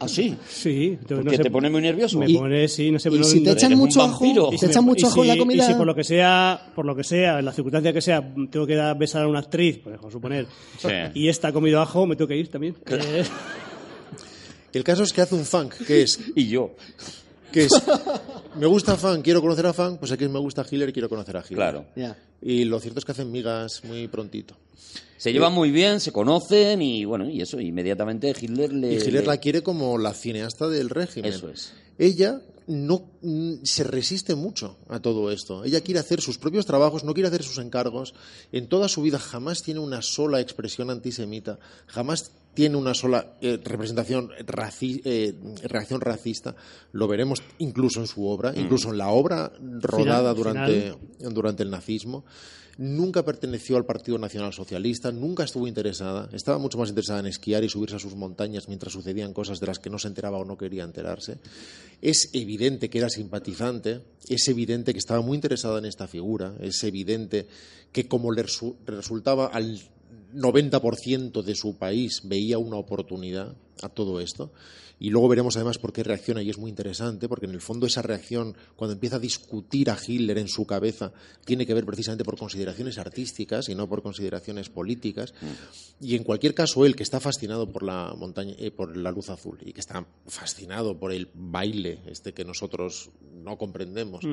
[0.01, 0.33] ¿Ah, sí?
[0.47, 0.97] Sí.
[1.01, 2.19] entonces ¿Porque no sé- te pone muy nervioso?
[2.19, 3.09] Me Y- pone, sí, no sé.
[3.09, 4.49] Y no- si te echan mucho ajo, vampiro.
[4.57, 5.63] te echan mucho y ajo en la si- comida.
[5.63, 8.33] Y si por lo que sea, por lo que sea, en la circunstancia que sea,
[8.49, 10.87] tengo que dar besar a una actriz, vamos a suponer, Sí.
[11.15, 12.75] y esta ha comido ajo, me tengo que ir también.
[12.89, 13.23] Eh,
[14.71, 16.75] El caso es que hace un funk, que es, Y yo,
[17.51, 17.71] que es
[18.55, 21.37] me gusta funk, quiero conocer a funk, pues aquí es me gusta Hitler, quiero conocer
[21.37, 21.55] a Hitler.
[21.57, 21.85] claro.
[21.95, 22.17] Ya.
[22.41, 24.55] Y lo cierto es que hacen migas muy prontito.
[25.17, 28.93] Se llevan muy bien, se conocen y bueno, y eso, inmediatamente Hitler le...
[28.93, 31.33] Y Hitler le- la quiere como la cineasta del régimen.
[31.33, 31.73] Eso es.
[31.97, 35.65] Ella no mm, se resiste mucho a todo esto.
[35.65, 38.13] Ella quiere hacer sus propios trabajos, no quiere hacer sus encargos.
[38.53, 43.59] En toda su vida jamás tiene una sola expresión antisemita, jamás tiene una sola eh,
[43.63, 46.55] representación, raci- eh, reacción racista.
[46.91, 49.51] Lo veremos incluso en su obra, incluso en la obra
[49.81, 50.93] rodada Final- durante,
[51.31, 52.25] durante el nazismo.
[52.77, 57.61] Nunca perteneció al Partido Nacional Socialista, nunca estuvo interesada, estaba mucho más interesada en esquiar
[57.65, 60.45] y subirse a sus montañas mientras sucedían cosas de las que no se enteraba o
[60.45, 61.39] no quería enterarse.
[62.01, 63.99] Es evidente que era simpatizante,
[64.29, 67.47] es evidente que estaba muy interesada en esta figura, es evidente
[67.91, 69.77] que como le resu- resultaba al
[70.33, 74.51] 90% de su país veía una oportunidad a todo esto.
[75.01, 77.87] Y luego veremos además por qué reacciona y es muy interesante, porque en el fondo
[77.87, 81.13] esa reacción, cuando empieza a discutir a Hitler en su cabeza,
[81.45, 85.33] tiene que ver precisamente por consideraciones artísticas y no por consideraciones políticas.
[86.01, 89.29] Y en cualquier caso, él que está fascinado por la montaña, eh, por la luz
[89.29, 93.09] azul y que está fascinado por el baile este que nosotros
[93.41, 94.25] no comprendemos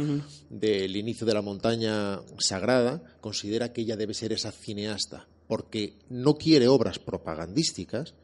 [0.51, 6.35] del inicio de la montaña sagrada, considera que ella debe ser esa cineasta, porque no
[6.35, 8.15] quiere obras propagandísticas,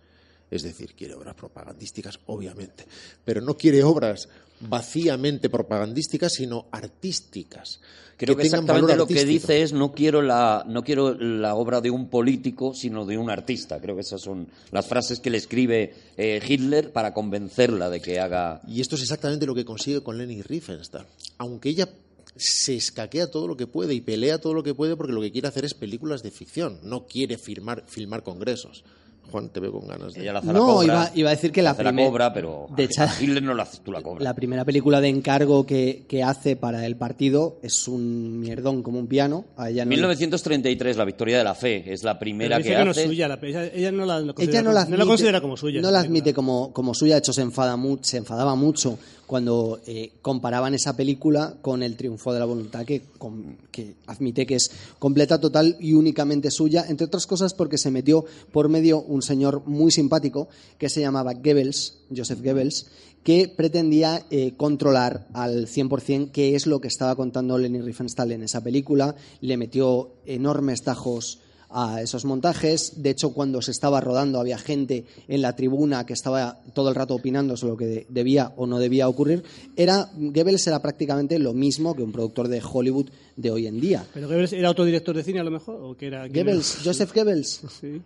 [0.51, 2.87] es decir, quiere obras propagandísticas, obviamente,
[3.25, 4.29] pero no quiere obras
[4.61, 7.81] vacíamente propagandísticas, sino artísticas.
[8.17, 11.81] Creo que, exactamente valor lo que dice es no quiero la no quiero la obra
[11.81, 15.39] de un político sino de un artista creo que esas son las frases que le
[15.39, 20.03] escribe eh, Hitler para convencerla de que haga Y esto es exactamente lo que consigue
[20.03, 21.07] con Leni Riefenstahl.
[21.39, 21.89] Aunque ella
[22.37, 25.31] se escaquea todo lo que puede y pelea todo lo que puede porque lo que
[25.33, 28.85] quiere hacer es películas de ficción, no quiere filmar, filmar congresos.
[29.31, 30.23] Juan, te veo con ganas de...
[30.23, 32.07] ella la hace la No, cobra, iba- iba a decir que la hace la primer-
[32.11, 35.65] cobra pero de a- no la haces tú la cobra La primera película de encargo
[35.65, 39.45] que, que hace para el partido es un mierdón como un piano.
[39.57, 42.77] A ella no, 1933 la victoria de la fe es la pero primera dice que,
[42.77, 44.95] que no es hace suya, la- ella, ella no la, ella considera, no la, como-
[44.97, 45.81] admite, considera como suya.
[45.81, 47.15] No la admite como, como suya.
[47.15, 48.99] De hecho, se, enfada mu- se enfadaba mucho
[49.33, 54.45] cuando eh, comparaban esa película con El triunfo de la voluntad, que, con- que admite
[54.45, 59.01] que es completa, total y únicamente suya, entre otras cosas porque se metió por medio
[59.01, 62.89] un señor muy simpático que se llamaba Goebbels, Joseph Goebbels,
[63.25, 68.43] que pretendía eh, controlar al 100% qué es lo que estaba contando Leni Riefenstahl en
[68.43, 69.15] esa película.
[69.41, 71.39] Le metió enormes tajos
[71.73, 73.03] a esos montajes.
[73.03, 76.95] De hecho, cuando se estaba rodando había gente en la tribuna que estaba todo el
[76.95, 79.43] rato opinando sobre lo que debía o no debía ocurrir.
[79.77, 84.05] Era, Goebbels era prácticamente lo mismo que un productor de Hollywood de hoy en día.
[84.13, 85.77] ¿Pero Goebbels era autodirector de cine a lo mejor?
[85.83, 87.61] ¿O que era, Goebbels, Joseph Goebbels.
[87.81, 88.01] Sí.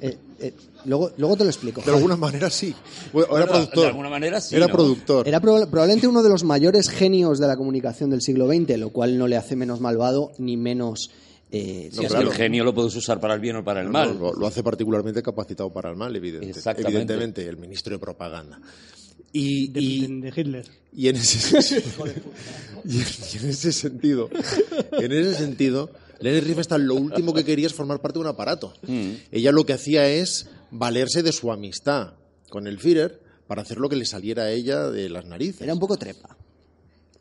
[0.00, 0.54] Eh, eh,
[0.86, 1.82] luego, luego te lo explico.
[1.82, 2.74] De alguna manera sí.
[3.12, 3.82] Bueno, era productor.
[3.82, 4.72] de alguna manera sí, Era ¿no?
[4.72, 5.28] productor.
[5.28, 8.88] Era proba- probablemente uno de los mayores genios de la comunicación del siglo XX, lo
[8.88, 11.10] cual no le hace menos malvado ni menos.
[11.50, 12.28] Eh, Si es que claro.
[12.30, 14.14] el genio lo puedes usar para el bien o para el mal.
[14.18, 18.60] No, lo, lo hace particularmente capacitado para el mal, evidente- evidentemente, el ministro de propaganda.
[19.32, 20.66] Y, De, y- de- de Hitler.
[20.92, 21.58] y en ese
[22.84, 24.30] y, en- y en ese sentido,
[24.92, 25.90] en ese sentido,
[26.20, 28.74] Leni Riefenstahl lo último que quería es formar parte de un aparato.
[29.32, 32.14] Ella lo que hacía es valerse de su amistad
[32.48, 35.60] con el Führer para hacer lo que le saliera a ella de las narices.
[35.62, 36.36] era un poco trepa.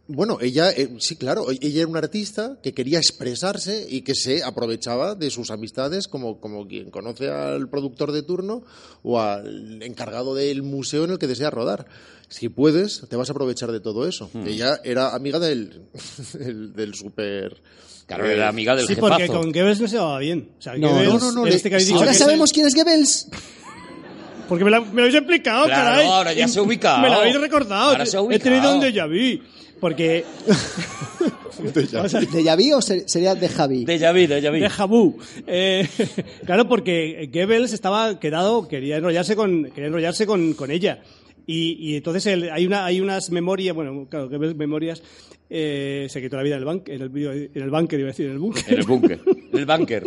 [0.08, 4.44] Bueno, ella, eh, sí, claro, ella era una artista que quería expresarse y que se
[4.44, 8.64] aprovechaba de sus amistades como, como quien conoce al productor de turno
[9.02, 11.86] o al encargado del museo en el que desea rodar.
[12.28, 14.30] Si puedes, te vas a aprovechar de todo eso.
[14.46, 15.84] Ella era amiga del,
[16.34, 17.62] del, del super...
[18.06, 20.50] Claro, era amiga del Sí, porque con Goebbels no se llevaba bien.
[20.60, 22.50] O sea, No, Goebbels, no, no, no, le- este que habéis dicho Ahora que sabemos
[22.50, 23.28] es- quién es Goebbels.
[24.50, 26.06] Porque me, la- me lo habéis explicado, Claro, caray.
[26.08, 27.00] ahora ya se ha ubicado.
[27.02, 27.92] Me lo habéis recordado.
[27.92, 29.42] Ahora se ha He tenido un déjà vu.
[29.84, 30.24] Porque...
[32.34, 33.84] ¿De Javi o ser- sería de Javi?
[33.84, 34.60] De Javi, de Javi.
[34.62, 35.18] Deja vu.
[35.46, 35.86] Eh,
[36.46, 41.02] claro, porque Goebbels estaba quedado, quería enrollarse con, quería enrollarse con, con ella.
[41.46, 45.04] Y, y entonces el- hay, una, hay unas memorias, bueno, claro, Goebbels memorias,
[45.50, 48.12] eh, se quitó la vida en el, ban- en el, en el búnker, iba a
[48.14, 48.64] decir, en el búnker.
[48.74, 49.20] En el búnker.
[49.54, 50.04] En el búnker.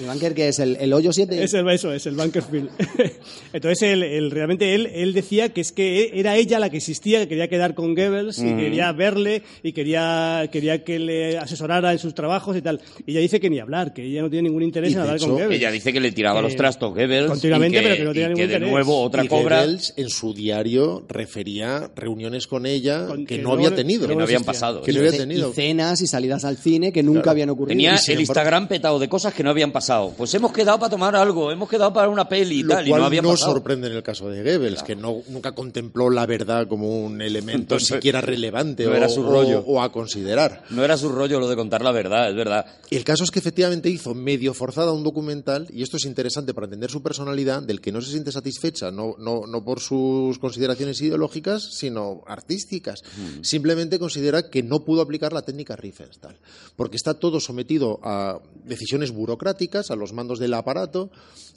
[0.00, 1.42] El banker que es el, el hoyo 7.
[1.42, 2.70] Es el, eso, es el Bunkerfield.
[3.52, 7.20] Entonces, él, él- realmente él, él decía que es que era ella la que existía,
[7.20, 11.98] que quería quedar con Goebbels y quería verle y quería, quería que le asesorara en
[11.98, 12.80] sus trabajos y tal.
[13.06, 15.18] Y ella dice que ni hablar, que ella no tiene ningún interés Y en hablar
[15.18, 15.54] con hecho, Goebbels.
[15.60, 17.30] Ella dice que le tiraba Que- los trastos Goebbels.
[17.30, 18.70] Continuamente, y que, pero que no tenía y ningún que de interés.
[18.72, 23.42] nuevo otra y cobra Goebbels en su diario refería reuniones con ella Con- que, que
[23.42, 24.02] no había tenido.
[24.02, 24.82] que no no habían pasado.
[24.82, 25.50] Que no había tenido.
[25.50, 27.68] y cenas y salidas al cine que nunca habían ocurrido.
[27.76, 30.14] Tenía el Instagram petado de cosas que no habían pasado.
[30.16, 32.88] Pues hemos quedado para tomar algo, hemos quedado para una peli y Lo tal, y
[32.88, 33.52] cual no había no pasado.
[33.52, 37.56] sorprende en el caso de Goebbels, que no, nunca contempló la verdad como un elemento
[37.74, 39.62] Entonces, siquiera relevante no o, era su rollo.
[39.66, 40.64] o a considerar.
[40.70, 42.64] No era su rollo lo de contar la verdad, es verdad.
[42.90, 46.64] El caso es que efectivamente hizo medio forzada un documental, y esto es interesante para
[46.64, 51.02] entender su personalidad, del que no se siente satisfecha, no, no, no por sus consideraciones
[51.02, 53.02] ideológicas, sino artísticas.
[53.42, 56.38] Simplemente considera que no pudo aplicar la técnica Riefenstahl,
[56.76, 61.10] porque está todo sometido a decisiones burocráticas, a los mandos del aparato,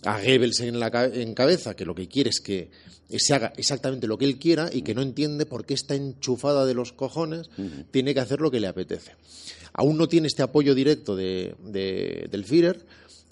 [0.04, 2.70] a Goebbels en, la, en cabeza, que lo que quiere es que
[3.18, 6.66] se haga exactamente lo que él quiera y que no entiende por qué está enchufada
[6.66, 7.50] de los cojones,
[7.92, 9.14] tiene que hacer lo que le apetece.
[9.74, 12.80] Aún no tiene este apoyo directo de, de- del Führer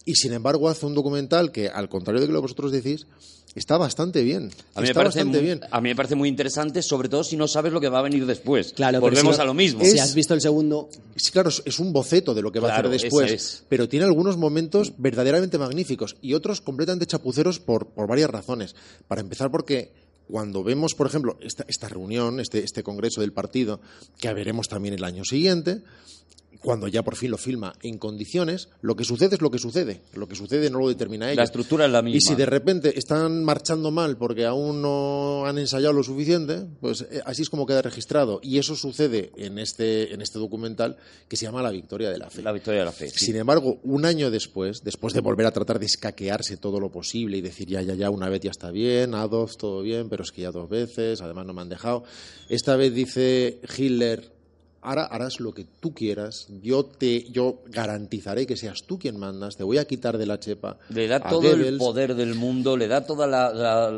[0.07, 3.05] y sin embargo hace un documental que, al contrario de lo que vosotros decís,
[3.55, 4.51] está bastante bien.
[4.75, 5.61] A mí, me parece bastante muy, bien.
[5.69, 8.03] a mí me parece muy interesante, sobre todo si no sabes lo que va a
[8.03, 8.71] venir después.
[8.73, 9.81] Claro, Volvemos si no- a lo mismo.
[9.83, 12.69] Si Es- has visto el segundo, Sí, claro, es- un boceto de lo que va
[12.69, 13.63] a hacer después, es.
[13.69, 18.75] pero tiene algunos momentos verdaderamente magníficos y otros completamente chapuceros por, por varias razones.
[19.07, 19.91] Para empezar, porque
[20.29, 23.79] cuando vemos, por ejemplo, esta, esta reunión, este, este congreso del partido,
[24.19, 25.81] que veremos también el año siguiente,
[26.61, 30.01] cuando ya por fin lo filma en condiciones, lo que sucede es lo que sucede.
[30.13, 31.41] Lo que sucede no lo determina ella.
[31.41, 32.17] La estructura es la misma.
[32.17, 37.01] Y si de repente están marchando mal porque aún no han ensayado lo suficiente, pues
[37.09, 38.39] eh, así es como queda registrado.
[38.41, 40.97] Y eso sucede en este, en este documental
[41.27, 42.41] que se llama La Victoria de la Fe.
[42.41, 43.09] La victoria de la fe.
[43.09, 43.25] sí.
[43.25, 47.37] Sin embargo, un año después, después de volver a tratar de escaquearse todo lo posible
[47.37, 50.31] y decir ya, ya, ya, una vez ya está bien, Adolf todo bien, pero es
[50.31, 52.03] que ya dos veces, además no me han dejado.
[52.49, 54.36] Esta vez dice Hitler,
[54.87, 59.57] ahora harás lo que tú quieras, yo te, yo garantizaré que seas tú quien mandas,
[59.57, 60.77] te voy a quitar de la chepa.
[60.89, 61.77] Le da a todo el Goebbels".
[61.77, 63.91] poder del mundo, le da toda la,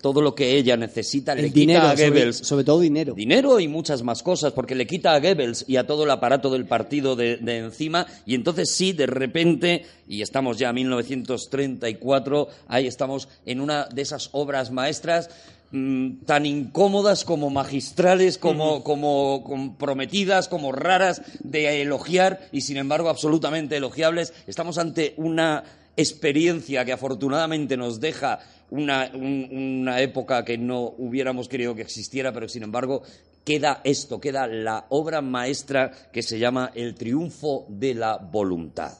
[0.00, 3.14] todo lo que ella necesita, le el quita dinero, a sobre, Goebbels sobre todo dinero.
[3.14, 6.50] dinero y muchas más cosas, porque le quita a Goebbels y a todo el aparato
[6.50, 12.48] del partido de, de encima, y entonces sí, de repente, y estamos ya en 1934,
[12.66, 15.30] ahí estamos en una de esas obras maestras
[15.74, 23.08] mm, tan incómodas como magistrales, como, como comprometidas, como raras de elogiar y sin embargo
[23.08, 24.32] absolutamente elogiables.
[24.46, 25.64] Estamos ante una
[25.96, 28.40] experiencia que afortunadamente nos deja
[28.70, 29.48] una, un-
[29.82, 33.02] una época que no hubiéramos querido que existiera, pero sin embargo
[33.44, 38.94] queda esto, queda la obra maestra que se llama El triunfo de la voluntad.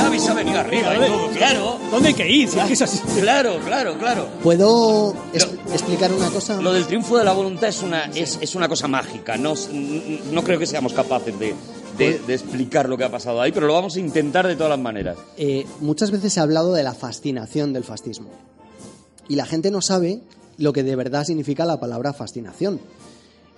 [0.00, 1.78] Javi se ha venido arriba y todo, claro.
[1.90, 2.48] ¿Dónde hay que ir?
[2.48, 2.98] Si es que es así.
[3.20, 4.28] Claro, claro, claro.
[4.42, 6.60] ¿Puedo es- explicar una cosa?
[6.60, 9.36] Lo del triunfo de la voluntad es una, es, es una cosa mágica.
[9.36, 9.54] No,
[10.32, 11.54] no creo que seamos capaces de,
[11.98, 14.70] de- de explicar lo que ha pasado ahí, pero lo vamos a intentar de todas
[14.70, 15.16] las maneras.
[15.36, 18.28] Eh, muchas veces se ha hablado de la fascinación del fascismo.
[19.28, 20.20] Y la gente no sabe
[20.58, 22.80] lo que de verdad significa la palabra fascinación.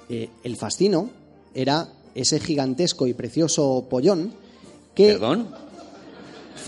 [0.08, 1.10] Eh, el fascino
[1.54, 4.32] era ese gigantesco y precioso pollón
[4.94, 5.08] que...
[5.12, 5.48] ¿Perdón?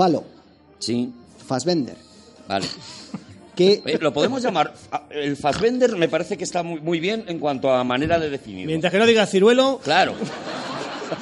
[0.00, 0.24] Falo,
[0.78, 1.12] Sí,
[1.46, 1.94] Fassbender,
[2.48, 2.66] vale.
[3.54, 4.72] que lo podemos llamar.
[5.10, 8.68] El Fassbender me parece que está muy, muy bien en cuanto a manera de definirlo.
[8.68, 10.14] Mientras que no diga ciruelo, Claro.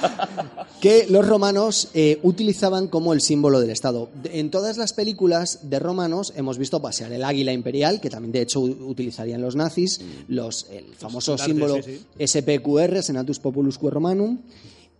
[0.80, 4.10] que los romanos eh, utilizaban como el símbolo del Estado.
[4.22, 8.42] En todas las películas de romanos hemos visto pasear el águila imperial, que también de
[8.42, 14.38] hecho utilizarían los nazis, los, el famoso símbolo sí, SPQR, Senatus Populusque Romanum,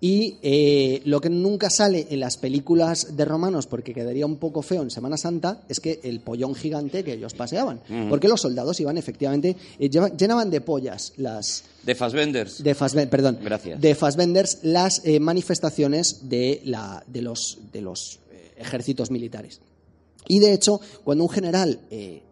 [0.00, 4.62] y eh, lo que nunca sale en las películas de romanos, porque quedaría un poco
[4.62, 7.80] feo en Semana Santa, es que el pollón gigante que ellos paseaban.
[8.08, 12.62] Porque los soldados iban efectivamente, eh, llenaban de pollas las, De Fassbenders.
[12.62, 13.80] de Fassbe- perdón, Gracias.
[13.80, 18.20] de Fassbenders las eh, manifestaciones de, la, de los, de los
[18.56, 19.60] ejércitos militares.
[20.28, 22.27] Y de hecho, cuando un general eh, mm,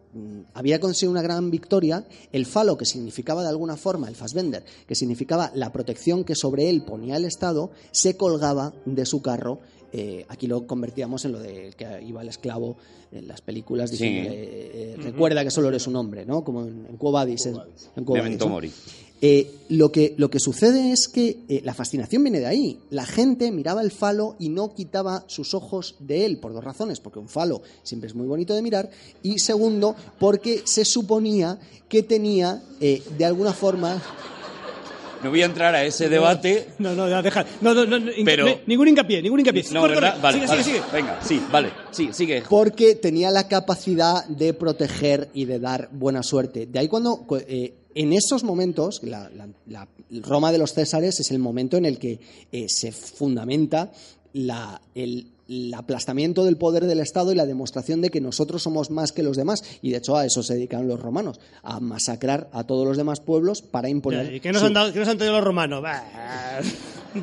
[0.53, 4.95] había conseguido una gran victoria, el falo, que significaba de alguna forma, el Fassbender, que
[4.95, 9.59] significaba la protección que sobre él ponía el Estado, se colgaba de su carro.
[9.93, 12.75] eh, aquí lo convertíamos en lo de que iba el esclavo
[13.09, 16.43] en las películas diciendo eh, eh, recuerda que solo eres un hombre, ¿no?
[16.43, 16.97] Como en, en
[17.49, 17.53] en-
[18.49, 18.69] mori.
[19.19, 22.79] Eh, lo, que, lo que sucede es que eh, la fascinación viene de ahí.
[22.91, 26.99] La gente miraba el falo y no quitaba sus ojos de él por dos razones.
[26.99, 28.89] Porque un falo siempre es muy bonito de mirar.
[29.23, 31.57] Y segundo, porque se suponía
[31.89, 33.99] que tenía, eh, de alguna forma,
[35.23, 36.67] No voy a entrar a ese debate.
[36.77, 37.43] no, no, ya, deja.
[37.61, 39.63] No, no, no, Pero- ningún hincapié, ningún hincapié.
[39.71, 40.21] No, Corre, ¿verdad?
[40.21, 40.21] corre.
[40.21, 40.63] Vale, sigue, vale.
[40.63, 40.91] sigue, sigue.
[40.93, 41.71] Venga, sí, vale.
[41.89, 42.43] Sí, sigue.
[42.47, 46.67] porque tenía la capacidad de proteger y de dar buena suerte.
[46.67, 49.87] De ahí cuando, cu- eh, en esos momentos, la, la- la
[50.21, 52.19] Roma de los Césares es el momento en el que
[52.51, 53.91] eh, se fundamenta
[54.33, 58.91] la- el, el aplastamiento del poder del Estado y la demostración de que nosotros somos
[58.91, 59.63] más que los demás.
[59.81, 63.19] Y de hecho a eso se dedicaron los romanos, a masacrar a todos los demás
[63.21, 64.33] pueblos para imponer...
[64.33, 65.81] ¿Y qué nos, su- han dado, qué nos han traído los romanos?
[65.81, 66.03] Bah,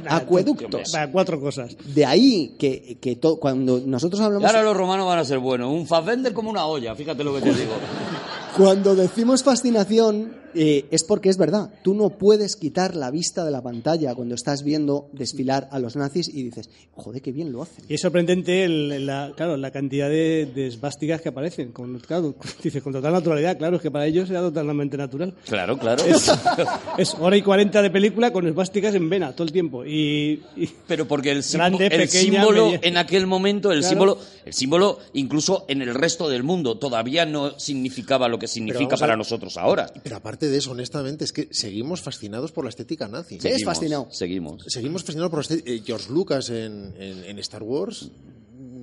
[0.09, 0.91] Acueductos.
[0.93, 1.77] bah, cuatro cosas.
[1.95, 4.47] De ahí que, que to- cuando nosotros Y hablamos...
[4.47, 5.71] ahora los romanos van a ser buenos.
[5.73, 7.73] Un Fassbender como una olla, fíjate lo que te digo.
[8.57, 11.71] Cuando decimos fascinación, eh, es porque es verdad.
[11.83, 15.97] Tú no puedes quitar la vista de la pantalla cuando estás viendo desfilar a los
[15.97, 17.85] nazis y dices, joder, qué bien lo hacen.
[17.89, 21.73] Y es sorprendente el- la, claro, la cantidad de, de esvásticas que aparecen.
[21.73, 25.35] Con, claro, dices, con total naturalidad, claro, es que para ellos era totalmente natural.
[25.47, 26.05] Claro, claro.
[26.05, 26.31] Es,
[26.99, 29.85] es hora y cuarenta de película con esvásticas en vena todo el tiempo.
[29.85, 33.81] Y, y- Pero porque el, símbo- Grande, el pequeña, símbolo media- en aquel momento, el
[33.81, 33.91] Claro.
[33.91, 38.97] símbolo, el símbolo incluso en el resto del mundo todavía no significaba lo que significa
[38.97, 39.91] para nosotros ahora.
[40.03, 43.39] Pero aparte de eso, honestamente, es que seguimos fascinados por la estética nazi.
[43.41, 43.49] Sí.
[43.49, 44.09] Eres fascinado.
[44.11, 44.65] Seguimos.
[44.69, 45.71] Seguimos fascinados por la estética.
[45.71, 48.11] eh, George Lucas en, en- en Star Wars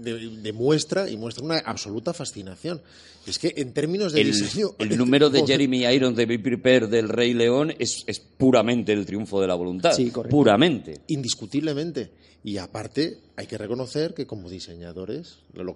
[0.03, 2.81] de- demuestra y muestra una absoluta fascinación.
[3.27, 4.71] Es que en términos de El, diseño...
[4.79, 9.05] el número de Jeremy Irons de Be Prepared del Rey León es, es puramente el
[9.05, 9.93] triunfo de la voluntad.
[9.93, 10.35] Sí, correcto.
[10.35, 11.01] Puramente.
[11.07, 12.09] Indiscutiblemente.
[12.43, 15.75] Y aparte, hay que reconocer que como diseñadores lo,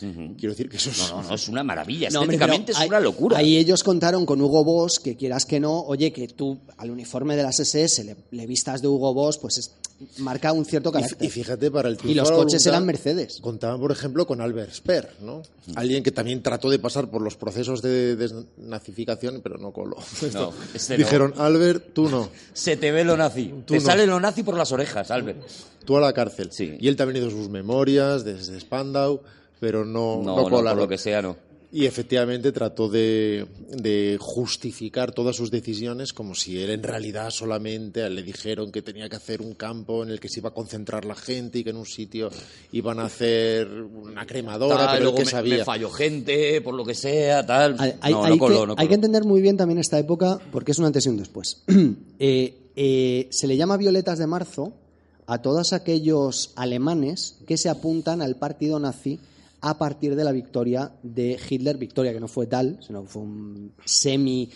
[0.00, 0.98] Quiero decir que eso es...
[0.98, 2.08] No, no, no, es una maravilla.
[2.10, 3.38] No, Estéticamente es una locura.
[3.38, 7.36] Ahí ellos contaron con Hugo Boss, que quieras que no, oye, que tú al uniforme
[7.36, 9.74] de las SS le, le vistas de Hugo Boss, pues es-
[10.18, 11.26] marca un cierto carácter.
[11.26, 13.38] y fíjate, para el Y los coches eran Mercedes.
[13.42, 15.42] Contaban, por ejemplo, con Albert Speer, ¿no?
[15.74, 19.96] Alguien que también trató de pasar por los procesos de desnazificación, pero no coló.
[20.32, 20.98] No, este no.
[21.04, 23.52] Dijeron, Albert, tú no, Se te ve lo nazi.
[23.66, 23.86] Tú te no.
[23.86, 25.42] sale lo nazi por las orejas, Albert.
[25.84, 26.50] tú a la cárcel.
[26.52, 26.76] Sí.
[26.80, 29.20] Y él también hizo sus memorias desde Spandau,
[29.60, 31.36] pero no, No, no no, por lo que sea, no.
[31.72, 38.10] Y efectivamente trató de, de justificar todas sus decisiones como si él en realidad solamente
[38.10, 41.04] le dijeron que tenía que hacer un campo en el que se iba a concentrar
[41.04, 42.28] la gente y que en un sitio
[42.72, 45.58] iban a hacer una cremadora, Tal, pero luego que me, sabía.
[45.58, 47.76] me falló gente, por lo que sea, tal.
[47.78, 49.96] Hay, hay- no, hay no coló, que, no hay que entender muy bien también esta
[49.96, 51.62] época porque es un antes y un después.
[52.18, 54.72] Eh, eh, se le llama violetas de marzo
[55.26, 59.20] a todos aquellos alemanes que se apuntan al partido nazi
[59.60, 63.72] a partir de la victoria de Hitler, victoria que no fue tal, sino fue un
[63.84, 64.48] semi,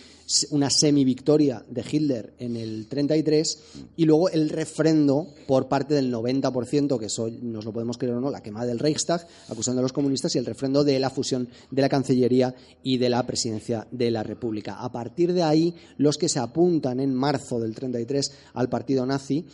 [0.49, 3.59] una semi-victoria de Hitler en el 33,
[3.97, 8.21] y luego el refrendo por parte del 90%, que eso nos lo podemos creer o
[8.21, 11.49] no, la quema del Reichstag, acusando a los comunistas, y el refrendo de la fusión
[11.69, 14.79] de la Cancillería y de la presidencia de la República.
[14.79, 19.45] A partir de ahí, los que se apuntan en marzo del 33 al partido nazi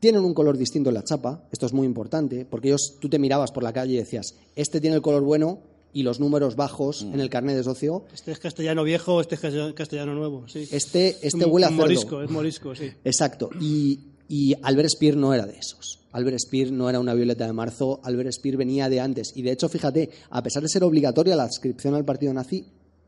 [0.00, 3.18] tienen un color distinto en la chapa, esto es muy importante, porque ellos, tú te
[3.18, 5.60] mirabas por la calle y decías, este tiene el color bueno
[5.92, 9.40] y los números bajos en el carnet de socio, Este es castellano viejo, este es
[9.74, 10.68] castellano- nuevo, sí.
[10.72, 11.82] este, este huele a cerdo.
[11.82, 12.90] morisco, es morisco, sí.
[13.04, 13.50] Exacto.
[13.60, 16.00] Y, y Albert Speer no era de esos.
[16.12, 19.32] Albert Speer no era una violeta de marzo, Albert Speer venía de antes.
[19.36, 22.64] Y de hecho, fíjate, a pesar de ser obligatoria la adscripción al partido nazi,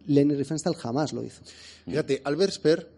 [0.07, 1.43] Leni Riefenstahl jamás lo hizo.
[1.87, 2.89] Fíjate, Albert Speer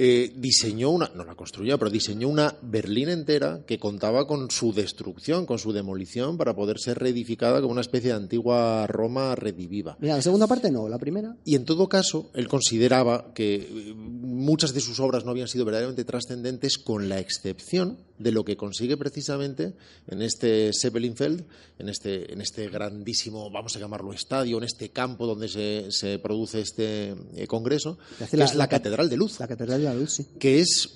[0.00, 4.72] eh, diseñó una, no la construyó, pero diseñó una Berlín entera que contaba con su
[4.72, 9.96] destrucción, con su demolición, para poder ser reedificada como una especie de antigua Roma rediviva.
[10.00, 11.34] Mira, la segunda parte no, la primera.
[11.44, 15.64] Y en todo caso, él consideraba que eh, muchas de sus obras no habían sido
[15.64, 19.74] verdaderamente trascendentes, con la excepción de lo que consigue precisamente
[20.08, 21.44] en este Zeppelinfeld,
[21.78, 26.18] en este, en este grandísimo, vamos a llamarlo estadio, en este campo donde se, se
[26.18, 27.98] produce este eh, congreso,
[28.30, 30.26] Que la- es la, la cat- Catedral de Luz La Catedral de la Luz, sí.
[30.38, 30.94] que es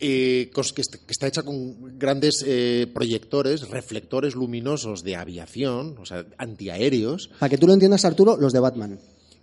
[0.00, 6.04] eh, que, est- que está hecha con grandes eh, proyectores, reflectores luminosos de aviación, o
[6.06, 8.98] sea, antiaéreos, Para que tú lo entiendas, Arturo, los de Batman.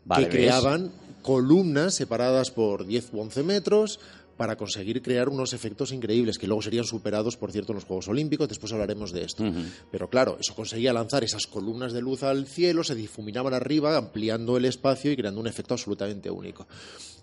[0.05, 0.45] Vale, que ¿ves?
[0.47, 3.99] creaban columnas separadas por 10 u 11 metros
[4.39, 8.07] para conseguir crear unos efectos increíbles que luego serían superados, por cierto, en los Juegos
[8.07, 8.47] Olímpicos.
[8.47, 9.43] Después hablaremos de esto.
[9.91, 14.55] Pero claro, eso conseguía lanzar esas columnas de luz al cielo, se difuminaban arriba, ampliando
[14.55, 16.65] el espacio y creando un efecto absolutamente único.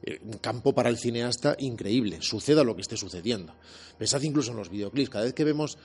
[0.03, 3.55] Eh, Un campo para el cineasta increíble, suceda lo que esté sucediendo.
[3.99, 5.79] Pensad incluso en los videoclips, cada vez que vemos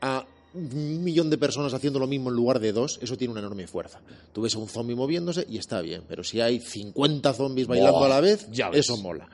[0.00, 0.24] a
[0.54, 3.66] un millón de personas haciendo lo mismo en lugar de dos, eso tiene una enorme
[3.66, 4.00] fuerza.
[4.32, 8.02] Tú ves a un zombie moviéndose y está bien, pero si hay 50 zombies bailando
[8.02, 8.80] a la vez, ya ves.
[8.80, 9.28] eso mola.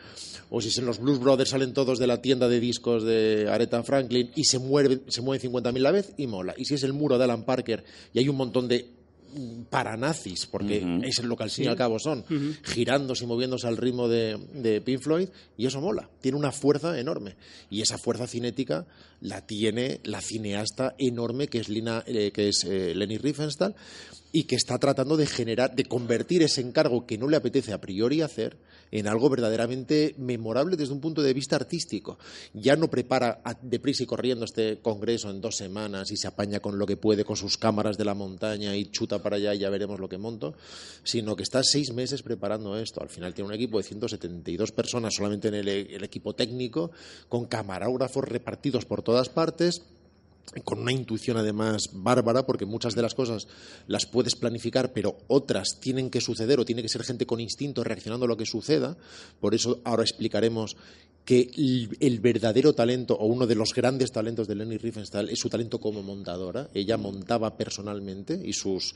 [0.50, 3.82] O si en los Blues Brothers salen todos de la tienda de discos de Aretha
[3.82, 6.54] Franklin y se mueven, se mueven 50.000 a la vez y mola.
[6.56, 8.86] Y si es el muro de Alan Parker y hay un montón de
[9.34, 12.24] mm, paranazis, porque es lo que al fin y al cabo son,
[12.62, 16.98] girándose y moviéndose al ritmo de, de Pink Floyd, y eso mola, tiene una fuerza
[16.98, 17.34] enorme.
[17.68, 18.86] Y esa fuerza cinética
[19.20, 23.74] la tiene la cineasta enorme que es, Lina, eh, que es eh, Leni Riefenstahl,
[24.32, 27.80] y que está tratando de generar, de convertir ese encargo que no le apetece a
[27.80, 28.56] priori hacer
[28.92, 32.18] en algo verdaderamente memorable desde un punto de vista artístico.
[32.54, 36.60] Ya no prepara a- deprisa y corriendo este congreso en dos semanas y se apaña
[36.60, 39.58] con lo que puede, con sus cámaras de la montaña y chuta para allá y
[39.60, 40.54] ya veremos lo que monto,
[41.02, 43.00] sino que está seis meses preparando esto.
[43.02, 46.90] Al final tiene un equipo de 172 personas solamente en el, el equipo técnico,
[47.28, 49.82] con camarógrafos repartidos por todas partes
[50.64, 53.46] con una intuición además bárbara, porque muchas de las cosas
[53.86, 57.84] las puedes planificar, pero otras tienen que suceder o tiene que ser gente con instinto
[57.84, 58.96] reaccionando a lo que suceda.
[59.40, 60.76] Por eso ahora explicaremos
[61.26, 61.50] que
[62.00, 65.80] el, verdadero talento o uno de los grandes talentos de Leni Riefenstahl es su talento
[65.80, 66.70] como montadora.
[66.72, 68.94] Ella montaba personalmente y sus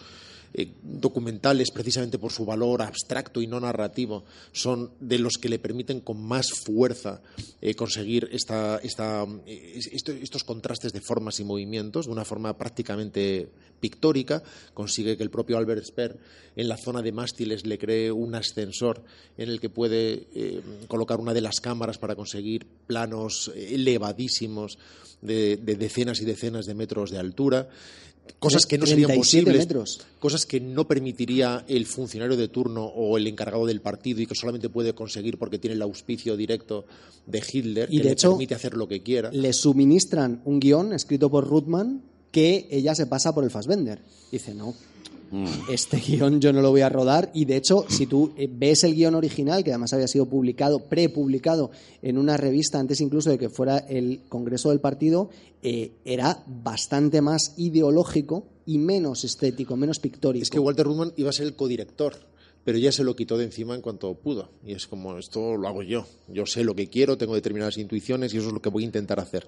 [0.54, 5.58] eh, documentales, precisamente por su valor abstracto y no narrativo, son de los que le
[5.58, 7.22] permiten con más fuerza
[7.60, 12.56] eh, conseguir esta, esta, eh, esto- estos contrastes de formas y movimientos de una forma
[12.58, 13.48] prácticamente
[13.80, 14.42] pictórica.
[14.74, 16.18] Consigue que el propio Albert Speer
[16.56, 19.02] en la zona de mástiles le cree un ascensor
[19.38, 20.26] en el que puede
[20.88, 24.78] colocar una de las cámaras para conseguir planos elevadísimos
[25.22, 27.68] de decenas y decenas de metros de altura.
[28.38, 30.00] Cosas que no serían 37 posibles metros.
[30.18, 34.34] cosas que no permitiría el funcionario de turno o el encargado del partido y que
[34.34, 36.86] solamente puede conseguir porque tiene el auspicio directo
[37.26, 39.30] de Hitler, Y que de le hecho, permite hacer lo que quiera.
[39.30, 44.00] Le suministran un guion escrito por Ruthman que ella se pasa por el Fassbender.
[44.32, 44.74] Dice, no,
[45.68, 47.30] este guion yo no lo voy a rodar.
[47.34, 50.80] Y de hecho, si tú eh, ves el guion original, que además había sido publicado,
[50.80, 51.70] prepublicado
[52.02, 55.30] en una revista antes incluso de que fuera el Congreso del Partido,
[55.62, 60.42] eh, era bastante más ideológico y menos estético, menos pictórico.
[60.42, 62.14] Es que Walter Ruttmann iba a ser el codirector,
[62.64, 64.50] pero ya se lo quitó de encima en cuanto pudo.
[64.64, 66.06] Y es como, esto lo hago yo.
[66.28, 68.86] Yo sé lo que quiero, tengo determinadas intuiciones y eso es lo que voy a
[68.86, 69.46] intentar hacer.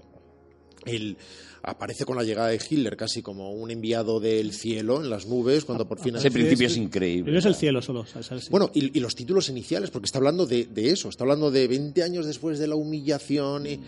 [1.62, 5.64] Aparece con la llegada de Hitler casi como un enviado del cielo en las nubes
[5.64, 6.16] cuando por fin...
[6.16, 7.24] Ese principio es increíble.
[7.26, 8.04] Pero es el cielo solo.
[8.50, 11.68] Bueno, y, y los títulos iniciales, porque está hablando de, de eso, está hablando de
[11.68, 13.78] 20 años después de la humillación y,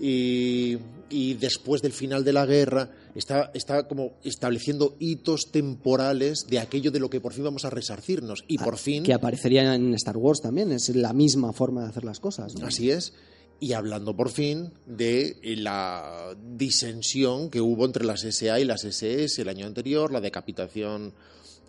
[0.00, 0.78] y-
[1.10, 6.90] y después del final de la guerra, está, está como estableciendo hitos temporales de aquello
[6.90, 8.44] de lo que por fin vamos a resarcirnos.
[8.48, 11.88] Y por fin, Ah, Que aparecería en Star Wars también, es la misma forma de
[11.90, 12.54] hacer las cosas.
[12.54, 12.66] ¿no?
[12.66, 13.12] así es,
[13.62, 19.40] y hablando por fin de la disensión que hubo entre las SA y las SS
[19.40, 21.14] el año anterior, la decapitación.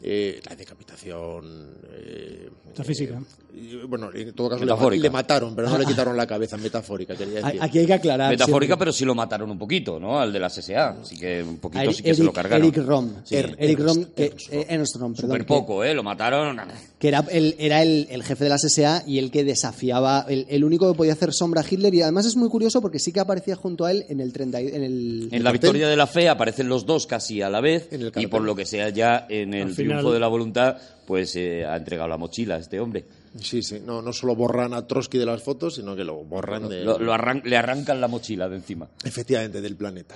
[0.04, 3.22] Eh, la decapitación eh, Metafísica.
[3.56, 5.04] Y, bueno, en todo caso le, Metafórica.
[5.04, 7.60] le mataron, pero no le quitaron la cabeza, metafórica, quería decir.
[7.62, 8.32] Aquí hay que aclarar.
[8.32, 8.78] Metafórica, siempre.
[8.78, 10.20] pero sí lo mataron un poquito, ¿no?
[10.20, 10.90] Al de la SSA.
[11.02, 12.66] Así que un poquito Eric, sí que se lo cargaron.
[12.68, 13.12] Eric Rom.
[13.24, 13.36] Sí.
[13.36, 15.12] Er- Eric Rom, Ernst- que, Ernst Rom.
[15.14, 15.94] eh, perdón, poco, ¿eh?
[15.94, 16.60] Lo mataron.
[16.98, 20.48] que era, el, era el, el jefe de la SSA y el que desafiaba, el,
[20.50, 21.94] el único que podía hacer sombra a Hitler.
[21.94, 24.62] Y además es muy curioso porque sí que aparecía junto a él en el 30,
[24.64, 27.62] y- en el, En la victoria de la fe aparecen los dos casi a la
[27.62, 30.28] vez En el y por lo que sea ya en el triunfo triunfo de la
[30.28, 33.06] voluntad, pues eh, ha entregado la mochila a este hombre.
[33.40, 36.70] Sí, sí, no, no solo borran a Trotsky de las fotos, sino que lo borran
[36.70, 36.84] de...
[36.84, 38.88] Lo- lo arran- le arrancan la mochila de encima.
[39.04, 40.16] Efectivamente, del planeta.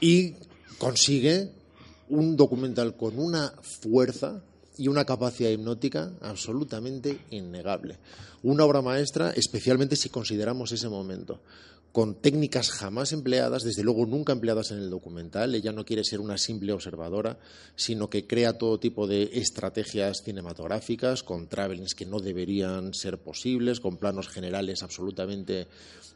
[0.00, 0.34] Y
[0.78, 1.50] consigue
[2.08, 4.42] un documental con una fuerza
[4.76, 7.98] y una capacidad hipnótica absolutamente innegable.
[8.42, 11.40] Una obra maestra, especialmente si consideramos ese momento,
[11.92, 15.54] con técnicas jamás empleadas, desde luego nunca empleadas en el documental.
[15.54, 17.38] Ella no quiere ser una simple observadora,
[17.76, 23.78] sino que crea todo tipo de estrategias cinematográficas, con travelings que no deberían ser posibles,
[23.78, 25.68] con planos generales absolutamente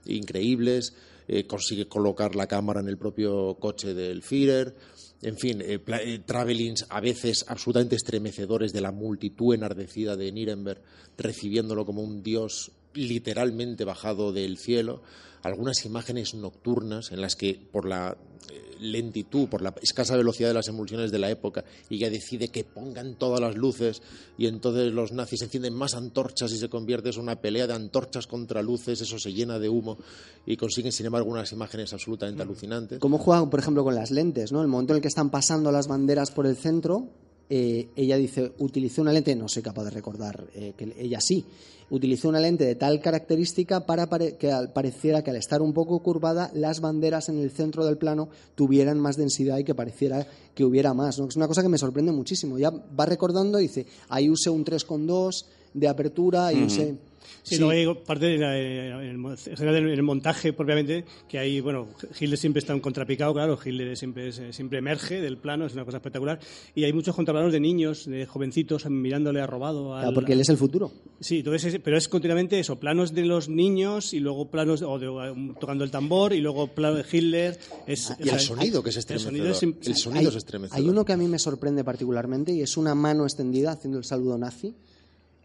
[0.07, 0.95] increíbles,
[1.29, 4.75] eh, consigue colocar la cámara en el propio coche del Führer,
[5.23, 10.81] en fin, eh, eh, travelings a veces absolutamente estremecedores de la multitud enardecida de Nuremberg,
[11.17, 15.03] recibiéndolo como un dios literalmente bajado del cielo,
[15.47, 18.17] algunas imágenes nocturnas en las que por la
[18.51, 22.49] eh, lentitud, por la escasa velocidad de las emulsiones de la época, y ella decide
[22.49, 24.03] que pongan todas las luces
[24.39, 28.27] y entonces los nazis encienden más antorchas y se convierte en una pelea de antorchas
[28.27, 29.99] contra luces, eso se llena de humo
[30.45, 32.99] y consiguen sin embargo unas imágenes absolutamente alucinantes.
[32.99, 34.53] ¿Cómo juegan, por ejemplo, con las lentes?
[34.53, 34.63] ¿no?
[34.63, 37.09] El momento en el que están pasando las banderas por el centro,
[37.49, 41.45] eh, ella dice, utilicé una lente, no soy capaz de recordar eh, que ella sí,
[41.91, 46.51] utilizó una lente de tal característica para que pareciera que al estar un poco curvada,
[46.55, 50.95] las banderas en el centro del plano tuvieran más densidad y que pareciera que hubiera
[50.95, 51.19] más.
[51.19, 51.29] ¿no?
[51.29, 52.59] Es una cosa que me sorprende muchísimo.
[52.59, 55.45] Ya va recordando, dice, ahí usé un 3,2
[55.75, 56.97] de apertura, ahí usé...
[57.43, 57.61] Sí, Sí.
[57.61, 58.67] luego hay parte de la- en
[59.03, 59.11] el,
[59.47, 61.89] en en el montaje propiamente, que hay, bueno,
[62.19, 65.85] Hitler siempre está un contrapicado, claro, Hitler siempre, es- siempre emerge del plano, es una
[65.85, 66.39] cosa espectacular,
[66.75, 69.95] y hay muchos contraplanos de niños, de jovencitos mirándole a robado.
[69.95, 70.91] al- Claro, porque él es el futuro.
[71.21, 74.99] Sí, entonces es- pero es continuamente eso, planos de los niños y luego planos o
[74.99, 77.59] de, um, tocando el tambor y luego plano de Hitler.
[77.87, 79.33] Es, Y el sonido que es el estremecedor.
[79.33, 80.81] sonido es El sonido hay, es estremecedor.
[80.83, 84.05] hay uno que a mí me sorprende particularmente y es una mano extendida haciendo el
[84.05, 84.75] saludo nazi.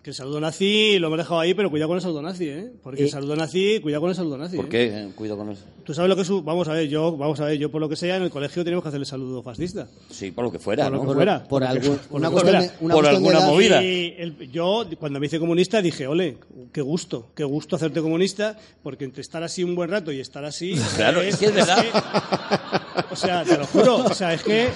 [0.04, 2.72] Que el saludo nazi lo hemos dejado ahí, pero cuidado con el saludo nazi, ¿eh?
[2.82, 4.56] Porque Eh, el saludo nazi, cuidado con el saludo nazi.
[4.56, 4.70] ¿Por ¿eh?
[4.70, 4.84] qué?
[4.86, 5.62] Eh, Cuidado con eso.
[5.84, 7.80] Tú sabes lo que es un- Vamos a ver, yo, vamos a ver, yo por
[7.82, 9.88] lo que sea, en el colegio tenemos que hacer el saludo fascista.
[10.10, 11.02] Sí, por lo que fuera, Por lo ¿no?
[11.04, 11.44] que Por, fuera.
[11.44, 12.72] por algún- por una lo que fuera.
[12.80, 13.84] una Por alguna movida.
[13.84, 16.38] Y el- yo, cuando me hice comunista, dije, ole,
[16.74, 20.44] qué gusto, qué gusto hacerte comunista, porque entre estar así un buen rato y estar
[20.46, 20.74] así.
[20.96, 21.80] Claro, es que es verdad.
[21.80, 24.70] que- o sea, te lo juro, o sea, es que.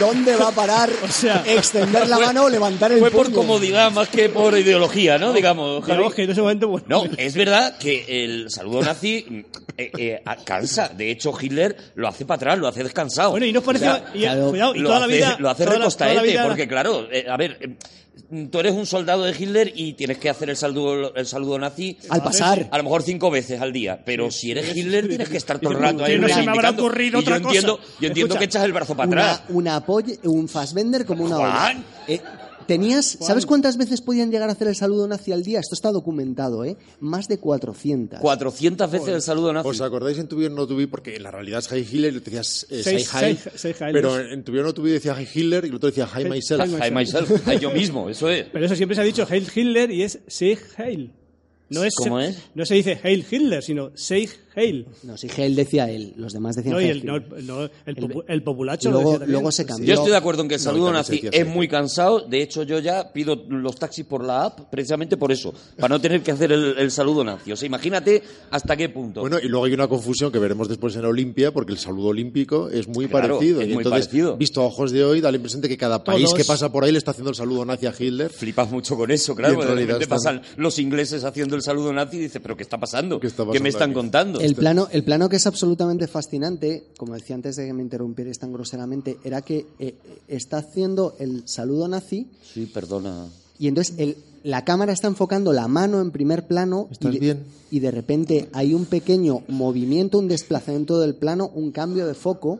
[0.00, 3.30] ¿Dónde va a parar O sea, extender la fue- mano o levantar el Fue por
[3.32, 5.32] comodidad más que por ideología, ¿no?
[5.32, 6.86] Digamos, digamos que en ese momento, bueno.
[6.88, 9.38] No, es verdad que el saludo nazi mm,
[9.76, 10.88] eh, eh, cansa.
[10.88, 13.30] De hecho, Hitler lo hace para atrás, lo hace descansado.
[13.30, 13.90] Bueno, y nos pareció.
[13.92, 15.36] O sea, y, claro, cuidado, y lo toda hace, la vida.
[15.38, 17.76] lo hace recostaete, porque claro, eh, a ver, eh,
[18.50, 21.96] tú eres un soldado de Hitler y tienes que hacer el saludo, el saludo nazi
[22.08, 22.68] Al pasar.
[22.70, 25.72] a lo mejor cinco veces al día, pero si eres Hitler tienes que estar todo
[25.72, 27.88] el rato ahí no se me habrá ocurrido y yo otra entiendo, cosa.
[28.00, 29.42] yo entiendo Escucha, que echas el brazo para una, atrás.
[29.50, 31.50] una polla- un Fassbender como una olla.
[31.50, 31.84] Juan.
[32.08, 32.20] Eh,
[32.74, 35.60] tenías, ¿Sabes cuántas veces podían llegar a hacer el saludo nazi al día?
[35.60, 36.76] Esto está documentado, ¿eh?
[37.00, 38.20] Más de 400.
[38.20, 39.68] 400 veces el saludo nazi.
[39.68, 40.86] ¿Os acordáis en Tu Vida no tuvi?
[40.86, 44.52] Porque en la realidad es Heil Hitler y tú decías eh, Sei- pero en Tu
[44.52, 46.60] Vida no tuvi decía Heil Hitler y el otro decía Heil Heil- myself.
[46.62, 48.46] Heil Hi myself, Hi yo mismo, eso es.
[48.52, 51.12] Pero eso siempre se ha dicho Heil Hitler y es Sieg Heil.
[51.70, 52.36] No, es, ¿Cómo es?
[52.54, 54.86] no se dice Heil Hitler, sino Sieg Heil.
[55.04, 57.96] No, si Hell decía él, los demás decían No, y el, no, el, no, el,
[57.96, 59.86] popu- el populacho luego, luego se cambió.
[59.86, 62.20] Yo estoy de acuerdo en que el saludo nazi es muy cansado.
[62.20, 66.00] De hecho, yo ya pido los taxis por la app precisamente por eso, para no
[66.00, 67.52] tener que hacer el, el saludo nazi.
[67.52, 69.20] O sea, imagínate hasta qué punto.
[69.20, 72.68] Bueno, y luego hay una confusión que veremos después en Olimpia, porque el saludo olímpico
[72.68, 73.60] es muy Claro, parecido.
[73.60, 74.36] es y muy entonces, parecido.
[74.36, 76.70] visto a ojos de hoy, da la impresión de que cada país Todos- que pasa
[76.72, 78.30] por ahí le está haciendo el saludo nazi a Hitler.
[78.30, 79.60] Flipas mucho con eso, Y claro.
[79.60, 82.78] De repente están- pasan los ingleses haciendo el saludo nazi y dices, ¿pero qué está
[82.78, 83.20] pasando?
[83.20, 83.94] ¿Qué está me pasando están aquí?
[83.94, 84.39] contando?
[84.40, 88.38] El plano, el plano que es absolutamente fascinante, como decía antes de que me interrumpierais
[88.38, 89.94] tan groseramente, era que eh,
[90.28, 93.26] está haciendo el saludo nazi Sí, perdona.
[93.58, 97.18] y entonces el- la cámara está enfocando la mano en primer plano y ¿Estás de,
[97.18, 97.44] bien?
[97.70, 102.58] y de repente hay un pequeño movimiento, un desplazamiento del plano, un cambio de foco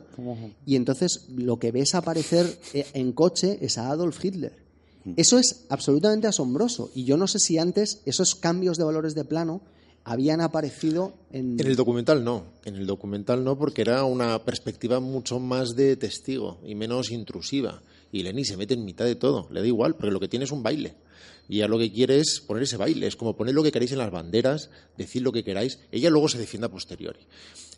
[0.66, 4.52] y entonces lo que ves aparecer eh, en coche es a Adolf Hitler.
[5.16, 9.24] Eso es absolutamente asombroso y yo no sé si antes esos cambios de valores de
[9.24, 9.62] plano
[10.10, 11.60] habían aparecido en...
[11.60, 15.96] En el documental no, en el documental no, porque era una perspectiva mucho más de
[15.96, 17.80] testigo y menos intrusiva.
[18.10, 20.46] Y Lenny se mete en mitad de todo, le da igual, porque lo que tiene
[20.46, 20.96] es un baile.
[21.48, 23.92] Y ella lo que quiere es poner ese baile, es como poner lo que queráis
[23.92, 25.78] en las banderas, decir lo que queráis.
[25.90, 27.20] Ella luego se defiende a posteriori.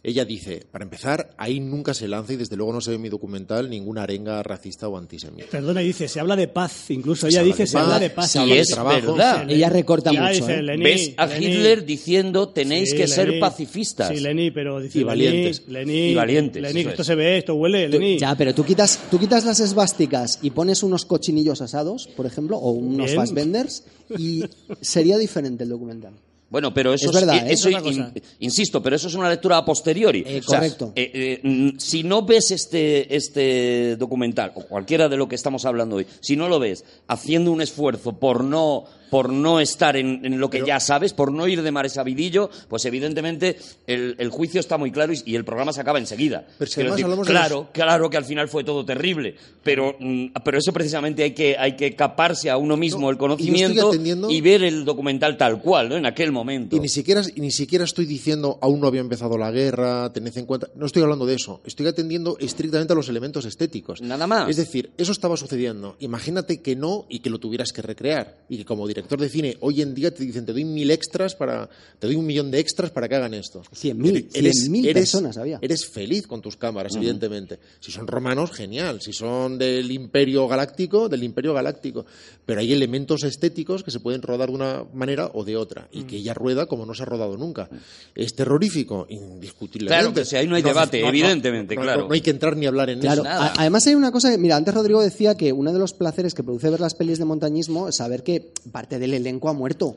[0.04, 3.02] Ella dice, para empezar, ahí nunca se lanza y desde luego no se ve en
[3.02, 5.46] mi documental ninguna arenga racista o antisemita.
[5.48, 7.92] Perdona, y dice, se habla de paz, incluso Se ella habla dice, de se habla
[7.92, 8.30] paz, de paz.
[8.32, 9.12] se Y habla de es trabajo.
[9.14, 9.48] verdad.
[9.48, 10.76] Ella recorta Ya mucho, dice, ¿eh?
[10.76, 11.38] Ves a.
[11.38, 14.08] Hitler diciendo tenéis Sí, que ser pacifistas.
[14.08, 15.62] Sí, Lenny, pero dice Y valientes.
[15.68, 17.06] Lenny, Y valientes, que esto es.
[17.06, 18.18] se ve, esto huele, Lenny.
[18.18, 22.56] Ya, pero tú quitas, tú quitas las esvásticas y pones unos cochinillos asados, por ejemplo,
[22.58, 23.18] o unos Bien.
[23.34, 23.84] Fastbenders,
[24.18, 24.44] y
[24.80, 26.12] sería diferente el documental.
[26.50, 27.52] Bueno, pero eso Es verdad, eh, ¿eh?
[27.54, 28.12] eso Es otra in- cosa.
[28.40, 30.22] insisto, pero eso es una lectura a posteriori.
[30.26, 30.92] Eh, O sea, correcto.
[30.96, 36.06] eh, si no ves este, este documental, o cualquiera de lo que estamos hablando hoy,
[36.20, 40.48] si no lo ves haciendo un esfuerzo por no, por no estar en, en lo
[40.48, 44.58] que ya sabes, por no ir de mares a vidillo, pues evidentemente el, el juicio
[44.58, 46.46] está muy claro y, y el programa se acaba enseguida.
[46.56, 50.28] Pero si decir, hablamos de claro, claro que al final fue todo terrible, pero, mm,
[50.42, 54.30] pero eso precisamente hay que, hay que caparse a uno mismo No, el conocimiento atendiendo-
[54.30, 55.96] y ver el documental tal cual, ¿no?
[55.98, 56.74] En aquel momento.
[56.74, 60.34] Y ni siquiera, y ni siquiera estoy diciendo aún no había empezado la guerra, tened
[60.38, 60.68] en cuenta.
[60.74, 61.60] No estoy hablando de eso.
[61.66, 64.00] Estoy atendiendo estrictamente a los elementos estéticos.
[64.00, 64.48] Nada más.
[64.48, 65.96] Es decir, eso estaba sucediendo.
[66.00, 68.38] Imagínate que no y que lo tuvieras que recrear.
[68.48, 71.34] Y que como director de cine hoy en día te dicen te doy mil extras
[71.34, 71.68] para.
[71.98, 73.62] te doy un millón de extras para que hagan esto.
[73.72, 75.58] Cien mil, cien mil personas había.
[75.60, 77.58] Eres feliz con tus cámaras, evidentemente.
[77.80, 79.00] Si son romanos, genial.
[79.00, 82.04] Si son del Imperio Galáctico, del Imperio Galáctico.
[82.46, 85.88] Pero hay elementos estéticos que se pueden rodar de una manera o de otra.
[85.92, 87.68] Y que ella rueda como no se ha rodado nunca.
[88.14, 89.06] ¿Es terrorífico?
[89.08, 90.00] Indiscutiblemente.
[90.02, 92.08] Claro que sí, ahí no hay debate, evidentemente, no, claro.
[92.08, 93.30] No, hay que entrar ni hablar en Claro, eso.
[93.30, 93.52] nada.
[93.56, 96.42] además hay una cosa, que- mira, antes Rodrigo decía que uno de los placeres que
[96.42, 99.96] produce ver las pelis de montañismo es saber que parte del elenco ha muerto.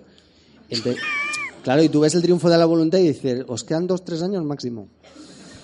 [1.63, 4.21] Claro, y tú ves el triunfo de la voluntad y dices, os quedan dos, tres
[4.21, 4.87] años máximo.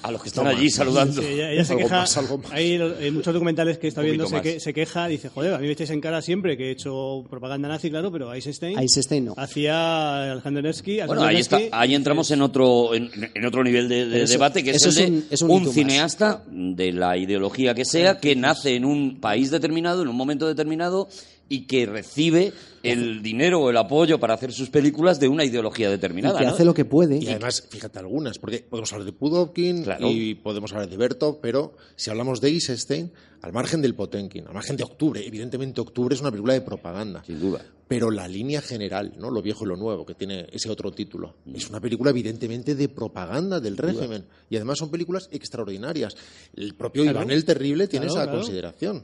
[0.03, 1.22] A los que están allí saludando.
[1.22, 2.52] Sí, ella, ella se Algo queja, más, algo más.
[2.53, 5.68] hay, hay muchos documentales que está viendo, se, que- se queja, dice, joder, a mí
[5.68, 9.36] me echáis en cara siempre que he hecho propaganda nazi, claro, pero Eisenstein, Eisenstein no.
[9.38, 14.06] hacía Alejandro Nevsky, Bueno, ahí, está, ahí entramos en otro, en, en otro nivel de,
[14.06, 15.76] de Pero eso- debate, que es el de es un- es un un, hito más.
[15.76, 20.48] cineasta de la ideología que sea, que nace en un país determinado, en un momento
[20.48, 21.10] determinado,
[21.52, 25.88] y que recibe el dinero o el apoyo para hacer sus películas de una ideología
[25.90, 26.40] Y determinada.
[26.40, 26.52] que ¿no?
[26.52, 27.18] hace lo que puede.
[27.18, 30.10] Y además, fíjate algunas, porque podemos hablar de Pudovkin Claro.
[30.10, 33.11] y podemos hablar de Bertov, pero si hablamos de Eisenstein,
[33.41, 37.23] al margen del Potenkin, al margen de Octubre, evidentemente Octubre es una película de propaganda.
[37.26, 37.64] Sin duda.
[37.88, 39.30] Pero la línea general, ¿no?
[39.30, 42.88] Lo viejo y lo nuevo, que tiene ese otro título, es una película evidentemente de
[42.88, 44.23] propaganda del régimen.
[44.49, 46.15] Y además son películas extraordinarias.
[46.56, 47.19] El propio Claro.
[47.19, 48.40] Iván el Terrible tiene Claro, esa claro.
[48.40, 49.03] consideración.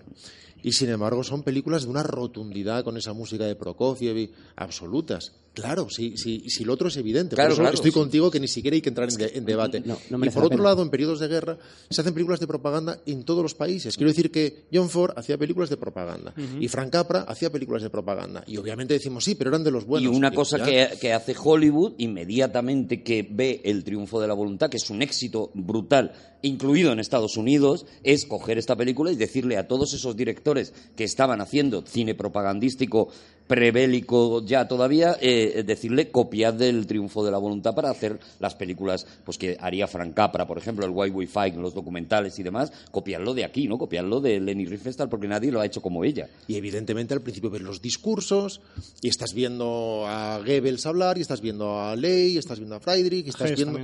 [0.64, 5.34] Y sin embargo son películas de una rotundidad con esa música de Prokofiev absolutas.
[5.62, 7.36] Claro, si, si, si lo otro es evidente.
[7.36, 7.98] Claro, Por eso claro, estoy sí.
[7.98, 9.82] contigo que ni siquiera hay que entrar en, de- en debate.
[9.86, 10.70] No, no y por otro pena.
[10.70, 11.58] lado, en periodos de guerra
[11.90, 13.96] se hacen películas de propaganda en todos los países.
[13.98, 17.90] Quiero decir que John Ford hacía películas de propaganda y Frank Capra hacía películas de
[17.90, 18.44] propaganda.
[18.48, 20.14] Y obviamente decimos sí, pero eran de los buenos.
[20.14, 24.34] y una Y cosa que, que hace Hollywood inmediatamente que ve el triunfo de la
[24.34, 26.12] voluntad, que es un éxito brutal,
[26.42, 31.04] incluido en Estados Unidos, es coger esta película y decirle a todos esos directores que
[31.04, 33.10] estaban haciendo cine propagandístico
[33.48, 39.08] prebélico ya todavía, eh, decirle copiad del triunfo de la voluntad para hacer las películas
[39.26, 42.72] pues que haría Frank Capra, por ejemplo, el Why We Fight, los documentales y demás,
[42.92, 43.78] copiarlo de aquí, ¿no?
[43.78, 46.28] Copiarlo de Leni Riefenstahl porque nadie lo ha hecho como ella.
[46.48, 48.62] Y evidentemente al principio ves los discursos
[49.02, 52.80] y estás viendo a Goebbels hablar y estás viendo a Ley, y estás viendo a
[52.80, 53.80] Friedrich y estás Hess viendo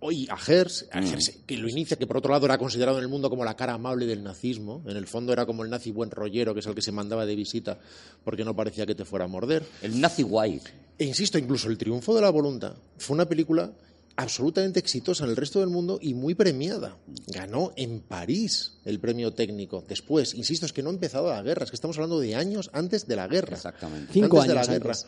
[0.00, 1.06] hoy a Herz, a Mm.
[1.06, 3.56] Herz, que lo inicia, que por otro lado era considerado en el mundo como la
[3.56, 4.82] cara amable del nazismo.
[4.86, 7.26] En el fondo era como el nazi buen rollero, que es el que se mandaba
[7.26, 7.78] de visita
[8.24, 9.64] porque no parecía que te fuera a morder.
[9.82, 10.70] El Nazi White.
[10.98, 13.72] E insisto, incluso El triunfo de la voluntad fue una película
[14.14, 16.96] absolutamente exitosa en el resto del mundo y muy premiada.
[17.28, 19.84] Ganó en París el premio técnico.
[19.88, 22.70] Después, insisto, es que no ha empezado la guerra, es que estamos hablando de años
[22.72, 23.56] antes de la guerra.
[23.56, 24.12] Exactamente.
[24.12, 24.92] Cinco antes de la años guerra.
[24.92, 25.06] antes.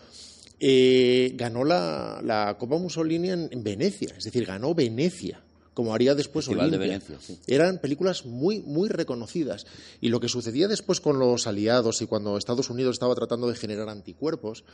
[0.59, 5.43] Eh, ganó la, la Copa Mussolini en, en Venecia, es decir, ganó Venecia,
[5.75, 6.99] como haría después Festival de Olimpia.
[6.99, 7.39] Venecia, sí.
[7.47, 9.67] Eran películas muy, muy reconocidas.
[10.01, 13.57] Y lo que sucedía después con los aliados y cuando Estados Unidos estaba tratando de
[13.57, 14.65] generar anticuerpos,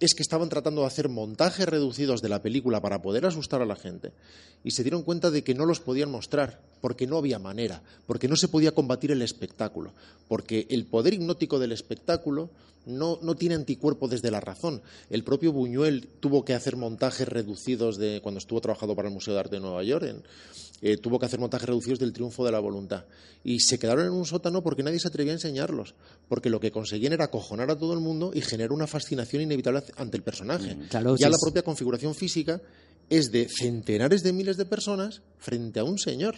[0.00, 3.66] es que estaban tratando de hacer montajes reducidos de la película para poder asustar a
[3.66, 4.12] la gente
[4.64, 8.26] y se dieron cuenta de que no los podían mostrar porque no había manera, porque
[8.26, 9.92] no se podía combatir el espectáculo,
[10.26, 12.50] porque el poder hipnótico del espectáculo
[12.86, 14.82] no, no tiene anticuerpo desde la razón.
[15.10, 19.34] El propio Buñuel tuvo que hacer montajes reducidos de cuando estuvo trabajando para el Museo
[19.34, 20.22] de Arte de Nueva York, en-
[20.84, 23.04] eh, tuvo que hacer montajes reducidos del triunfo de la voluntad.
[23.44, 25.94] Y se quedaron en un sótano porque nadie se atrevía a enseñarlos,
[26.28, 29.82] porque lo que conseguían era acojonar a todo el mundo y generar una fascinación inevitable
[29.96, 30.74] ante el personaje.
[30.74, 32.60] Mm, claro, ya sí la propia configuración física
[33.10, 36.36] es de centenares de miles de personas frente a un señor.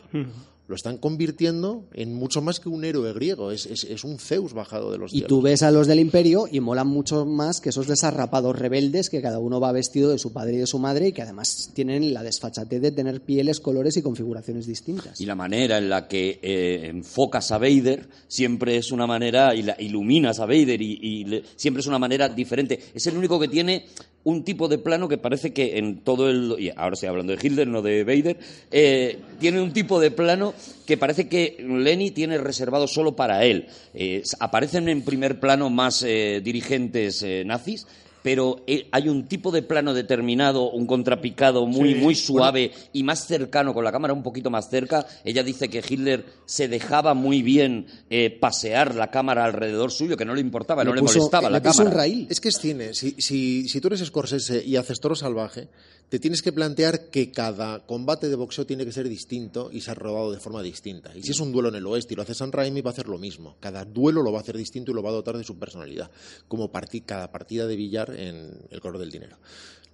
[0.66, 4.54] Lo están convirtiendo en mucho más que un héroe griego, es, es- es un Zeus
[4.54, 5.28] bajado de los Y cielos.
[5.28, 9.20] tú ves a los del imperio y molan mucho más que esos desarrapados rebeldes que
[9.20, 12.14] cada uno va vestido de su padre y de su madre y que además tienen
[12.14, 15.20] la desfachatez de tener pieles, colores y configuraciones distintas.
[15.20, 19.64] Y la manera en la que eh, enfocas a Vader siempre es una manera, y
[19.64, 22.80] la iluminas a Vader y, y le- siempre es una manera diferente.
[22.94, 23.84] Es el único que tiene
[24.24, 26.56] un tipo de plano que parece que en todo el...
[26.58, 28.38] Y ahora estoy hablando de Hitler, no de Vader.
[28.70, 30.54] eh, tiene un tipo de plano
[30.86, 33.66] que parece que Lenny tiene reservado solo para él.
[33.92, 37.86] Eh, aparecen en primer plano más eh, dirigentes nazis,
[38.24, 43.26] pero eh, hay un tipo de plano determinado, un contrapicado muy, muy suave y más
[43.26, 45.06] cercano, con la cámara un poquito más cerca.
[45.24, 50.24] Ella dice que Hitler se dejaba muy bien eh, pasear la cámara alrededor suyo, que
[50.24, 51.98] no le importaba, no le molestaba la le puso un cámara.
[51.98, 52.26] raíl.
[52.30, 52.94] Es que es cine.
[52.94, 55.68] Si, si, si tú eres Scorsese y haces toro salvaje,
[56.08, 59.98] te tienes que plantear que cada combate de boxeo tiene que ser distinto y ser
[59.98, 61.16] rodado de forma distinta.
[61.16, 62.92] Y si es un duelo en el oeste y lo hace San Raimi, va a
[62.92, 63.56] hacer lo mismo.
[63.60, 66.10] Cada duelo lo va a hacer distinto y lo va a dotar de su personalidad,
[66.46, 66.70] como
[67.04, 69.38] cada partida de billar en El color del dinero.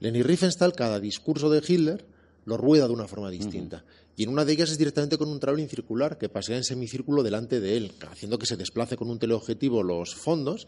[0.00, 2.04] Leni Riefenstahl, cada discurso de Hitler
[2.44, 3.84] lo rueda de una forma distinta.
[4.16, 7.22] Y en una de ellas es directamente con un traveling circular que pasea en semicírculo
[7.22, 10.66] delante de él, haciendo que se desplace con un teleobjetivo los fondos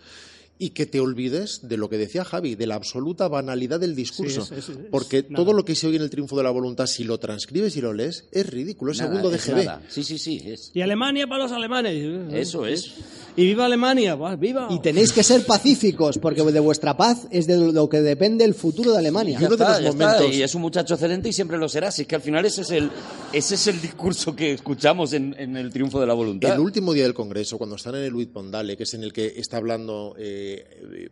[0.64, 4.44] y que te olvides de lo que decía Javi, de la absoluta banalidad del discurso.
[4.44, 6.50] Sí, es- es- es porque todo lo que se oye en el triunfo de la
[6.50, 9.80] voluntad, si lo transcribes y lo lees, es ridículo, es Nada, segundo de GB.
[9.88, 10.40] Sí, sí, sí.
[10.44, 12.32] es- Y Alemania para los alemanes.
[12.32, 12.92] Eso es.
[13.34, 14.68] Y viva Alemania, va, viva.
[14.70, 18.54] Y tenéis que ser pacíficos, porque de vuestra paz es de lo que depende el
[18.54, 19.38] futuro de Alemania.
[19.40, 21.90] Ya uno de los momentos- Y es un muchacho excelente y siempre lo será.
[21.90, 22.90] Si es que al final ese es el,
[23.32, 26.52] ese es el discurso que escuchamos en, en el triunfo de la voluntad.
[26.54, 29.12] El último día del Congreso, cuando están en el Luis Pondale, que es en el
[29.14, 31.08] que está hablando eh, eh,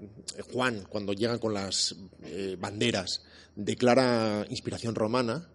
[0.52, 3.22] Juan, cuando llegan con las eh, banderas,
[3.56, 5.48] declara inspiración romana,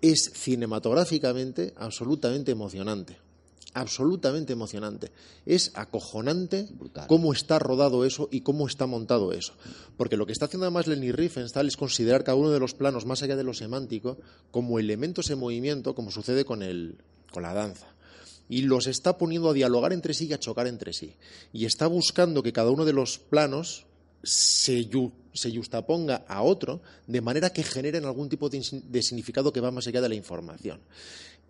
[0.00, 3.16] es cinematográficamente absolutamente emocionante.
[3.74, 5.12] Absolutamente emocionante.
[5.44, 6.68] Es acojonante
[7.06, 9.52] cómo está rodado eso y cómo está montado eso.
[9.96, 13.04] Porque lo que está haciendo además Lenny Riefenstahl es considerar cada uno de los planos,
[13.04, 14.18] más allá de lo semántico,
[14.50, 16.98] como elementos en movimiento, como sucede con, el,
[17.30, 17.97] con la danza
[18.48, 21.14] y los está poniendo a dialogar entre sí y a chocar entre sí.
[21.52, 23.86] Y está buscando que cada uno de los planos
[24.22, 29.52] se, yu- se yustaponga a otro de manera que generen algún tipo de, de significado
[29.52, 30.80] que va más allá de la información.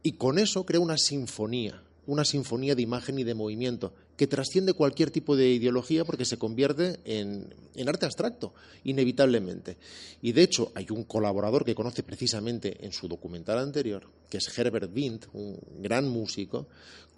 [0.03, 4.73] Y con eso crea una sinfonía, una sinfonía de imagen y de movimiento que trasciende
[4.73, 9.77] cualquier tipo de ideología porque se convierte en, en arte abstracto, inevitablemente.
[10.20, 14.59] Y de hecho hay un colaborador que conoce precisamente en su documental anterior, que es
[14.59, 16.66] Herbert Wind, un gran músico,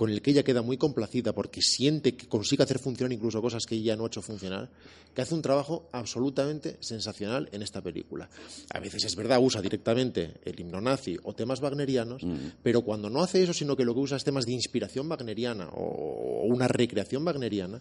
[0.01, 3.67] con el que ella queda muy complacida porque siente que consigue hacer funcionar incluso cosas
[3.67, 4.71] que ella no ha hecho funcionar,
[5.15, 8.31] que hace un trabajo absolutamente sensacional en esta película.
[8.73, 12.23] A veces es verdad, usa directamente el himno nazi o temas wagnerianos,
[12.63, 15.69] pero cuando no hace eso, sino que lo que usa es temas de inspiración wagneriana
[15.69, 17.81] o una recreación wagneriana,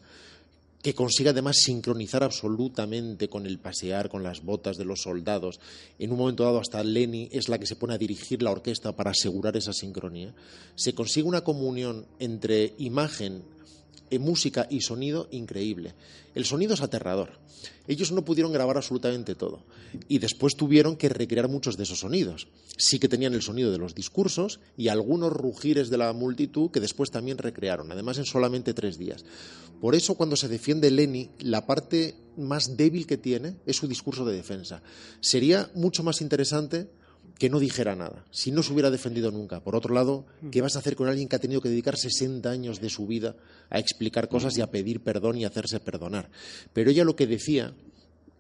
[0.82, 5.60] que consigue además sincronizar absolutamente con el pasear, con las botas de los soldados.
[5.98, 8.96] En un momento dado hasta Lenny es la que se pone a dirigir la orquesta
[8.96, 10.34] para asegurar esa sincronía.
[10.76, 13.44] Se consigue una comunión entre imagen,
[14.18, 15.94] música y sonido increíble.
[16.34, 17.40] El sonido es aterrador.
[17.88, 19.64] Ellos no pudieron grabar absolutamente todo
[20.08, 22.48] y después tuvieron que recrear muchos de esos sonidos.
[22.78, 26.80] Sí que tenían el sonido de los discursos y algunos rugires de la multitud que
[26.80, 29.26] después también recrearon, además en solamente tres días.
[29.82, 34.26] Por eso cuando se defiende Lenny, la parte más débil que tiene es su discurso
[34.26, 34.82] de defensa.
[35.20, 36.90] Sería mucho más interesante
[37.40, 39.62] que no dijera nada, si no se hubiera defendido nunca.
[39.62, 42.48] Por otro lado, ¿qué vas a hacer con alguien que ha tenido que dedicar 60
[42.50, 43.36] años de su vida
[43.70, 46.30] a explicar cosas y a pedir perdón y a hacerse perdonar?
[46.74, 47.74] Pero ella lo que decía,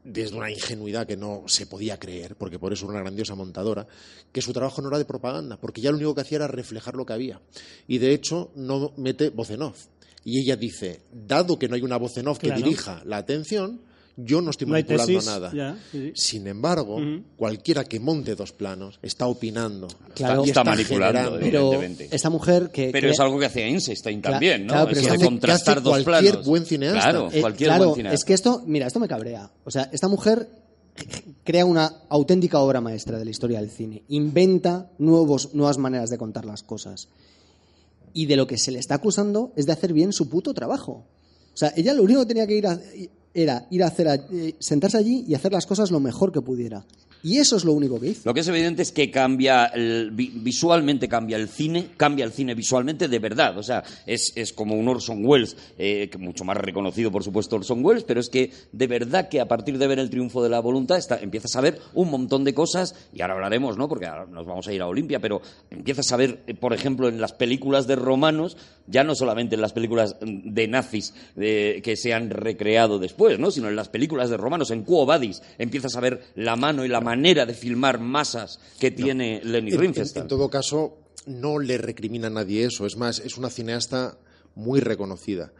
[0.03, 3.88] desde una ingenuidad que no se podía creer, porque por eso era una grandiosa montadora,
[4.34, 6.95] que su trabajo no era de propaganda, porque ya lo único que hacía era reflejar
[6.95, 7.41] lo que había.
[7.88, 9.85] Y de hecho no mete voz en off.
[10.26, 12.61] Y ella dice, dado que no hay una voz en off que Claro.
[12.63, 13.80] dirija la atención,
[14.26, 15.52] yo no estoy No manipulando tesis, nada.
[15.54, 16.12] ya, sí, sí.
[16.16, 16.98] Sin embargo,
[17.38, 19.88] cualquiera que monte dos planos está opinando.
[20.16, 20.46] Claro.
[20.46, 21.40] y Está manipulando, generando.
[21.40, 22.16] Pero evidentemente.
[22.16, 22.90] esta mujer que...
[22.91, 24.74] Pero es algo que hace Einstein Claro, también, ¿no?
[24.74, 26.48] claro, pero Eso que de hace- contrastar que hace dos cualquier planos.
[26.48, 27.00] buen cineasta.
[27.02, 28.16] Claro, Eh, cualquier claro, buen cineasta.
[28.16, 29.52] es que esto, mira, esto me cabrea.
[29.64, 30.48] O sea, esta mujer
[31.46, 34.04] crea una auténtica obra maestra de la historia del cine.
[34.10, 37.08] Inventa nuevos, nuevas maneras de contar las cosas.
[38.14, 41.06] Y de lo que se le está acusando es de hacer bien su puto trabajo.
[41.54, 42.80] O sea, ella lo único que tenía que ir a-
[43.34, 46.84] era ir a hacer eh, sentarse allí y hacer las cosas lo mejor que pudiera.
[47.22, 48.22] Y eso es lo único que hizo.
[48.26, 52.32] Lo que es evidente es que cambia, el- vi- visualmente cambia el cine, cambia el
[52.32, 53.58] cine visualmente de verdad.
[53.58, 57.84] O sea, es, es como un Orson Welles, eh, mucho más reconocido, por supuesto, Orson
[57.84, 60.60] Welles, pero es que de verdad que a partir de ver el triunfo de la
[60.60, 63.90] voluntad está- empiezas a ver un montón de cosas, y ahora hablaremos, ¿no?
[63.90, 65.41] Porque ahora nos vamos a ir a Olimpia, pero
[65.72, 68.56] empiezas a ver, eh, por ejemplo, en las películas de romanos,
[68.88, 73.52] ya no solamente en las películas de nazis eh, que se han recreado después, ¿no?
[73.52, 76.88] Sino en las películas de romanos, en Quo Vadis, empiezas a ver la mano y
[76.88, 80.23] la manera de filmar masas que tiene Lenny En- en, Riefenstahl.
[80.23, 82.86] en todo caso, no le recrimina a nadie eso.
[82.86, 84.18] Es más, es una cineasta
[84.56, 85.52] muy reconocida.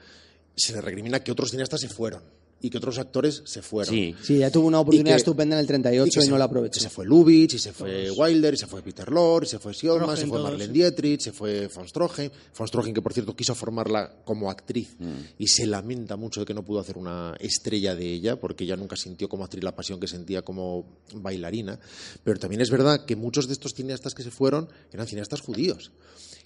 [0.55, 2.21] Se le recrimina que otros cineastas se fueron
[2.61, 3.94] y que otros actores se fueron.
[3.94, 4.15] Sí.
[4.22, 6.45] Sí, ya tuvo una oportunidad Y que- estupenda en el 38 y, se- no la
[6.45, 6.80] aprovechó.
[6.80, 9.73] Se fue Lubitsch, y se fue Wilder, y se fue Peter Lorre, y se fue
[9.73, 10.72] Siodma, se fue todos, Marlene sí.
[10.73, 12.30] Dietrich, se fue von Stroheim.
[12.57, 15.10] Von Stroheim, que por cierto quiso formarla como actriz Mm.
[15.38, 18.76] y se lamenta mucho de que no pudo hacer una estrella de ella, porque ella
[18.76, 21.80] nunca sintió como actriz la pasión que sentía como bailarina.
[22.23, 25.91] Pero también es verdad que muchos de estos cineastas que se fueron eran cineastas judíos.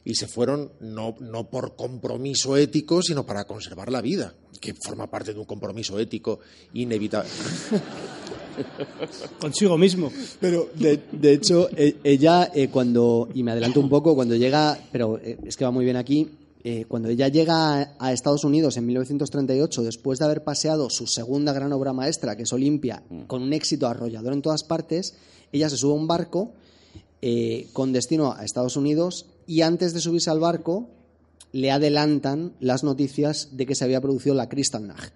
[0.06, 5.10] Y se fueron no, no por compromiso ético, sino para conservar la vida, que forma
[5.10, 6.40] parte de un compromiso ético
[6.74, 7.30] inevitable.
[9.40, 10.12] Consigo mismo.
[10.40, 14.78] Pero, de, de hecho, e- ella eh, cuando, y me adelanto un poco, cuando llega,
[14.92, 16.30] pero eh, es que va muy bien aquí,
[16.64, 21.08] eh, cuando ella llega a, a Estados Unidos en 1938, después de haber paseado su
[21.08, 25.16] segunda gran obra maestra, que es Olimpia, con un éxito arrollador en todas partes,
[25.52, 26.54] ella se sube a un barco
[27.22, 30.90] eh, con destino a Estados Unidos y antes de subirse al barco
[31.52, 35.14] le adelantan las noticias de que se había producido la Kristallnacht,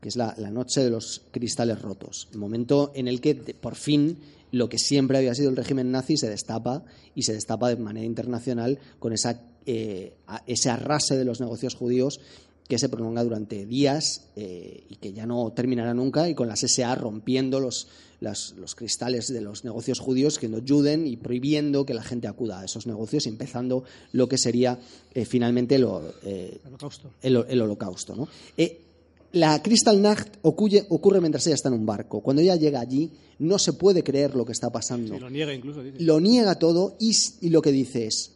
[0.00, 4.18] que es la, noche de los cristales rotos, el momento en el que por fin
[4.50, 6.84] lo que siempre había sido el régimen nazi se destapa
[7.14, 10.14] y se destapa de manera internacional con esa, eh,
[10.46, 12.20] ese arrase de los negocios judíos
[12.68, 16.60] que se prolonga durante días eh, y que ya no terminará nunca y con las
[16.60, 17.88] SA rompiendo los,
[18.24, 22.26] las- los cristales de los negocios judíos que no ayuden y prohibiendo que la gente
[22.26, 24.80] acuda a esos negocios y empezando lo que sería
[25.14, 27.10] eh, finalmente lo, eh, Holocausto.
[27.22, 28.16] el, el holocausto.
[28.16, 28.26] ¿no?
[28.56, 28.80] Eh,
[29.32, 32.20] la Kristallnacht ocurre, ocurre mientras ella está en un barco.
[32.20, 33.10] Cuando ella llega allí,
[33.40, 35.14] no se puede creer lo que está pasando.
[35.14, 35.82] Sí, lo niega incluso.
[35.82, 35.96] Dice.
[36.02, 38.30] Lo niega todo y, y lo que dice es,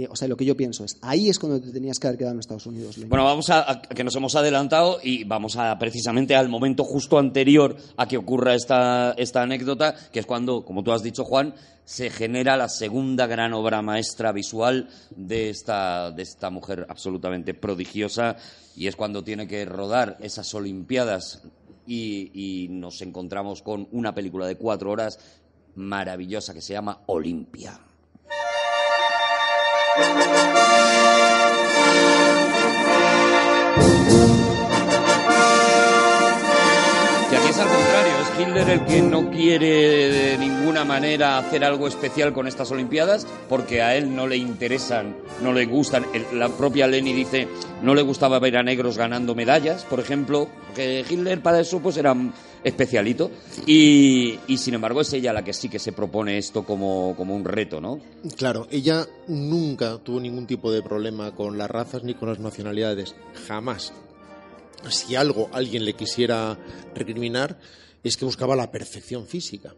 [0.00, 2.18] eh, o sea, lo que yo pienso es, ahí es cuando te tenías que haber
[2.18, 2.96] quedado en Estados Unidos.
[3.06, 7.76] Bueno, vamos a, que nos hemos adelantado y vamos a precisamente al momento justo anterior
[7.96, 11.54] a que ocurra esta, esta anécdota, que es cuando, como tú has dicho, Juan,
[11.84, 18.36] se genera la segunda gran obra maestra visual de esta, de esta mujer absolutamente prodigiosa
[18.76, 21.42] y es cuando tiene que rodar esas Olimpiadas
[21.86, 25.18] y nos encontramos con una película de cuatro horas
[25.74, 27.80] maravillosa que se llama Olimpia.
[37.28, 41.64] Que aquí es al contrario, es Hitler el que no quiere de ninguna manera hacer
[41.64, 46.06] algo especial con estas Olimpiadas porque a él no le interesan, no le gustan.
[46.34, 47.48] La propia Leni dice,
[47.82, 51.96] no le gustaba ver a negros ganando medallas, por ejemplo, porque Hitler para eso pues
[51.96, 52.14] era
[52.64, 53.30] especialito.
[53.66, 57.34] Y, y, sin embargo es ella la que sí que se propone esto como, como
[57.34, 58.00] un reto, ¿no?
[58.36, 63.14] Claro, ella nunca tuvo ningún tipo de problema con las razas ni con las nacionalidades,
[63.46, 63.92] jamás.
[64.88, 66.58] Si algo alguien le quisiera
[66.94, 67.58] recriminar
[68.02, 69.74] es que buscaba la perfección física,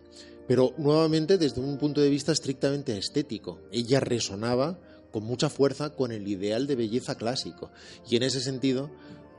[0.47, 3.61] pero nuevamente desde un punto de vista estrictamente estético.
[3.73, 4.79] Ella resonaba
[5.11, 7.71] con mucha fuerza con el ideal de belleza clásico
[8.09, 8.91] y en ese sentido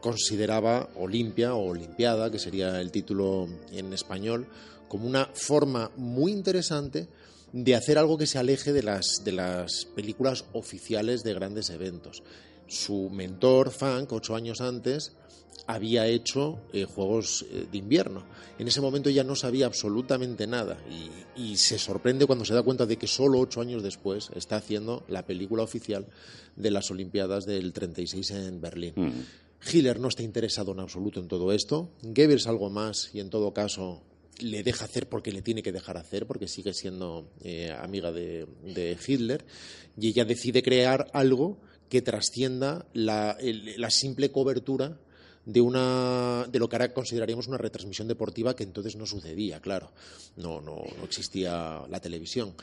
[0.04, 4.46] consideraba Olimpia o Olimpiada, que sería el título en español,
[4.90, 7.08] como una forma muy interesante
[7.54, 12.22] de hacer algo que se aleje de las, de las películas oficiales de grandes eventos.
[12.68, 15.14] Su mentor, Funk, ocho años antes,
[15.68, 18.26] había hecho eh, Juegos eh, de Invierno.
[18.60, 20.78] En ese momento ya no sabía absolutamente nada
[21.36, 25.06] y, se sorprende cuando se da cuenta de que solo ocho años después está haciendo
[25.08, 26.08] la película oficial
[26.58, 28.94] de las Olimpiadas del 36 en Berlín.
[29.72, 31.92] Hitler no está interesado en absoluto en todo esto.
[32.02, 34.02] Goebbels algo más y en todo caso
[34.40, 38.48] le deja hacer porque le tiene que dejar hacer, porque sigue siendo eh, amiga de,
[39.06, 39.46] Hitler,
[39.98, 41.60] y ella decide crear algo
[41.90, 43.38] que trascienda la,
[43.90, 44.98] simple cobertura
[45.46, 49.92] de una de lo que ahora consideraríamos una retransmisión deportiva que entonces no sucedía, claro,
[50.38, 52.56] no, no, no existía la televisión.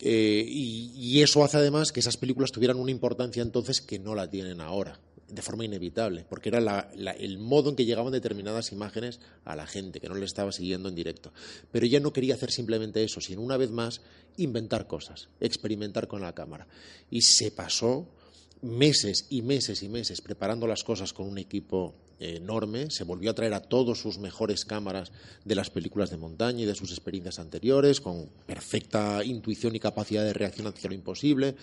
[0.00, 4.30] Eh, y eso hace además que esas películas tuvieran una importancia entonces que no la
[4.30, 9.20] tienen ahora, de forma inevitable, porque era la- el modo en que llegaban determinadas imágenes
[9.44, 11.32] a la gente, que no le estaba siguiendo en directo.
[11.70, 14.00] Pero ella no quería hacer simplemente eso, sino una vez más
[14.36, 16.66] inventar cosas, experimentar con la cámara.
[17.10, 18.08] Y se pasó
[18.62, 23.34] meses y meses y meses preparando las cosas con un equipo enorme, se volvió a
[23.34, 25.12] traer a todos sus mejores cámaras
[25.44, 30.24] de las películas de montaña y de sus experiencias anteriores, con perfecta intuición y capacidad
[30.24, 31.54] de reacción hacia lo imposible.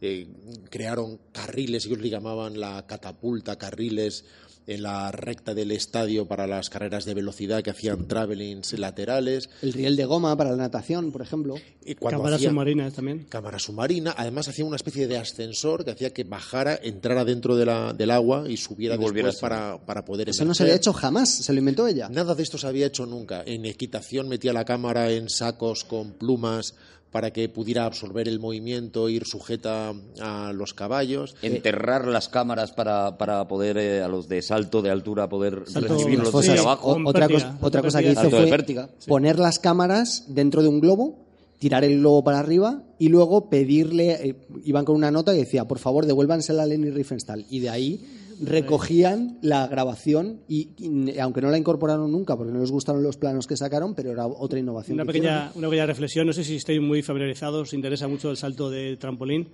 [0.00, 0.26] Eh,
[0.70, 4.24] crearon carriles, ellos le llamaban la catapulta, carriles
[4.66, 9.50] en la recta del estadio para las carreras de velocidad que hacían travelings laterales.
[9.62, 11.54] El riel de goma para la natación, por ejemplo.
[11.84, 13.24] Y Cámaras hacía- submarinas también.
[13.28, 14.14] cámara submarina.
[14.16, 18.10] Además, hacía una especie de ascensor que hacía que bajara, entrara dentro de la- del
[18.10, 21.28] agua y subiera Y volviera después para, para poder Eso no se había hecho jamás,
[21.28, 22.08] se lo inventó ella.
[22.08, 23.42] Nada de esto se había hecho nunca.
[23.46, 26.74] En equitación metía la cámara en sacos con plumas
[27.12, 31.36] para que pudiera absorber el movimiento, ir sujeta a los caballos.
[31.42, 35.94] Enterrar las cámaras para, para poder, eh, a los de salto de altura, poder Salto-
[35.94, 36.96] recibirlos desde es- abajo.
[37.04, 38.88] otra, cosa, otra cosa que hizo de fue pértiga.
[39.06, 41.18] poner las cámaras dentro de un globo,
[41.58, 45.64] tirar el globo para arriba y luego pedirle, eh, iban con una nota que decía,
[45.66, 47.44] por favor, devuélvansela a Leni Riefenstahl.
[47.50, 48.00] Y de ahí
[48.44, 53.16] recogían la grabación y, y aunque no la incorporaron nunca porque no les gustaron los
[53.16, 54.94] planos que sacaron, pero era otra innovación.
[55.00, 55.22] Una hicieron.
[55.22, 58.70] pequeña, una pequeña reflexión, no sé si estáis muy familiarizados, os interesa mucho el salto
[58.70, 59.42] de trampolín.
[59.44, 59.48] Me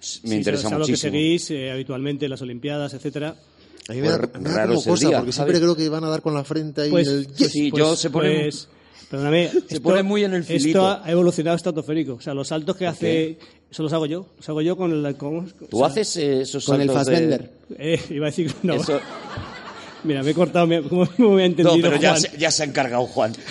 [0.00, 3.36] Si interesa es algo que seguís eh, habitualmente en las Olimpiadas, etcétera.
[3.88, 5.58] A mí me da, Pues me da raro como es el cosa, día, porque siempre
[5.60, 6.90] creo que van a dar con la frente ahí.
[6.90, 8.68] Pues, el- pues- Sí, pues- yo se pone- pues,
[9.10, 10.66] perdóname, Se pone muy en el filito.
[10.90, 12.14] Esto ha evolucionado estratosférico.
[12.14, 13.38] O sea, los saltos que hace,
[13.70, 14.26] eso los hago yo.
[14.36, 15.16] Los hago yo con el.
[15.16, 17.50] Con, ¿Tú o sea, haces eh, esos Con el de- Fassbender.
[17.78, 18.74] Eh, iba a decir no.
[18.74, 19.00] Eso-
[20.04, 22.20] Mira, me he cortado, me, ¿cómo me voy a No, entendido, pero ya Juan?
[22.20, 23.32] se, ya se ha encargado Juan.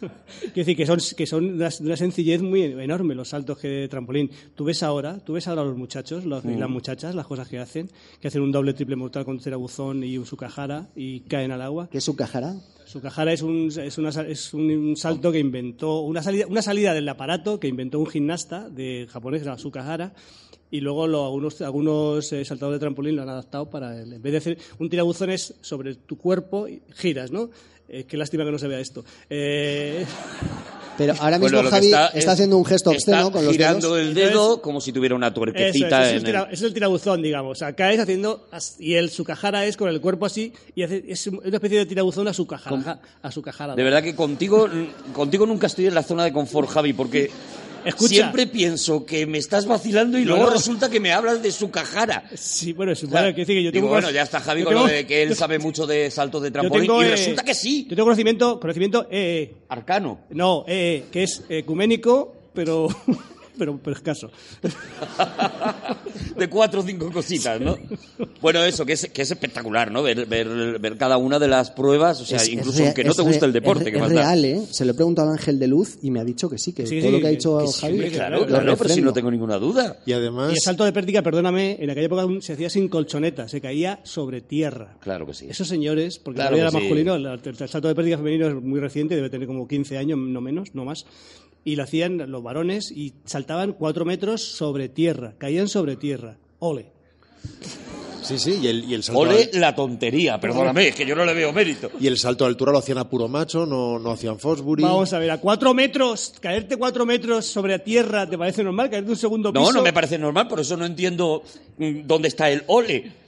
[0.00, 3.88] Quiero decir que son, que son de una, sencillez muy enorme los saltos que de
[3.88, 4.30] trampolín.
[4.56, 6.58] Tú ves ahora, tú ves ahora a los muchachos, los- Mm.
[6.58, 7.88] las muchachas, las cosas que hacen,
[8.20, 11.88] que hacen un doble triple mortal con tirabuzón y un sukahara y caen al agua.
[11.90, 12.56] ¿Qué es su cajara?
[12.86, 17.08] Sukahara es un, es una, es un, salto que inventó, una salida, una salida del
[17.08, 20.12] aparato que inventó un gimnasta de japonés, era Sukahara,
[20.72, 24.20] y luego lo- algunos, algunos eh, saltadores de trampolín lo han adaptado para, el- en
[24.22, 27.48] vez de hacer un tirabuzón es sobre tu cuerpo, y giras, ¿no?
[27.88, 29.04] Eh, qué lástima que no se vea esto.
[29.30, 30.04] Eh,
[30.98, 33.94] Pero ahora mismo Bueno, Javi está, es- haciendo un gesto está obsceno con los girando
[33.94, 34.08] dedos.
[34.08, 36.54] el dedo Entonces- como si tuviera una eso, tuerquecita es, es, en el tira- el...
[36.54, 37.52] es el tirabuzón, digamos.
[37.52, 38.46] O sea, caes haciendo.
[38.50, 41.86] as- Y el Sukahara es con el cuerpo así, y hace, es una especie de
[41.86, 43.00] tirabuzón a Sukahara.
[43.22, 43.74] A Sukahara.
[43.74, 44.68] De verdad que contigo,
[45.14, 47.30] contigo nunca estoy en la zona de confort, Javi, porque
[47.84, 48.14] Escucha.
[48.14, 50.50] siempre pienso que me estás vacilando y luego no.
[50.50, 52.24] resulta que me hablas de su cajara.
[52.34, 53.88] Sí, bueno, es O sea, bueno, quiero decir que yo digo, tengo.
[53.94, 56.50] bueno, ya está Javi con tengo- lo de que él sabe mucho de saltos de
[56.50, 60.20] trampolín tengo, y eh, resulta que sí, Yo tengo conocimiento, conocimiento eh, eh, arcano.
[60.30, 62.88] no, eh, eh, que es ecuménico, pero,
[63.58, 64.30] pero, pero escaso.
[66.36, 67.76] de cuatro o cinco cositas, ¿no?
[68.40, 70.02] Bueno, eso, que es, que es espectacular, ¿no?
[70.02, 73.04] Ver, ver, ver cada una de las pruebas, o sea, Es- es incluso rea- aunque
[73.04, 74.22] no es te guste el deporte, es, que es más da.
[74.22, 74.62] real, ¿eh?
[74.70, 76.86] Se lo he preguntado al Ángel de Luz y me ha dicho que sí, que
[76.86, 77.92] Sí, todo sí, lo que ha dicho que sí, Javi.
[77.94, 79.96] hombre, Claro, lo claro, pero si no tengo ninguna duda.
[80.06, 83.48] Y además, Y el salto de pértiga, perdóname, en aquella época se hacía sin colchoneta,
[83.48, 84.96] se caía sobre tierra.
[85.00, 85.46] Claro que sí.
[85.48, 86.76] Esos señores, porque Claro todavía era sí.
[86.78, 90.18] masculino, el, el salto de pérdida femenino es muy reciente, debe tener como 15 años,
[90.18, 91.04] no menos, no más.
[91.64, 96.36] Y lo hacían los varones y saltaban 4 metros sobre tierra, caían sobre tierra.
[96.58, 96.86] Ole.
[98.22, 101.14] sí, sí, y el, y el salto Ole al- la tontería, perdóname, es que yo
[101.16, 101.90] no le veo mérito.
[102.00, 104.82] y el salto de altura lo hacían a puro macho, no, no hacían Fosbury.
[104.82, 108.90] Vamos a ver, a 4 metros, caerte 4 metros sobre tierra, ¿te parece normal?
[108.90, 109.64] Caerte un segundo piso.
[109.64, 111.42] No, no me parece normal, por eso no entiendo
[111.78, 113.21] mm, dónde está el ole.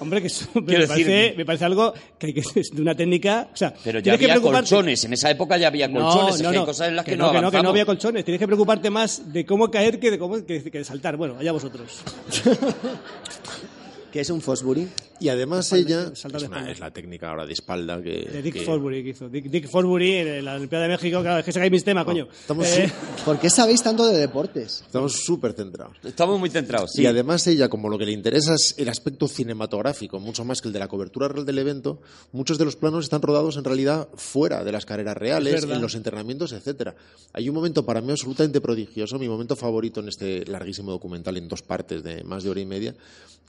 [0.00, 2.82] Hombre, que eso me, Quiero parece, decir- me parece algo que hay que es de
[2.82, 3.48] una técnica.
[3.52, 6.36] O sea, Pero ya tienes que había preocuparte- colchones, en esa época ya había colchones,
[6.36, 8.24] es que hay cosas en las que, no, que no, que no había colchones.
[8.24, 11.16] Tienes que preocuparte más de cómo caer que de cómo que, que de saltar.
[11.16, 12.00] Bueno, allá vosotros.
[14.12, 14.88] Que es un Fosbury.
[15.20, 18.28] Y además ella, salta es, una- la técnica ahora de espalda que...
[18.30, 19.28] De Dick que- Forsbury que hizo.
[19.28, 21.20] Dick, Dick Forsbury en la Olimpiada de México.
[21.20, 22.28] Claro, es que sacáis mis temas, coño.
[22.30, 22.90] estamos Eh,
[23.24, 24.82] ¿Por qué sabéis tanto de deportes?
[24.86, 25.96] Estamos súper centrados.
[26.04, 27.02] Estamos muy centrados, sí.
[27.02, 30.68] Y además ella, como lo que le interesa es el aspecto cinematográfico, mucho más que
[30.68, 34.08] el de la cobertura real del evento, muchos de los planos están rodados en realidad
[34.14, 36.94] fuera de las carreras Es reales, en los entrenamientos, etcétera.
[37.32, 41.48] Hay un momento para mí absolutamente prodigioso, mi momento favorito en este larguísimo documental en
[41.48, 42.94] dos partes de más de hora y media,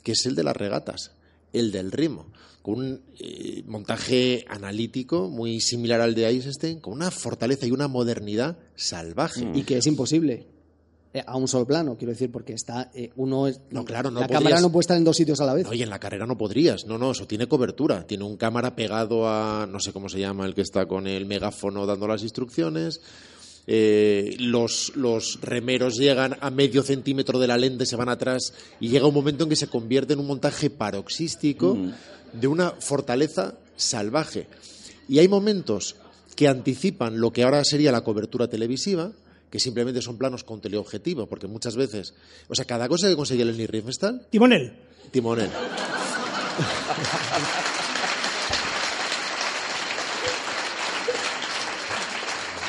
[0.03, 1.11] que es el de las regatas,
[1.53, 2.27] el del ritmo,
[2.61, 7.87] con un eh, montaje analítico muy similar al de Eisenstein, con una fortaleza y una
[7.87, 9.47] modernidad salvaje.
[9.53, 10.47] Y que es imposible.
[11.11, 14.19] eh, a un solo plano, quiero decir, porque está eh, uno es, No, claro, no
[14.19, 15.65] la cámara no puede estar en dos sitios a la vez.
[15.65, 16.85] No, y en la carrera no podrías.
[16.85, 18.05] No, no, eso tiene cobertura.
[18.05, 21.25] Tiene un cámara pegado a, no sé cómo se llama, el que está con el
[21.25, 23.01] megáfono dando las instrucciones.
[23.67, 28.89] Eh, los, los remeros llegan a medio centímetro de la lente, se van atrás y
[28.89, 31.77] llega un momento en que se convierte en un montaje paroxístico
[32.33, 34.47] de una fortaleza salvaje.
[35.07, 35.95] Y hay momentos
[36.35, 39.11] que anticipan lo que ahora sería la cobertura televisiva,
[39.49, 42.13] que simplemente son planos con teleobjetivo, porque muchas veces,
[42.47, 44.73] o sea, cada cosa que conseguía Lenny Riefenstahl Timonel.
[45.11, 45.49] Timonel.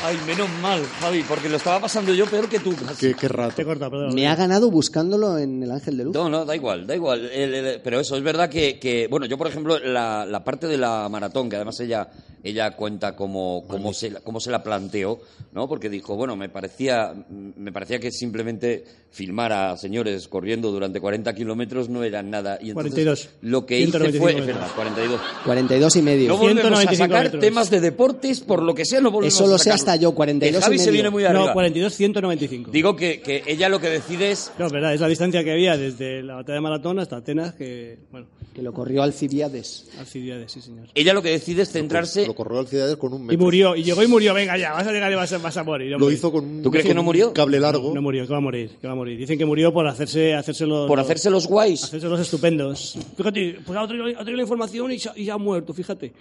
[0.02, 2.74] Ay, menos mal, Javi, porque lo estaba pasando yo peor que tú.
[2.74, 3.08] casi.
[3.08, 3.54] Qué, qué rato.
[3.56, 4.14] Te he cortado, perdón.
[4.14, 6.14] Me ha ganado buscándolo en El Ángel de Luz.
[6.14, 7.26] No, no, da igual, da igual.
[7.30, 10.66] El- el- pero eso, es verdad que, que, bueno, yo por ejemplo, la, la parte
[10.68, 12.08] de la maratón, que además ella,
[12.42, 15.20] ella cuenta cómo, cómo, se, la- cómo se la planteó,
[15.52, 15.68] ¿no?
[15.68, 21.34] Porque dijo, bueno, me parecía, me parecía que simplemente filmar a señores corriendo durante 40
[21.34, 22.58] kilómetros no era nada.
[22.62, 23.28] Y entonces 42.
[23.42, 25.20] Lo que hice 195 fue, es verdad, 42.
[25.44, 26.28] 42 y medio.
[26.28, 27.40] No volvemos a 195 sacar metros.
[27.42, 29.74] temas de deportes, por lo que sea, no volvemos Eso a lo sé sacarlo.
[29.74, 30.92] hasta yo, 42 Que Javi y se medio.
[30.94, 31.46] viene muy arriba.
[31.46, 32.70] No, 42, 195.
[32.70, 35.52] Digo que, que ella lo que decide es No, es verdad, es la distancia que
[35.52, 39.88] había desde la batalla de Maratón hasta Atenas, que, bueno, Que lo corrió Alcibiades.
[39.98, 40.88] Alcibiades, sí, señor.
[40.94, 43.44] ella lo que decide es centrarse Lo corrió al Ciudades con un Y metro.
[43.44, 45.62] murió, y llegó y murió, venga ya, vas a llegar y vas a, vas a
[45.64, 45.96] morir.
[45.98, 47.32] Lo hizo con un, ¿Tú crees que no murió?
[47.32, 47.92] cable largo.
[47.94, 49.18] No murió, que va a morir, que va a morir.
[49.18, 50.86] Dicen que murió por hacerse, hacerse los...
[50.88, 51.84] por hacerse los guays.
[51.84, 52.98] hacerse los estupendos.
[53.16, 56.12] Fíjate, pues ha traído, ha traído la información y ya, y ya ha muerto, fíjate.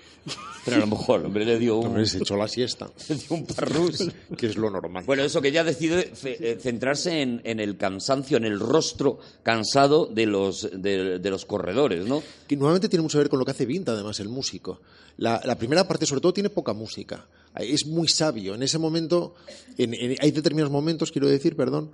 [0.65, 3.25] Pero a lo mejor, hombre, le dio un, Hombre, se echó la siesta, le dio
[3.31, 4.07] un parrús.
[4.37, 5.03] que es lo normal.
[5.05, 10.05] Bueno, eso que ella decide eh, centrarse en, en el cansancio, en el rostro cansado
[10.05, 12.23] de los, de, de los corredores, ¿no?
[12.47, 14.81] que nuevamente tiene mucho que ver con lo que hace Vinta, además, el músico.
[15.17, 17.27] La, la primera parte, sobre todo, tiene poca música.
[17.55, 18.55] Es muy sabio.
[18.55, 19.35] En ese momento,
[19.77, 21.91] en- en- hay determinados momentos, quiero decir, perdón,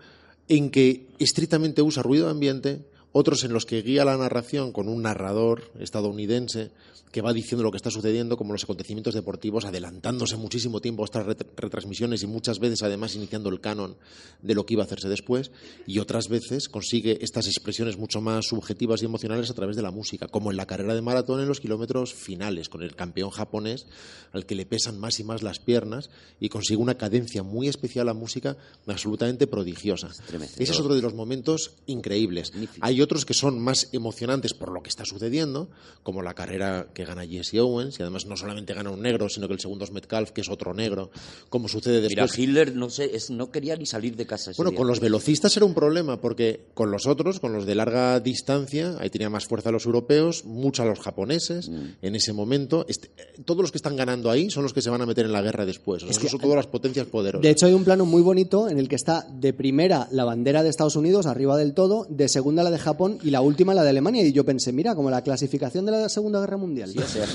[0.47, 2.85] en que estrictamente usa ruido de ambiente,
[3.17, 6.71] otros en los que guía la narración con un narrador estadounidense
[7.13, 11.05] que va diciendo lo que está sucediendo, como los acontecimientos deportivos, adelantándose muchísimo tiempo a
[11.05, 13.95] estas ret- retransmisiones y muchas veces además iniciando el canon
[14.41, 15.51] de lo que iba a hacerse después,
[15.87, 19.91] y otras veces consigue estas expresiones mucho más subjetivas y emocionales a través de la
[19.91, 23.85] música, como en la carrera de maratón en los kilómetros finales, con el campeón japonés
[24.33, 26.09] al que le pesan más y más las piernas
[26.41, 30.07] y consigue una cadencia muy especial a música absolutamente prodigiosa.
[30.07, 30.61] Estremecedor.
[30.61, 32.51] Ese es otro de los momentos increíbles.
[32.81, 35.69] Hay otros que son más emocionantes por lo que está sucediendo,
[36.03, 39.47] como la carrera que gana Jesse Owens, y además no solamente gana un negro, sino
[39.47, 41.09] que el segundo es Metcalf, que es otro negro,
[41.49, 42.37] como sucede Mira, después.
[42.39, 44.77] Hitler no sé, es- no quería ni salir de casa ese Bueno, día.
[44.77, 48.95] con los velocistas era un problema, porque con los otros, con los de larga distancia,
[48.99, 51.85] ahí tenía más fuerza los europeos, mucho a los japoneses Mm.
[52.01, 52.85] en ese momento.
[52.89, 53.09] Este-
[53.45, 55.41] todos los que están ganando ahí son los que se van a meter en la
[55.41, 56.03] guerra después.
[56.03, 57.41] O sea, Es que- son todas las potencias poderosas.
[57.43, 60.63] De hecho, hay un plano muy bonito en el que está de primera la bandera
[60.63, 63.83] de Estados Unidos, arriba del todo, de segunda la de Japón y la última la
[63.83, 64.23] de Alemania.
[64.25, 66.89] Y yo pensé, mira, como la clasificación de la Segunda Guerra Mundial.
[66.91, 67.25] Sí, o sea,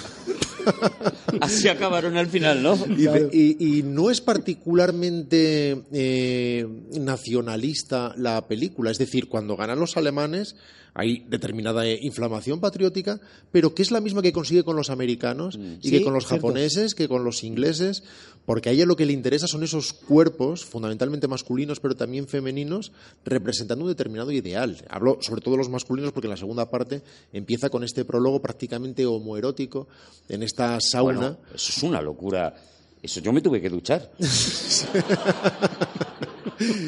[1.40, 2.76] Así acabaron al final, ¿no?
[2.96, 6.66] Y, y- y no es particularmente eh,
[6.98, 10.56] nacionalista la película, es decir, cuando ganan los alemanes
[10.94, 13.20] hay determinada eh, inflamación patriótica,
[13.52, 16.26] pero que es la misma que consigue con los americanos y Sí, que con los
[16.26, 18.02] japoneses, que con los ingleses,
[18.44, 22.92] porque a ella lo que le interesa son esos cuerpos, fundamentalmente masculinos, pero también femeninos,
[23.24, 24.84] representando un determinado ideal.
[24.88, 27.02] Hablo sobre todo de los masculinos porque en la segunda parte
[27.32, 29.88] empieza con este prólogo prácticamente homoerótico
[30.28, 31.18] en esta sauna.
[31.18, 32.54] Bueno, eso es una locura.
[33.02, 34.10] Eso yo me tuve que duchar.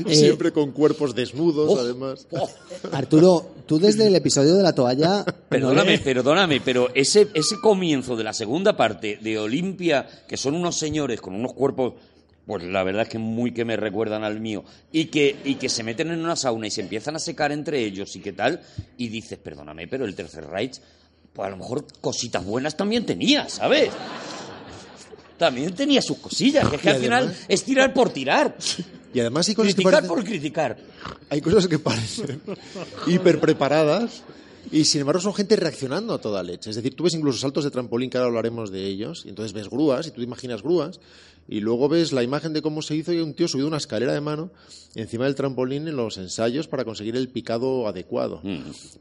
[0.09, 2.27] Siempre con cuerpos desnudos, Oh, además.
[2.33, 2.49] oh.
[2.93, 5.25] Arturo, tú desde el episodio de la toalla.
[5.49, 10.55] Perdóname, no perdóname, pero ese, ese comienzo de la segunda parte de Olimpia, que son
[10.55, 11.95] unos señores con unos cuerpos,
[12.47, 15.69] pues la verdad es que muy que me recuerdan al mío, y que, y que
[15.69, 18.61] se meten en una sauna y se empiezan a secar entre ellos y qué tal,
[18.97, 20.81] y dices, perdóname, pero el Tercer Reich,
[21.33, 23.91] pues a lo mejor cositas buenas también tenía, ¿sabes?
[25.39, 28.57] También tenía sus cosillas, que es que al final es tirar por tirar,
[29.15, 30.79] Y además hay cosas que criticar parecen, por criticar.
[31.29, 32.41] hay cosas que parecen
[33.07, 34.23] hiper preparadas
[34.71, 36.71] y sin embargo son gente reaccionando a toda leche.
[36.71, 39.53] Es decir, tú ves incluso saltos de trampolín, que ahora hablaremos de ellos, y entonces
[39.53, 41.01] ves grúas, y tú te imaginas grúas,
[41.49, 44.13] y luego ves la imagen de cómo se hizo y un tío subido una escalera
[44.13, 44.51] de mano
[44.95, 48.43] encima del trampolín en los ensayos para conseguir el picado adecuado.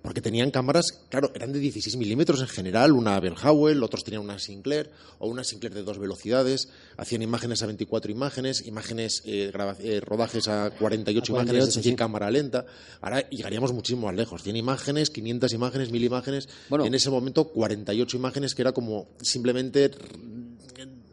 [0.02, 4.40] Porque tenían cámaras, claro, eran de 16 milímetros en general, una Bellhowell, otros tenían una
[4.40, 4.90] Sinclair,
[5.20, 10.48] o una Sinclair de dos velocidades, hacían imágenes a 24 imágenes, imágenes, eh, eh, rodajes
[10.48, 11.96] a 48, A 48, imágenes, es decir, sí.
[11.96, 12.66] cámara lenta.
[13.02, 14.44] Ahora llegaríamos muchísimo más lejos.
[14.44, 16.50] 100 imágenes, 500 imágenes, 1000 imágenes.
[16.70, 16.86] Bueno.
[16.86, 19.92] en ese momento 48 imágenes que era como simplemente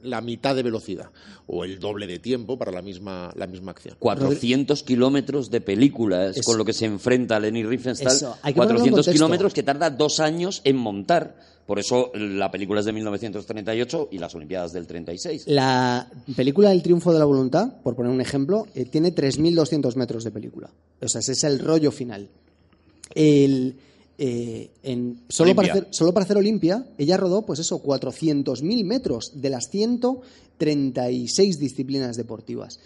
[0.08, 1.10] la mitad de velocidad
[1.46, 3.96] o el doble de tiempo para la misma, la misma acción.
[3.98, 8.14] 400 kilómetros de película es con lo que se enfrenta Lenny Riefenstahl.
[8.14, 9.12] Eso, hay que ponerlo en 400 contexto.
[9.12, 11.36] kilómetros que tarda dos años en montar.
[11.66, 15.44] Por eso la película es de 1938 y las Olimpiadas del 36.
[15.48, 20.24] La película El triunfo de la voluntad, por poner un ejemplo, eh, tiene 3.200 metros
[20.24, 20.70] de película.
[21.00, 22.28] O sea, ese es el rollo final.
[23.14, 23.76] El,
[24.18, 29.32] eh, en- solo, para hacer, solo para hacer Olimpia, ella rodó, pues eso, 400.000 metros
[29.40, 32.78] de las 136 disciplinas deportivas.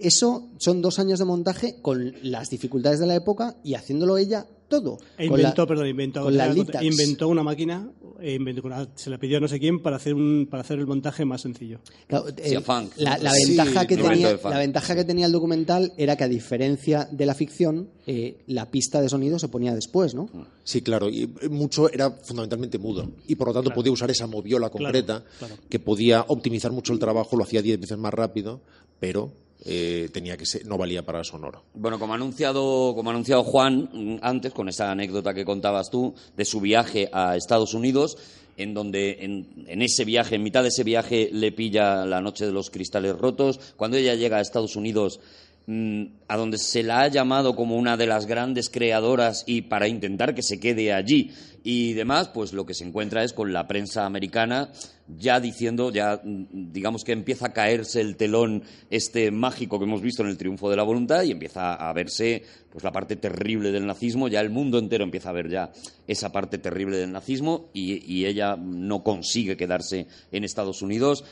[0.00, 4.46] Eso son dos años de montaje con las dificultades de la época y haciéndolo ella
[4.68, 4.98] todo.
[5.18, 7.90] E la- inventó, perdón, inventó, con la inventó una máquina,
[8.20, 10.78] e inventó una- se la pidió a no sé quién para hacer, un, para hacer
[10.78, 11.80] el montaje más sencillo.
[12.06, 12.62] Claro, eh,
[12.98, 16.28] la, la Sí, ventaja que tenía, la ventaja que tenía el documental era que a
[16.28, 20.28] diferencia de la ficción, eh, la pista de sonido se ponía después, ¿no?
[20.62, 24.70] Sí, claro, y mucho era fundamentalmente mudo y por lo tanto podía usar esa moviola
[24.70, 25.56] concreta claro.
[25.68, 28.60] que podía optimizar mucho el trabajo, lo hacía diez veces más rápido,
[29.00, 31.62] pero eh, tenía que ser, no valía para el sonoro.
[31.74, 35.90] Bueno, como ha anunciado, como ha anunciado Juan mm, antes, con esa anécdota que contabas
[35.90, 38.16] tú, de su viaje a Estados Unidos,
[38.56, 42.46] en donde en, en ese viaje, en mitad de ese viaje, le pilla la noche
[42.46, 43.60] de los cristales rotos.
[43.76, 45.20] Cuando ella llega a Estados Unidos,
[45.66, 49.88] mm, a donde se la ha llamado como una de las grandes creadoras y para
[49.88, 51.32] intentar que se quede allí
[51.62, 54.70] y demás, pues lo que se encuentra es con la prensa americana
[55.18, 60.02] ya diciendo, ya mm, digamos que empieza a caerse el telón este mágico que hemos
[60.02, 63.72] visto en el triunfo de la voluntad y empieza a verse pues la parte terrible
[63.72, 65.72] del nazismo, ya el mundo entero empieza a ver ya
[66.06, 71.24] esa parte terrible del nazismo y, y ella no consigue quedarse en Estados Unidos,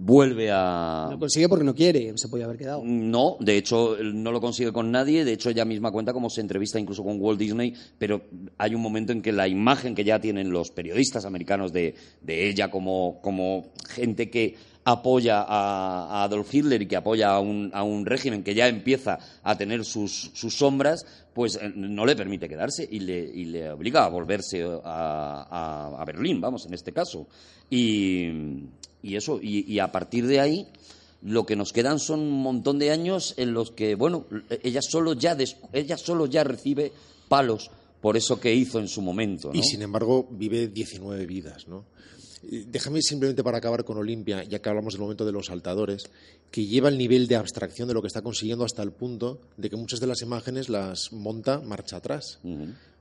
[0.00, 2.82] vuelve a, Lo consigue porque no quiere, se podía haber quedado.
[2.84, 6.40] no, de hecho no lo consigue con nadie, de hecho ella misma cuenta cómo se
[6.40, 8.22] entrevista incluso con Walt Disney, pero
[8.56, 12.48] hay un momento en que la imagen que ya tienen los periodistas americanos de, de
[12.48, 14.56] ella como, como gente que
[14.92, 18.68] apoya a, a Adolf Hitler y que apoya a un, a un régimen que ya
[18.68, 21.04] empieza a tener sus, sus sombras,
[21.34, 26.04] pues eh, no le permite quedarse y le, y le obliga a volverse a, a-
[26.04, 27.26] Berlín, vamos, en este caso.
[27.68, 28.28] Y,
[29.02, 30.66] y eso, y, a partir de ahí
[31.22, 34.24] lo que nos quedan son un montón de años en los que, bueno,
[34.62, 35.36] ella solo ya,
[35.72, 36.92] ella solo ya recibe
[37.28, 39.50] palos por eso que hizo en su momento.
[39.52, 41.84] Y sin embargo vive 19 vidas, ¿no?
[42.42, 46.04] Déjame simplemente para acabar con Olimpia, ya que hablamos del momento de los saltadores,
[46.50, 49.68] que lleva el nivel de abstracción de lo que está consiguiendo hasta el punto de
[49.68, 52.38] que muchas de las imágenes las monta marcha atrás,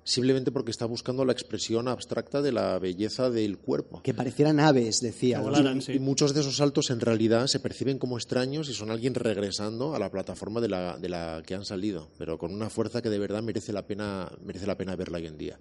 [0.04, 4.02] simplemente porque está buscando la expresión abstracta de la belleza del cuerpo.
[4.04, 5.42] Que parecieran aves, decía.
[5.88, 9.96] Y muchos de esos saltos en realidad se perciben como extraños y son alguien regresando
[9.96, 13.10] a la plataforma de la, de la que han salido, pero con una fuerza que
[13.10, 15.60] de verdad merece la pena, merece la pena verla hoy en día.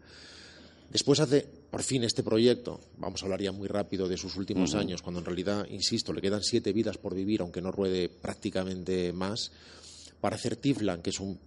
[0.90, 4.74] Después hace, por fin, este proyecto, vamos a hablar ya muy rápido de sus últimos
[4.74, 9.12] años, cuando en realidad, insisto, le quedan siete vidas por vivir, aunque no ruede prácticamente
[9.12, 9.52] más,
[10.20, 11.38] para hacer Tiflan, que es un,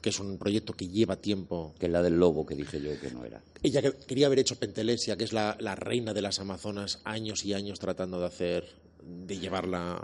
[0.00, 1.74] que es un proyecto que lleva tiempo.
[1.78, 3.42] Que es la del lobo que dije yo que no era.
[3.62, 7.44] ella que- quería haber hecho Pentelesia, que es la, la reina de las Amazonas, años
[7.44, 8.64] y años tratando de hacer,
[9.04, 9.96] de llevarla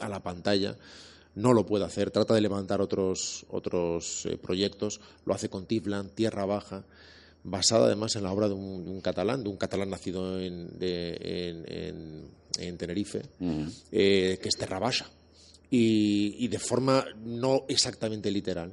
[0.00, 0.78] a la pantalla.
[1.34, 6.08] No lo puede hacer, trata de levantar otros, otros eh, proyectos, lo hace con Tiflan,
[6.08, 6.84] Tierra Baja,
[7.44, 10.78] basada además en la obra de un, de un catalán, de un catalán nacido en,
[10.78, 12.24] de- en- en-
[12.58, 13.22] en Tenerife,
[13.92, 15.06] eh, que es Terra Baja.
[15.70, 18.72] Y, y de forma no exactamente literal,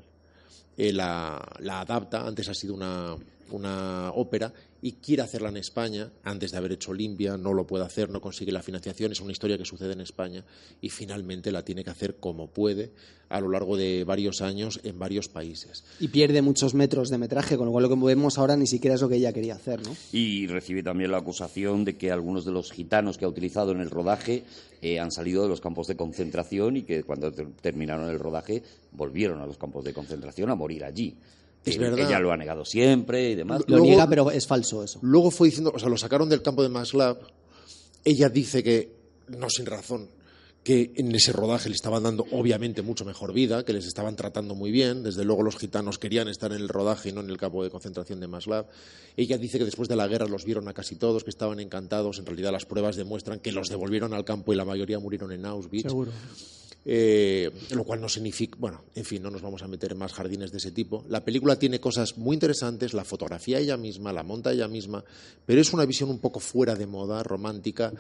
[0.77, 3.15] eh, la, la adapta, antes ha sido una,
[3.55, 7.83] una ópera, y quiere hacerla en España, antes de haber hecho Olimpia, no lo puede
[7.83, 10.43] hacer, no consigue la financiación, es una historia que sucede en España,
[10.81, 12.91] y finalmente la tiene que hacer como puede
[13.29, 15.83] a lo largo de varios años en varios países.
[15.99, 18.95] Y pierde muchos metros de metraje, con lo cual lo que vemos ahora ni siquiera
[18.95, 19.95] es lo que ella quería hacer, ¿no?
[20.13, 23.81] Y recibe también la acusación de que algunos de los gitanos que ha utilizado en
[23.81, 24.43] el rodaje
[24.81, 28.61] eh, han salido de los campos de concentración y que cuando ter- terminaron el rodaje
[28.91, 31.15] volvieron a los campos de concentración a morir allí.
[31.65, 32.07] Es verdad.
[32.07, 33.61] Ella lo ha negado siempre y demás.
[33.67, 34.99] Lo Luego- niega, pero es falso eso.
[35.01, 37.17] Luego fue diciendo, o sea, lo sacaron del campo de Maslab.
[38.05, 38.95] Ella dice que,
[39.27, 40.09] no sin razón,
[40.63, 44.53] que en ese rodaje le estaban dando obviamente mucho mejor vida, que les estaban tratando
[44.55, 45.03] muy bien.
[45.03, 47.69] Desde luego los gitanos querían estar en el rodaje y no en el campo de
[47.69, 48.67] concentración de Maslab.
[49.15, 52.19] Ella dice que después de la guerra los vieron a casi todos, que estaban encantados.
[52.19, 55.45] En realidad las pruebas demuestran que los devolvieron al campo y la mayoría murieron en
[55.45, 55.83] Auschwitz.
[55.87, 56.11] Seguro.
[56.89, 60.13] Eh, lo cual no significa, bueno, en fin, no nos vamos a meter en más
[60.13, 61.03] jardines de ese tipo.
[61.09, 65.03] La película tiene cosas muy interesantes, la fotografía ella misma, la monta ella misma,
[65.45, 67.91] pero es una visión un poco fuera de moda, romántica.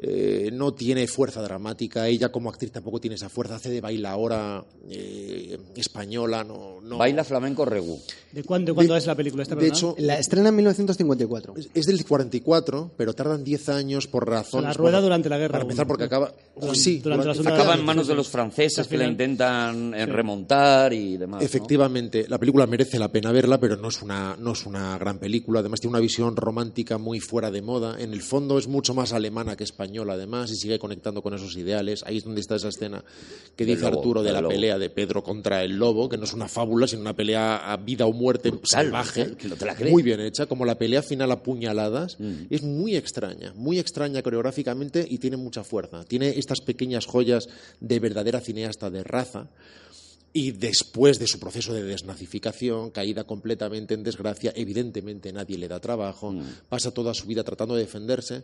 [0.00, 4.64] Eh, no tiene fuerza dramática, ella como actriz tampoco tiene esa fuerza, hace de bailaora
[4.88, 7.98] eh, española, no, no- Baila flamenco regu.
[8.30, 9.76] ¿De cuándo, de cuándo De- es la película esta, de perdona?
[9.76, 11.54] hecho, La estrena en 1954.
[11.56, 14.68] es, es del 44, pero tardan 10 años por razones.
[14.68, 16.32] la rueda durante la guerra Para empezar, porque acaba.
[16.54, 20.06] Durante- sí, durante la Segunda Acaba en manos de los franceses que la intentan eh,
[20.06, 21.40] remontar y demás.
[21.40, 21.44] ¿no?
[21.46, 25.18] Efectivamente, la película merece la pena verla, pero no es, una, no es una gran
[25.18, 25.60] película.
[25.60, 27.96] Además, tiene una visión romántica muy fuera de moda.
[28.00, 29.87] En el fondo es mucho más alemana que española.
[29.88, 32.02] Español además y sigue conectando con esos ideales.
[32.06, 33.02] Ahí es donde está esa escena
[33.56, 34.52] que dice lobo, Arturo de la lobo.
[34.52, 37.76] pelea de Pedro contra el lobo, que no es una fábula, sino una pelea a
[37.78, 41.30] vida o muerte salvaje, que no te la muy bien hecha, como la pelea final
[41.32, 42.20] a puñaladas.
[42.20, 42.34] Mm.
[42.50, 46.04] Es muy extraña, muy extraña coreográficamente y tiene mucha fuerza.
[46.04, 47.48] Tiene estas pequeñas joyas
[47.80, 49.48] de verdadera cineasta de raza.
[50.30, 55.80] Y después de su proceso de desnazificación, caída completamente en desgracia, evidentemente nadie le da
[55.80, 56.42] trabajo, Mm.
[56.68, 58.42] pasa toda su vida tratando de defenderse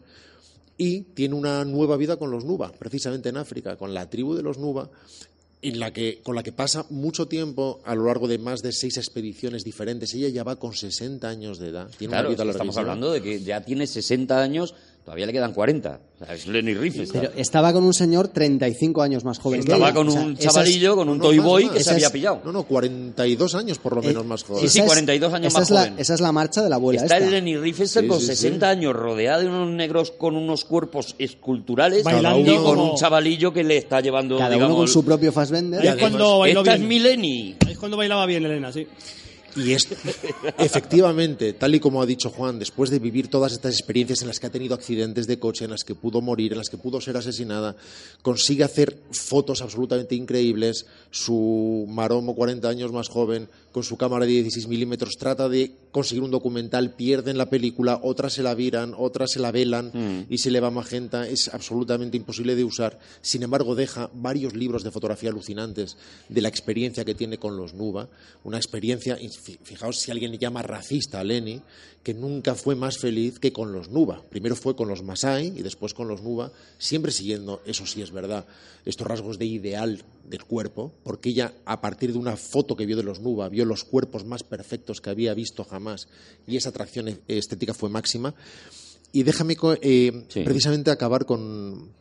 [0.77, 4.43] y tiene una nueva vida con los Nuba, precisamente en África, con la tribu de
[4.43, 4.91] los Nuba,
[5.63, 8.73] en la que, con la que pasa mucho tiempo a lo largo de más de
[8.73, 10.13] seis expediciones diferentes.
[10.13, 11.91] Ella ya va con 60 años de edad.
[11.97, 15.27] Tiene Claro, una es vida que estamos hablando de que ya tiene 60 años, todavía
[15.27, 16.01] le quedan 40.
[16.21, 17.21] O sea, es Lenny Riefenstahl.
[17.29, 19.61] Pero estaba con un señor 35 años más joven.
[19.61, 19.95] que Estaba ella.
[19.95, 21.75] con O sea, un esa es- chavalillo, con un No, toy boy más.
[21.75, 22.41] que se había es- pillado.
[22.45, 24.63] No, no, 42 años por lo Eh, menos más joven.
[24.63, 25.95] Sí, sí, esa es- 42 años esa más es la- joven.
[25.99, 27.03] esa es la marcha de la abuela.
[27.03, 27.27] Está esta.
[27.27, 28.37] el Lenny Riefenstahl Sí, con sí, sí.
[28.37, 33.53] 60 años, rodeado de unos negros con unos cuerpos esculturales Bailando y con un chavalillo
[33.53, 35.81] que le está llevando, Cada digamos, uno con su propio Fassbender.
[35.83, 36.89] Ahí es cuando bailó esta es bien.
[36.89, 37.57] mi Lenny.
[37.67, 38.87] Ahí es cuando bailaba bien Elena, sí.
[39.57, 39.89] Y es,
[40.59, 44.41] efectivamente, tal y como ha dicho Juan, después de vivir todas estas experiencias en las
[44.41, 47.01] que ha tenido accidentes de coche, en las que pudo morir, en las que pudo
[47.01, 47.77] ser asesinada,
[48.23, 50.87] consigue hacer fotos absolutamente increíbles.
[51.11, 56.23] Su maromo, 40 años más joven, con su cámara de 16 milímetros, trata de conseguir
[56.23, 60.53] un documental, pierden la película, otras se la viran, otras se la velan y se
[60.53, 61.27] le va magenta.
[61.27, 63.01] Es absolutamente imposible de usar.
[63.21, 65.97] Sin embargo, deja varios libros de fotografía alucinantes
[66.29, 68.09] de la experiencia que tiene con los Nuba.
[68.45, 69.19] Una experiencia,
[69.65, 71.61] fijaos si alguien le llama racista a Lenny,
[72.05, 74.23] que nunca fue más feliz que con los Nuba.
[74.31, 78.13] Primero fue con los Masai y después con los Nuba, siempre siguiendo, eso sí es
[78.13, 78.45] verdad,
[78.85, 82.97] estos rasgos de ideal del cuerpo, porque ella, a partir de una foto que vio
[82.97, 86.09] de los Nuba, vio los cuerpos más perfectos que había visto jamás
[86.47, 88.35] y esa atracción estética fue máxima.
[89.13, 90.43] Y déjame eh, Sí.
[90.43, 91.93] precisamente acabar con...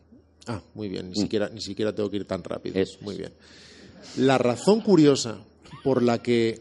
[0.46, 2.78] Ah, muy bien, ni, siquiera, ni siquiera tengo que ir tan rápido.
[2.78, 2.98] Eso.
[3.00, 3.32] Muy bien.
[4.16, 5.38] La razón curiosa
[5.82, 6.60] por la que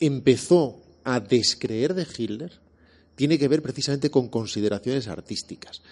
[0.00, 2.60] empezó a descreer de Hitler
[3.16, 5.82] tiene que ver precisamente con consideraciones artísticas.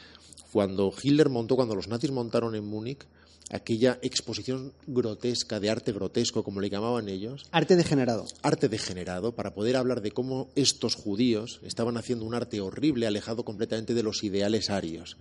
[0.52, 3.04] Cuando Hitler montó, cuando los nazis montaron en Múnich,
[3.50, 8.26] aquella exposición grotesca, de arte grotesco, como le llamaban ellos, Arte degenerado.
[8.42, 13.44] arte degenerado, para poder hablar de cómo estos judíos estaban haciendo un arte horrible, alejado
[13.44, 15.16] completamente de los ideales arios.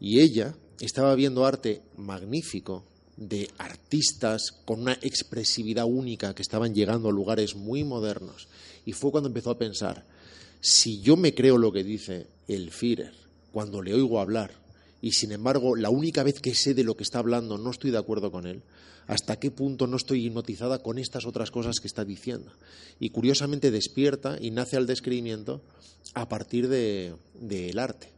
[0.00, 2.84] Y ella estaba viendo arte magnífico
[3.16, 8.48] de artistas con una expresividad única que estaban llegando a lugares muy modernos.
[8.84, 10.04] Y fue cuando empezó a pensar,
[10.60, 13.14] si yo me creo lo que dice el Führer
[13.52, 14.65] cuando le oigo hablar
[15.00, 17.90] y sin embargo la única vez que sé de lo que está hablando no estoy
[17.90, 18.62] de acuerdo con él,
[19.06, 22.52] hasta qué punto no estoy hipnotizada con estas otras cosas que está diciendo.
[22.98, 25.62] Y curiosamente despierta y nace al descreimiento
[26.14, 28.12] a partir del de, del arte.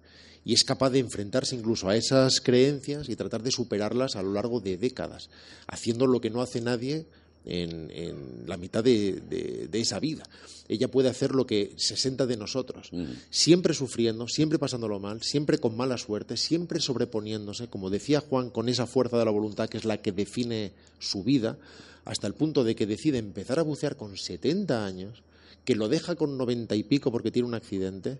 [0.44, 4.32] Y es capaz de enfrentarse incluso a esas creencias y tratar de superarlas a lo
[4.32, 5.28] largo de décadas,
[5.66, 7.06] haciendo lo que no hace nadie
[7.44, 10.22] en, en la mitad de, de, de, esa vida.
[10.68, 13.04] Ella puede hacer lo que 60 de nosotros, Mm.
[13.30, 18.68] siempre sufriendo, siempre pasándolo mal, siempre con mala suerte, siempre sobreponiéndose, como decía Juan, con
[18.68, 21.56] esa fuerza de la voluntad que es la que define su vida,
[22.04, 25.22] hasta el punto de que decide empezar a bucear con 70 años,
[25.64, 28.18] que lo deja con 90 y pico porque tiene un accidente,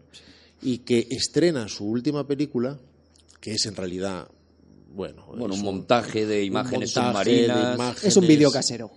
[0.63, 2.79] y que estrena su última película,
[3.41, 4.29] que es en realidad
[4.95, 7.75] bueno, Bueno, es un montaje de imágenes montaje de submarinas.
[7.75, 8.05] imágenes.
[8.05, 8.91] Es un vídeo casero.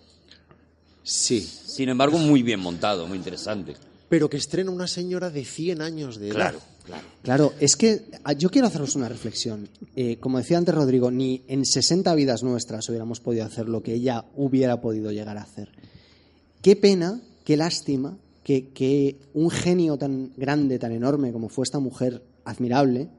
[1.03, 3.76] Sí, Sin embargo, muy bien montado, muy interesante.
[4.10, 6.36] pero que estrena una señora de 100 años de edad.
[6.36, 7.03] Claro, claro.
[7.23, 9.69] Claro, es que ah, yo quiero haceros una reflexión.
[9.95, 13.94] Eh, como decía antes Rodrigo, ni en 60 vidas nuestras hubiéramos podido hacer lo que
[13.94, 15.69] ella hubiera podido llegar a hacer.
[16.61, 21.80] Qué pena, qué lástima que, que un genio tan grande, tan enorme como fue esta
[21.80, 23.10] mujer admirable,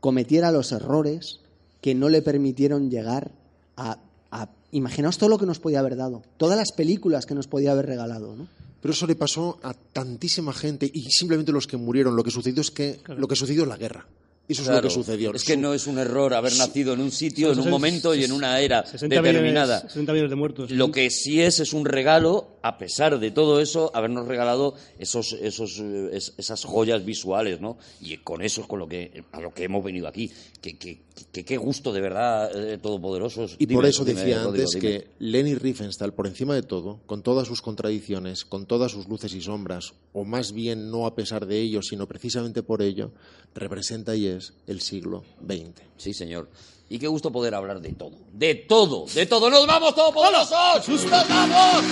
[0.00, 1.40] cometiera los errores
[1.80, 3.30] que no le permitieron llegar
[3.76, 3.98] a,
[4.34, 4.48] a...
[4.72, 7.86] Imaginaos todo lo que nos podía haber dado, todas las películas que nos podía haber
[7.86, 8.48] regalado, ¿no?
[8.80, 12.16] Pero eso le pasó a tantísima gente y simplemente los que murieron.
[12.16, 14.06] Lo que sucedió es que lo que sucedió es la guerra.
[14.46, 15.32] Eso es lo que sucedió.
[15.34, 18.24] Es que no es un error haber nacido en un sitio, en un momento y
[18.24, 19.76] en una era 60 determinada.
[19.76, 20.70] Millones, 60 millones de muertos.
[20.70, 25.32] Lo que sí es es un regalo, a pesar de todo eso, habernos regalado esos,
[25.32, 27.78] esos, eh, es- esas joyas visuales, ¿no?
[28.02, 30.30] Y con eso es con lo que a lo que hemos venido aquí.
[30.60, 31.00] Que que-
[31.32, 33.56] que- qué gusto de verdad eh, todopoderosos.
[33.58, 37.22] Y Dime, por eso dime, decía antes que Leni Riefenstahl, por encima de todo, con
[37.22, 41.46] todas sus contradicciones, con todas sus luces y sombras, o más bien no a pesar
[41.46, 43.12] de ello, sino precisamente por ello,
[43.54, 45.82] representa y es el siglo XX.
[45.96, 46.48] Sí, señor.
[46.88, 48.12] Y qué gusto poder hablar de todo.
[48.32, 49.50] De todo, de todo.
[49.50, 50.88] ¡Nos vamos todopoderosos!
[50.88, 51.84] ¡Nos vamos!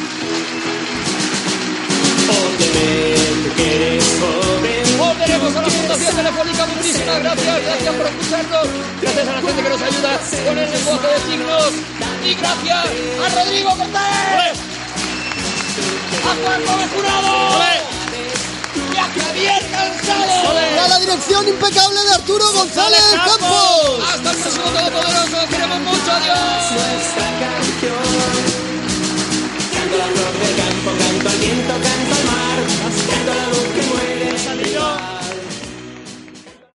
[4.99, 8.69] Volveremos a la Fundación telefónica, muchísimas gracias, gracias por escucharnos,
[9.01, 11.73] gracias a la gente que nos ayuda con el lenguaje de signos
[12.25, 12.87] y gracias
[13.21, 14.59] a Rodrigo Cortés,
[16.25, 18.02] a Juan Gómez Jurado
[19.03, 20.79] a Javier González.
[20.85, 24.05] A la dirección impecable de Arturo González Campos.
[24.15, 25.49] Hasta el próximo Todopoderoso.
[25.49, 26.13] Queremos mucho.
[26.13, 27.32] Adiós.